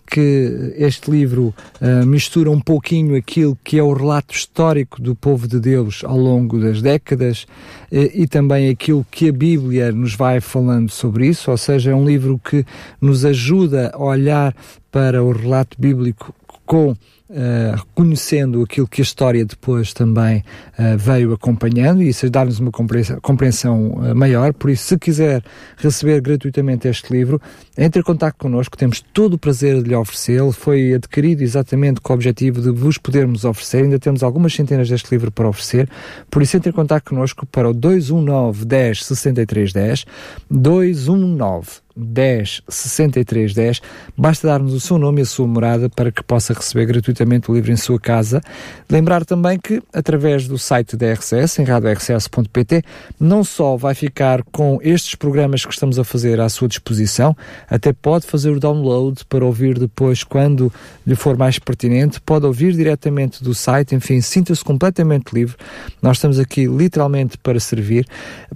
que 0.05 0.73
este 0.75 1.09
livro 1.09 1.53
uh, 1.79 2.05
mistura 2.05 2.51
um 2.51 2.59
pouquinho 2.59 3.15
aquilo 3.15 3.57
que 3.63 3.79
é 3.79 3.83
o 3.83 3.93
relato 3.93 4.35
histórico 4.35 5.01
do 5.01 5.15
povo 5.15 5.47
de 5.47 5.57
Deus 5.57 6.03
ao 6.03 6.17
longo 6.17 6.59
das 6.59 6.81
décadas 6.81 7.43
uh, 7.43 7.95
e 8.13 8.27
também 8.27 8.67
aquilo 8.67 9.05
que 9.09 9.29
a 9.29 9.31
Bíblia 9.31 9.93
nos 9.93 10.15
vai 10.15 10.41
falando 10.41 10.89
sobre 10.89 11.27
isso, 11.27 11.49
ou 11.49 11.57
seja, 11.57 11.91
é 11.91 11.95
um 11.95 12.03
livro 12.03 12.37
que 12.43 12.65
nos 12.99 13.23
ajuda 13.23 13.89
a 13.93 14.03
olhar 14.03 14.53
para 14.91 15.23
o 15.23 15.31
relato 15.31 15.79
bíblico 15.79 16.35
com 16.69 16.95
Uh, 17.31 17.75
reconhecendo 17.75 18.63
aquilo 18.63 18.87
que 18.87 19.01
a 19.01 19.03
história 19.03 19.45
depois 19.45 19.93
também 19.93 20.43
uh, 20.79 20.97
veio 20.97 21.31
acompanhando 21.31 22.01
e 22.01 22.09
isso 22.09 22.27
dá-nos 22.27 22.59
uma 22.59 22.71
compreensão, 22.71 23.19
compreensão 23.21 23.91
uh, 23.91 24.15
maior. 24.15 24.51
Por 24.51 24.71
isso, 24.71 24.87
se 24.87 24.97
quiser 24.97 25.43
receber 25.77 26.21
gratuitamente 26.21 26.87
este 26.87 27.13
livro, 27.13 27.39
entre 27.77 27.99
em 27.99 28.03
contato 28.03 28.35
connosco, 28.35 28.75
temos 28.75 28.99
todo 29.13 29.35
o 29.35 29.37
prazer 29.37 29.83
de 29.83 29.89
lhe 29.89 29.95
oferecê-lo. 29.95 30.51
Foi 30.51 30.95
adquirido 30.95 31.43
exatamente 31.43 32.01
com 32.01 32.13
o 32.13 32.15
objetivo 32.15 32.63
de 32.63 32.71
vos 32.71 32.97
podermos 32.97 33.45
oferecer. 33.45 33.83
Ainda 33.83 33.99
temos 33.99 34.23
algumas 34.23 34.51
centenas 34.55 34.89
deste 34.89 35.11
livro 35.11 35.31
para 35.31 35.47
oferecer. 35.47 35.87
Por 36.31 36.41
isso, 36.41 36.57
entre 36.57 36.71
em 36.71 36.73
contato 36.73 37.11
connosco 37.11 37.45
para 37.45 37.69
o 37.69 37.73
219 37.75 38.65
10 38.65 39.05
63 39.05 39.71
10 39.71 40.05
219 40.49 41.67
10 41.99 42.61
63 42.67 43.53
10. 43.53 43.81
Basta 44.17 44.47
dar-nos 44.47 44.73
o 44.73 44.79
seu 44.79 44.97
nome 44.97 45.21
e 45.21 45.23
a 45.23 45.25
sua 45.25 45.47
morada 45.47 45.89
para 45.89 46.11
que 46.11 46.23
possa 46.23 46.53
receber 46.53 46.85
gratuitamente 46.85 47.51
o 47.51 47.53
livro 47.53 47.71
em 47.71 47.75
sua 47.75 47.99
casa. 47.99 48.41
Lembrar 48.89 49.25
também 49.25 49.59
que, 49.59 49.81
através 49.93 50.47
do 50.47 50.57
site 50.57 50.95
da 50.95 51.11
RCS, 51.13 51.59
em 51.59 51.63
radiorcs.pt, 51.63 52.83
não 53.19 53.43
só 53.43 53.75
vai 53.75 53.93
ficar 53.93 54.43
com 54.43 54.79
estes 54.81 55.15
programas 55.15 55.65
que 55.65 55.73
estamos 55.73 55.99
a 55.99 56.03
fazer 56.03 56.39
à 56.39 56.47
sua 56.49 56.67
disposição, 56.67 57.35
até 57.69 57.91
pode 57.91 58.25
fazer 58.25 58.51
o 58.51 58.59
download 58.59 59.25
para 59.25 59.45
ouvir 59.45 59.77
depois 59.77 60.23
quando 60.23 60.71
lhe 61.05 61.15
for 61.15 61.37
mais 61.37 61.59
pertinente, 61.59 62.19
pode 62.21 62.45
ouvir 62.45 62.73
diretamente 62.73 63.43
do 63.43 63.53
site, 63.53 63.95
enfim, 63.95 64.21
sinta-se 64.21 64.63
completamente 64.63 65.33
livre. 65.33 65.55
Nós 66.01 66.17
estamos 66.17 66.39
aqui 66.39 66.65
literalmente 66.65 67.37
para 67.37 67.59
servir. 67.59 68.07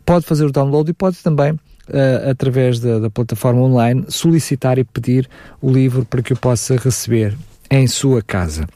Pode 0.05 0.25
fazer 0.25 0.45
o 0.45 0.51
download 0.51 0.89
e 0.89 0.93
pode 0.93 1.17
também 1.17 1.57
uh, 1.89 2.29
através 2.29 2.79
da, 2.79 2.99
da 2.99 3.09
plataforma 3.09 3.61
online, 3.61 4.05
solicitar 4.09 4.77
e 4.77 4.83
pedir 4.83 5.29
o 5.61 5.71
livro 5.71 6.05
para 6.05 6.21
que 6.21 6.33
o 6.33 6.37
possa 6.37 6.75
receber 6.75 7.35
em 7.69 7.87
sua 7.87 8.21
casa. 8.21 8.67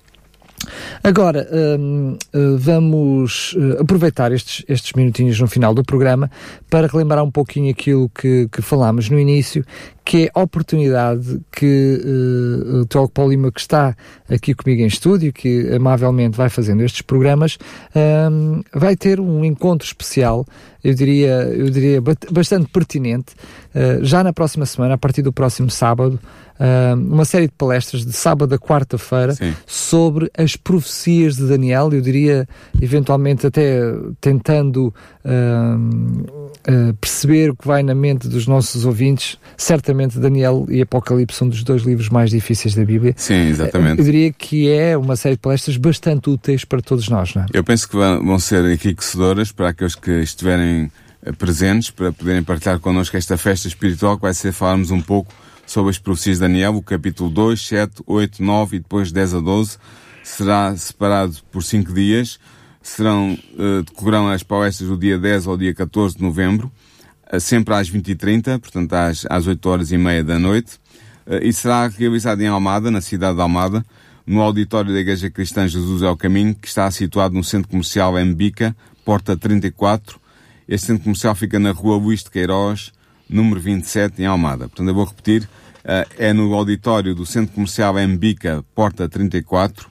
Agora, 1.04 1.48
hum, 1.52 2.18
hum, 2.34 2.58
vamos 2.58 3.56
hum, 3.58 3.78
aproveitar 3.80 4.32
estes, 4.32 4.66
estes 4.68 4.94
minutinhos 4.94 5.40
no 5.40 5.48
final 5.48 5.74
do 5.74 5.84
programa 5.84 6.30
para 6.70 6.88
relembrar 6.88 7.24
um 7.24 7.32
pouquinho 7.32 7.72
aquilo 7.72 8.10
que, 8.10 8.50
que 8.52 8.62
falámos 8.62 9.10
no 9.10 9.20
início, 9.20 9.64
que 10.08 10.28
é 10.28 10.32
a 10.34 10.42
oportunidade 10.42 11.42
que 11.52 12.02
uh, 12.02 12.78
o 12.78 12.86
Teólogo 12.86 13.12
Paulo 13.12 13.32
Lima, 13.32 13.52
que 13.52 13.60
está 13.60 13.94
aqui 14.30 14.54
comigo 14.54 14.82
em 14.82 14.86
estúdio, 14.86 15.34
que 15.34 15.70
amavelmente 15.76 16.38
vai 16.38 16.48
fazendo 16.48 16.82
estes 16.82 17.02
programas, 17.02 17.58
um, 18.32 18.64
vai 18.74 18.96
ter 18.96 19.20
um 19.20 19.44
encontro 19.44 19.86
especial, 19.86 20.46
eu 20.82 20.94
diria, 20.94 21.44
eu 21.54 21.70
diria 21.70 22.02
bastante 22.32 22.70
pertinente, 22.70 23.34
uh, 23.76 24.02
já 24.02 24.24
na 24.24 24.32
próxima 24.32 24.66
semana, 24.66 24.94
a 24.94 24.98
partir 24.98 25.22
do 25.22 25.34
próximo 25.34 25.70
sábado, 25.70 26.18
uh, 26.58 26.96
uma 26.96 27.26
série 27.26 27.48
de 27.48 27.54
palestras 27.58 28.06
de 28.06 28.14
sábado 28.14 28.56
a 28.56 28.58
quarta-feira 28.58 29.36
sobre 29.66 30.32
as 30.38 30.56
profecias 30.56 31.36
de 31.36 31.46
Daniel, 31.50 31.90
eu 31.92 32.00
diria, 32.00 32.48
eventualmente 32.82 33.46
até 33.46 33.82
tentando 34.22 34.94
uh, 35.28 36.94
perceber 37.00 37.52
o 37.52 37.56
que 37.56 37.68
vai 37.68 37.84
na 37.84 37.94
mente 37.94 38.28
dos 38.28 38.48
nossos 38.48 38.86
ouvintes. 38.86 39.38
Certamente 39.56 40.20
Daniel 40.20 40.66
e 40.70 40.82
Apocalipse 40.82 41.38
são 41.38 41.48
dos 41.48 41.64
dois 41.64 41.84
livros 41.84 42.10
mais 42.10 42.30
difíceis 42.30 42.74
da 42.74 42.84
Bíblia. 42.84 43.14
Sim, 43.18 43.48
exatamente. 43.48 44.00
Eu 44.00 44.06
diria 44.06 44.32
que 44.34 44.70
é 44.70 44.98
uma 44.98 45.16
série 45.16 45.36
de 45.36 45.42
palestras 45.42 45.78
bastante 45.78 46.30
úteis 46.30 46.66
para 46.66 46.82
todos 46.82 47.08
nós, 47.10 47.34
não 47.36 47.44
é? 47.44 47.46
Eu 47.54 47.64
penso 47.64 47.88
que 47.88 47.96
vão 47.96 48.40
ser 48.40 48.66
enriquecedoras 48.66 49.52
para 49.52 49.70
aqueles 49.70 49.96
que 49.96 50.12
estiverem 50.22 50.92
presentes, 51.38 51.90
para 51.90 52.12
poderem 52.12 52.44
partilhar 52.44 52.80
connosco 52.80 53.18
esta 53.18 53.38
festa 53.38 53.68
espiritual 53.68 54.16
que 54.16 54.22
vai 54.22 54.34
ser 54.34 54.52
falarmos 54.52 54.92
um 54.92 55.02
pouco 55.02 55.34
sobre 55.66 55.90
as 55.90 55.98
profecias 55.98 56.38
de 56.38 56.42
Daniel, 56.42 56.76
o 56.76 56.82
capítulo 56.82 57.30
2, 57.30 57.68
7, 57.68 58.04
8, 58.06 58.42
9 58.42 58.78
e 58.78 58.80
depois 58.80 59.12
10 59.12 59.34
a 59.36 59.40
12. 59.40 59.78
Será 60.24 60.76
separado 60.76 61.38
por 61.52 61.64
cinco 61.64 61.94
dias. 61.94 62.40
Serão, 62.82 63.38
uh, 63.54 63.84
decorrerão 63.84 64.30
as 64.30 64.44
palestras 64.44 64.90
do 64.90 64.98
dia 64.98 65.18
10 65.18 65.48
ao 65.48 65.58
dia 65.58 65.74
14 65.74 66.18
de 66.18 66.24
novembro, 66.24 66.72
uh, 67.32 67.40
sempre 67.40 67.74
às 67.74 67.90
20h30, 67.90 68.60
portanto 68.60 68.94
às, 68.94 69.26
às 69.30 69.48
8 69.48 69.70
horas 69.70 69.92
e 69.92 69.98
meia 69.98 70.24
da 70.24 70.40
noite. 70.40 70.80
Uh, 71.26 71.44
e 71.44 71.52
será 71.52 71.88
realizado 71.88 72.42
em 72.42 72.48
Almada, 72.48 72.90
na 72.90 73.02
cidade 73.02 73.36
de 73.36 73.42
Almada, 73.42 73.86
no 74.26 74.42
auditório 74.42 74.94
da 74.94 75.00
Igreja 75.00 75.30
Cristã 75.30 75.68
Jesus 75.68 76.02
é 76.02 76.10
o 76.10 76.18
Caminho, 76.18 76.56
que 76.56 76.68
está 76.68 76.90
situado 76.92 77.34
no 77.36 77.44
centro 77.44 77.70
comercial 77.70 78.14
Mbica, 78.26 78.76
porta 79.06 79.38
34. 79.38 80.20
Este 80.68 80.88
centro 80.88 81.04
comercial 81.04 81.34
fica 81.34 81.58
na 81.60 81.72
rua 81.72 81.96
Luís 81.96 82.24
de 82.24 82.30
Queiroz, 82.30 82.92
número 83.30 83.60
27, 83.60 84.22
em 84.22 84.26
Almada. 84.26 84.68
Portanto, 84.68 84.88
eu 84.88 84.94
vou 84.94 85.06
repetir, 85.06 85.48
é 86.18 86.34
no 86.34 86.54
auditório 86.54 87.16
do 87.16 87.26
Centro 87.26 87.56
Comercial 87.56 87.94
Mbica, 88.06 88.66
porta 88.76 89.08
34, 89.08 89.90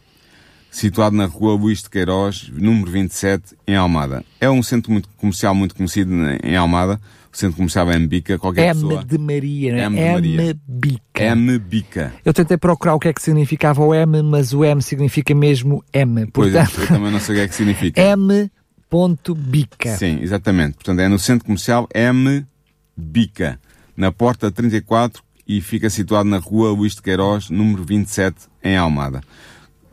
situado 0.77 1.17
na 1.17 1.25
rua 1.25 1.55
Luís 1.55 1.83
de 1.83 1.89
Queiroz, 1.89 2.51
número 2.53 2.91
27, 2.91 3.57
em 3.67 3.75
Almada. 3.75 4.23
É 4.39 4.51
um 4.51 4.63
centro 4.63 4.93
muito 4.93 5.09
comercial 5.17 5.55
muito 5.55 5.75
conhecido 5.75 6.13
em 6.43 6.55
Almada, 6.55 7.01
o 7.33 7.37
Centro 7.37 7.57
Comercial 7.57 7.87
Mbica, 7.99 8.39
qualquer 8.39 8.75
M 8.75 8.83
pessoa... 8.83 9.05
de 9.05 9.19
Maria, 9.19 9.73
não 9.73 9.79
é? 9.79 9.85
M 9.85 9.97
de 9.97 10.37
Maria. 10.37 10.59
Mbica. 10.69 11.35
Mbica. 11.35 12.15
Eu 12.23 12.35
tentei 12.35 12.59
procurar 12.59 12.95
o 12.95 12.99
que 12.99 13.09
é 13.09 13.13
que 13.13 13.23
significava 13.23 13.83
o 13.83 13.95
M, 13.95 14.23
mas 14.23 14.53
o 14.53 14.63
M 14.65 14.83
significa 14.83 15.35
mesmo 15.35 15.83
M. 15.95 16.27
Pois 16.27 16.55
é, 16.55 16.65
Portanto, 16.65 16.81
eu 16.81 16.89
também 16.89 17.11
não 17.11 17.21
sei 17.21 17.35
o 17.35 17.39
que 17.39 17.45
é 17.45 17.49
que 17.49 17.55
significa. 17.55 18.01
M. 18.01 18.51
Bica. 19.35 19.97
Sim, 19.97 20.19
exatamente. 20.21 20.75
Portanto, 20.75 21.01
é 21.01 21.09
no 21.09 21.19
Centro 21.19 21.47
Comercial 21.47 21.89
M. 21.95 22.47
Bica, 22.95 23.59
na 23.97 24.13
porta 24.13 24.51
34 24.51 25.23
e 25.49 25.61
fica 25.61 25.89
situado 25.89 26.29
na 26.29 26.39
rua 26.39 26.71
Luís 26.71 26.95
de 26.95 27.03
Queiroz, 27.03 27.49
número 27.51 27.83
27, 27.83 28.37
em 28.63 28.77
Almada. 28.77 29.23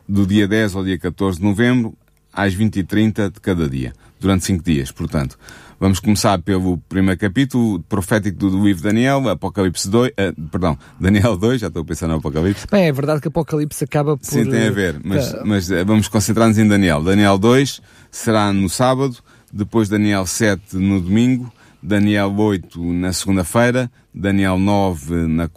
Do 0.08 0.26
dia 0.26 0.46
10 0.46 0.76
ao 0.76 0.84
dia 0.84 0.98
14 0.98 1.38
de 1.38 1.44
novembro, 1.44 1.94
às 2.32 2.54
20h30 2.54 3.32
de 3.32 3.40
cada 3.40 3.68
dia, 3.68 3.92
durante 4.20 4.44
5 4.44 4.62
dias, 4.62 4.90
portanto. 4.90 5.38
Vamos 5.78 5.98
começar 5.98 6.38
pelo 6.40 6.78
primeiro 6.88 7.18
capítulo 7.18 7.80
profético 7.88 8.38
do 8.38 8.48
livro 8.64 8.76
de 8.76 8.82
Daniel, 8.82 9.28
Apocalipse 9.28 9.88
2, 9.88 10.12
uh, 10.12 10.48
perdão, 10.48 10.78
Daniel 11.00 11.36
2, 11.36 11.60
já 11.60 11.66
estou 11.66 11.82
a 11.82 11.84
pensar 11.84 12.06
no 12.06 12.14
Apocalipse. 12.14 12.66
Bem, 12.70 12.86
é 12.86 12.92
verdade 12.92 13.20
que 13.20 13.28
Apocalipse 13.28 13.84
acaba 13.84 14.16
por... 14.16 14.24
Sim, 14.24 14.48
tem 14.48 14.68
a 14.68 14.70
ver, 14.70 15.00
mas, 15.04 15.32
uh, 15.32 15.42
mas 15.44 15.70
uh, 15.70 15.84
vamos 15.84 16.08
concentrar-nos 16.08 16.58
em 16.58 16.66
Daniel. 16.66 17.02
Daniel 17.02 17.36
2 17.36 17.82
será 18.10 18.52
no 18.52 18.68
sábado, 18.68 19.16
depois 19.52 19.88
Daniel 19.88 20.26
7 20.26 20.76
no 20.76 21.00
domingo, 21.00 21.52
Daniel 21.82 22.34
8 22.34 22.82
na 22.92 23.12
segunda-feira, 23.12 23.90
Daniel 24.14 24.58
9 24.58 25.26
na 25.26 25.50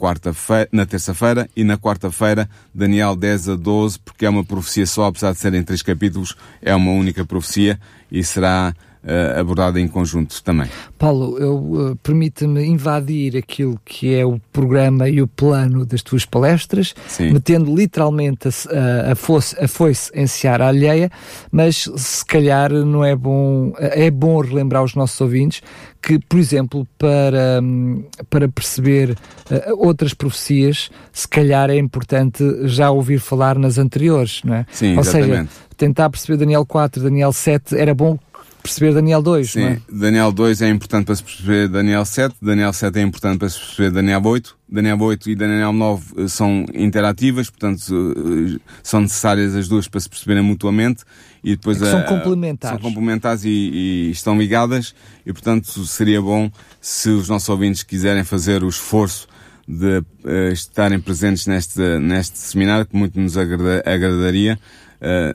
na 0.71 0.85
terça-feira 0.85 1.47
e 1.55 1.63
na 1.63 1.77
quarta-feira 1.77 2.49
Daniel 2.73 3.15
10 3.15 3.49
a 3.49 3.55
12, 3.55 3.99
porque 3.99 4.25
é 4.25 4.29
uma 4.29 4.43
profecia 4.43 4.85
só, 4.85 5.05
apesar 5.05 5.31
de 5.33 5.37
serem 5.37 5.61
três 5.61 5.83
capítulos, 5.83 6.35
é 6.61 6.73
uma 6.73 6.91
única 6.91 7.23
profecia 7.23 7.79
e 8.11 8.23
será 8.23 8.73
uh, 9.03 9.39
abordada 9.39 9.79
em 9.79 9.87
conjunto 9.87 10.41
também. 10.43 10.69
Paulo, 10.97 11.37
eu 11.37 11.55
uh, 11.55 11.95
permite-me 11.97 12.65
invadir 12.65 13.37
aquilo 13.37 13.79
que 13.85 14.13
é 14.13 14.25
o 14.25 14.39
programa 14.51 15.07
e 15.07 15.21
o 15.21 15.27
plano 15.27 15.85
das 15.85 16.01
tuas 16.01 16.25
palestras, 16.25 16.95
Sim. 17.07 17.33
metendo 17.33 17.73
literalmente 17.75 18.47
a, 18.47 19.11
a, 19.11 19.15
foice, 19.15 19.55
a 19.59 19.67
foice 19.67 20.11
em 20.13 20.27
seara 20.27 20.67
alheia, 20.67 21.11
mas 21.51 21.89
se 21.95 22.25
calhar 22.25 22.71
não 22.71 23.03
é 23.03 23.15
bom, 23.15 23.73
é 23.77 24.09
bom 24.09 24.41
relembrar 24.41 24.81
aos 24.81 24.95
nossos 24.95 25.19
ouvintes 25.21 25.61
que, 26.07 26.17
por 26.19 26.39
exemplo, 26.39 26.87
para, 26.97 27.61
para 28.29 28.47
perceber 28.47 29.09
uh, 29.11 29.85
outras 29.85 30.13
profecias, 30.13 30.89
se 31.11 31.27
calhar 31.27 31.69
é 31.69 31.75
importante 31.75 32.41
já 32.63 32.89
ouvir 32.89 33.19
falar 33.19 33.59
nas 33.59 33.77
anteriores, 33.77 34.41
não 34.45 34.53
é? 34.53 34.65
Sim, 34.71 34.93
Ou 34.93 35.01
exatamente. 35.01 35.29
seja, 35.35 35.47
tentar 35.75 36.09
perceber 36.09 36.37
Daniel 36.37 36.65
4, 36.65 37.03
Daniel 37.03 37.33
7, 37.33 37.75
era 37.75 37.93
bom 37.93 38.17
perceber 38.67 38.93
Daniel 38.93 39.21
2, 39.21 39.51
Sim, 39.51 39.59
não 39.61 39.67
é? 39.67 39.81
Daniel 39.91 40.31
2 40.31 40.61
é 40.61 40.69
importante 40.69 41.05
para 41.05 41.15
se 41.15 41.23
perceber 41.23 41.67
Daniel 41.67 42.05
7, 42.05 42.35
Daniel 42.41 42.71
7 42.73 42.99
é 42.99 43.01
importante 43.01 43.39
para 43.39 43.49
se 43.49 43.59
perceber 43.59 43.91
Daniel 43.91 44.21
8, 44.23 44.57
Daniel 44.69 45.01
8 45.01 45.29
e 45.29 45.35
Daniel 45.35 45.73
9 45.73 46.27
são 46.29 46.65
interativas, 46.73 47.49
portanto 47.49 47.81
eh, 48.55 48.59
são 48.83 49.01
necessárias 49.01 49.55
as 49.55 49.67
duas 49.67 49.87
para 49.87 49.99
se 49.99 50.09
perceberem 50.09 50.43
mutuamente 50.43 51.03
e 51.43 51.55
depois 51.55 51.81
É 51.81 51.89
são 51.91 51.99
a- 51.99 52.03
complementares. 52.03 52.79
São 52.81 52.89
complementares 52.89 53.43
e, 53.45 53.49
e 53.49 54.11
estão 54.11 54.37
ligadas 54.37 54.93
e 55.25 55.31
portanto 55.33 55.85
seria 55.85 56.21
bom 56.21 56.51
se 56.81 57.09
os 57.09 57.29
nossos 57.29 57.47
ouvintes 57.49 57.83
quiserem 57.83 58.23
fazer 58.23 58.63
o 58.63 58.69
esforço 58.69 59.27
de 59.67 60.01
eh, 60.25 60.51
estarem 60.53 60.99
presentes 60.99 61.45
neste, 61.45 61.79
neste 61.99 62.37
seminário, 62.37 62.85
que 62.85 62.95
muito 62.95 63.19
nos 63.19 63.37
agrada- 63.37 63.83
agradaria, 63.85 64.57
eh, 65.01 65.33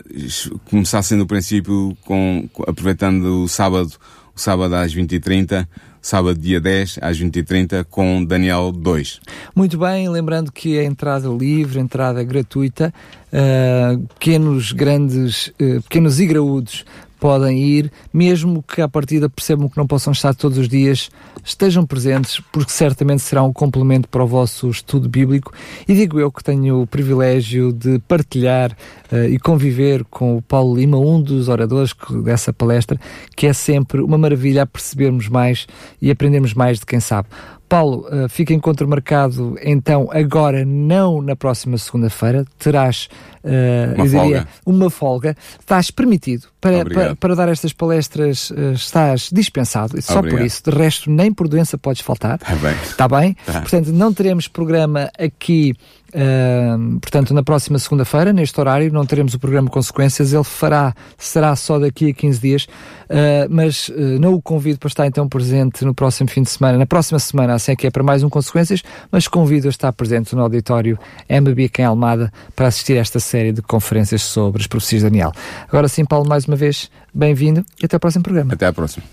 começassem 0.70 1.16
do 1.18 1.26
princípio 1.26 1.96
com, 2.04 2.48
aproveitando 2.66 3.44
o 3.44 3.48
sábado, 3.48 3.92
o 4.34 4.40
sábado 4.40 4.74
às 4.74 4.94
20h30, 4.94 5.66
sábado 6.00 6.38
dia 6.38 6.60
10 6.60 6.98
às 7.00 7.18
20h30 7.18 7.84
com 7.88 8.24
Daniel 8.24 8.72
2. 8.72 9.20
Muito 9.54 9.78
bem, 9.78 10.08
lembrando 10.08 10.50
que 10.50 10.78
a 10.78 10.84
entrada 10.84 11.28
livre, 11.28 11.78
entrada 11.78 12.24
gratuita, 12.24 12.92
uh, 13.32 13.98
pequenos, 14.18 14.72
grandes, 14.72 15.46
uh, 15.60 15.80
pequenos 15.82 16.18
e 16.18 16.26
graúdos 16.26 16.84
podem 17.22 17.56
ir, 17.62 17.92
mesmo 18.12 18.64
que 18.64 18.82
à 18.82 18.88
partida 18.88 19.30
percebam 19.30 19.68
que 19.68 19.76
não 19.76 19.86
possam 19.86 20.12
estar 20.12 20.34
todos 20.34 20.58
os 20.58 20.68
dias, 20.68 21.08
estejam 21.44 21.86
presentes, 21.86 22.42
porque 22.50 22.72
certamente 22.72 23.22
será 23.22 23.44
um 23.44 23.52
complemento 23.52 24.08
para 24.08 24.24
o 24.24 24.26
vosso 24.26 24.68
estudo 24.68 25.08
bíblico. 25.08 25.52
E 25.86 25.94
digo 25.94 26.18
eu 26.18 26.32
que 26.32 26.42
tenho 26.42 26.82
o 26.82 26.86
privilégio 26.86 27.72
de 27.72 28.00
partilhar 28.00 28.72
uh, 29.12 29.28
e 29.28 29.38
conviver 29.38 30.04
com 30.10 30.36
o 30.36 30.42
Paulo 30.42 30.74
Lima, 30.74 30.98
um 30.98 31.22
dos 31.22 31.48
oradores 31.48 31.94
dessa 32.24 32.52
palestra, 32.52 32.98
que 33.36 33.46
é 33.46 33.52
sempre 33.52 34.02
uma 34.02 34.18
maravilha 34.18 34.64
a 34.64 34.66
percebermos 34.66 35.28
mais 35.28 35.68
e 36.00 36.10
aprendermos 36.10 36.54
mais 36.54 36.80
de 36.80 36.86
quem 36.86 36.98
sabe. 36.98 37.28
Paulo, 37.72 38.06
uh, 38.06 38.28
fica 38.28 38.52
encontro 38.52 38.86
marcado 38.86 39.56
então 39.62 40.06
agora, 40.12 40.62
não 40.62 41.22
na 41.22 41.34
próxima 41.34 41.78
segunda-feira, 41.78 42.44
terás 42.58 43.08
uh, 43.42 43.94
Uma 43.94 44.04
eu 44.04 44.04
diria, 44.04 44.20
folga. 44.20 44.48
uma 44.66 44.90
folga. 44.90 45.36
Estás 45.58 45.90
permitido 45.90 46.48
para, 46.60 46.84
para, 46.84 47.16
para 47.16 47.34
dar 47.34 47.48
estas 47.48 47.72
palestras, 47.72 48.50
uh, 48.50 48.72
estás 48.74 49.30
dispensado, 49.32 50.00
só 50.02 50.16
por 50.16 50.28
Obrigado. 50.28 50.46
isso. 50.46 50.62
De 50.64 50.70
resto, 50.70 51.10
nem 51.10 51.32
por 51.32 51.48
doença 51.48 51.78
podes 51.78 52.02
faltar. 52.02 52.38
Está 52.42 52.54
bem. 52.56 52.74
Está 52.82 53.08
bem? 53.08 53.36
Tá. 53.46 53.60
Portanto, 53.62 53.90
não 53.90 54.12
teremos 54.12 54.46
programa 54.46 55.10
aqui, 55.18 55.74
uh, 56.14 57.00
portanto, 57.00 57.34
na 57.34 57.42
próxima 57.42 57.78
segunda-feira, 57.78 58.32
neste 58.32 58.58
horário, 58.60 58.92
não 58.92 59.04
teremos 59.04 59.34
o 59.34 59.38
programa 59.38 59.68
Consequências. 59.68 60.32
Ele 60.32 60.44
fará, 60.44 60.94
será 61.18 61.54
só 61.56 61.78
daqui 61.78 62.10
a 62.10 62.14
15 62.14 62.40
dias, 62.40 62.64
uh, 62.64 63.48
mas 63.50 63.88
uh, 63.88 63.94
não 64.20 64.34
o 64.34 64.42
convido 64.42 64.78
para 64.78 64.88
estar 64.88 65.06
então 65.06 65.28
presente 65.28 65.84
no 65.84 65.94
próximo 65.94 66.28
fim 66.28 66.42
de 66.42 66.50
semana, 66.50 66.78
na 66.78 66.86
próxima 66.86 67.18
semana, 67.18 67.54
assim 67.54 67.72
é 67.72 67.76
que 67.76 67.86
é 67.86 67.90
para 67.90 68.02
mais 68.02 68.22
um 68.22 68.28
Consequências, 68.28 68.82
mas 69.10 69.28
convido 69.28 69.68
a 69.68 69.70
estar 69.70 69.92
presente 69.92 70.34
no 70.34 70.42
auditório 70.42 70.98
MB 71.28 71.70
em 71.78 71.84
Almada 71.84 72.32
para 72.56 72.66
assistir 72.66 72.96
a 72.96 73.00
esta 73.00 73.20
série 73.20 73.52
de 73.52 73.62
conferências 73.62 74.22
sobre 74.22 74.62
as 74.62 74.66
profecias 74.66 75.02
de 75.02 75.08
Daniel. 75.08 75.32
Agora 75.68 75.88
sim, 75.88 76.04
Paulo, 76.04 76.28
mais 76.28 76.46
uma 76.46 76.56
vez, 76.56 76.90
bem-vindo 77.12 77.64
e 77.80 77.86
até 77.86 77.96
ao 77.96 78.00
próximo 78.00 78.22
programa. 78.22 78.54
Até 78.54 78.66
à 78.66 78.72
próxima. 78.72 79.04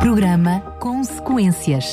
Programa 0.00 0.60
Consequências. 0.78 1.92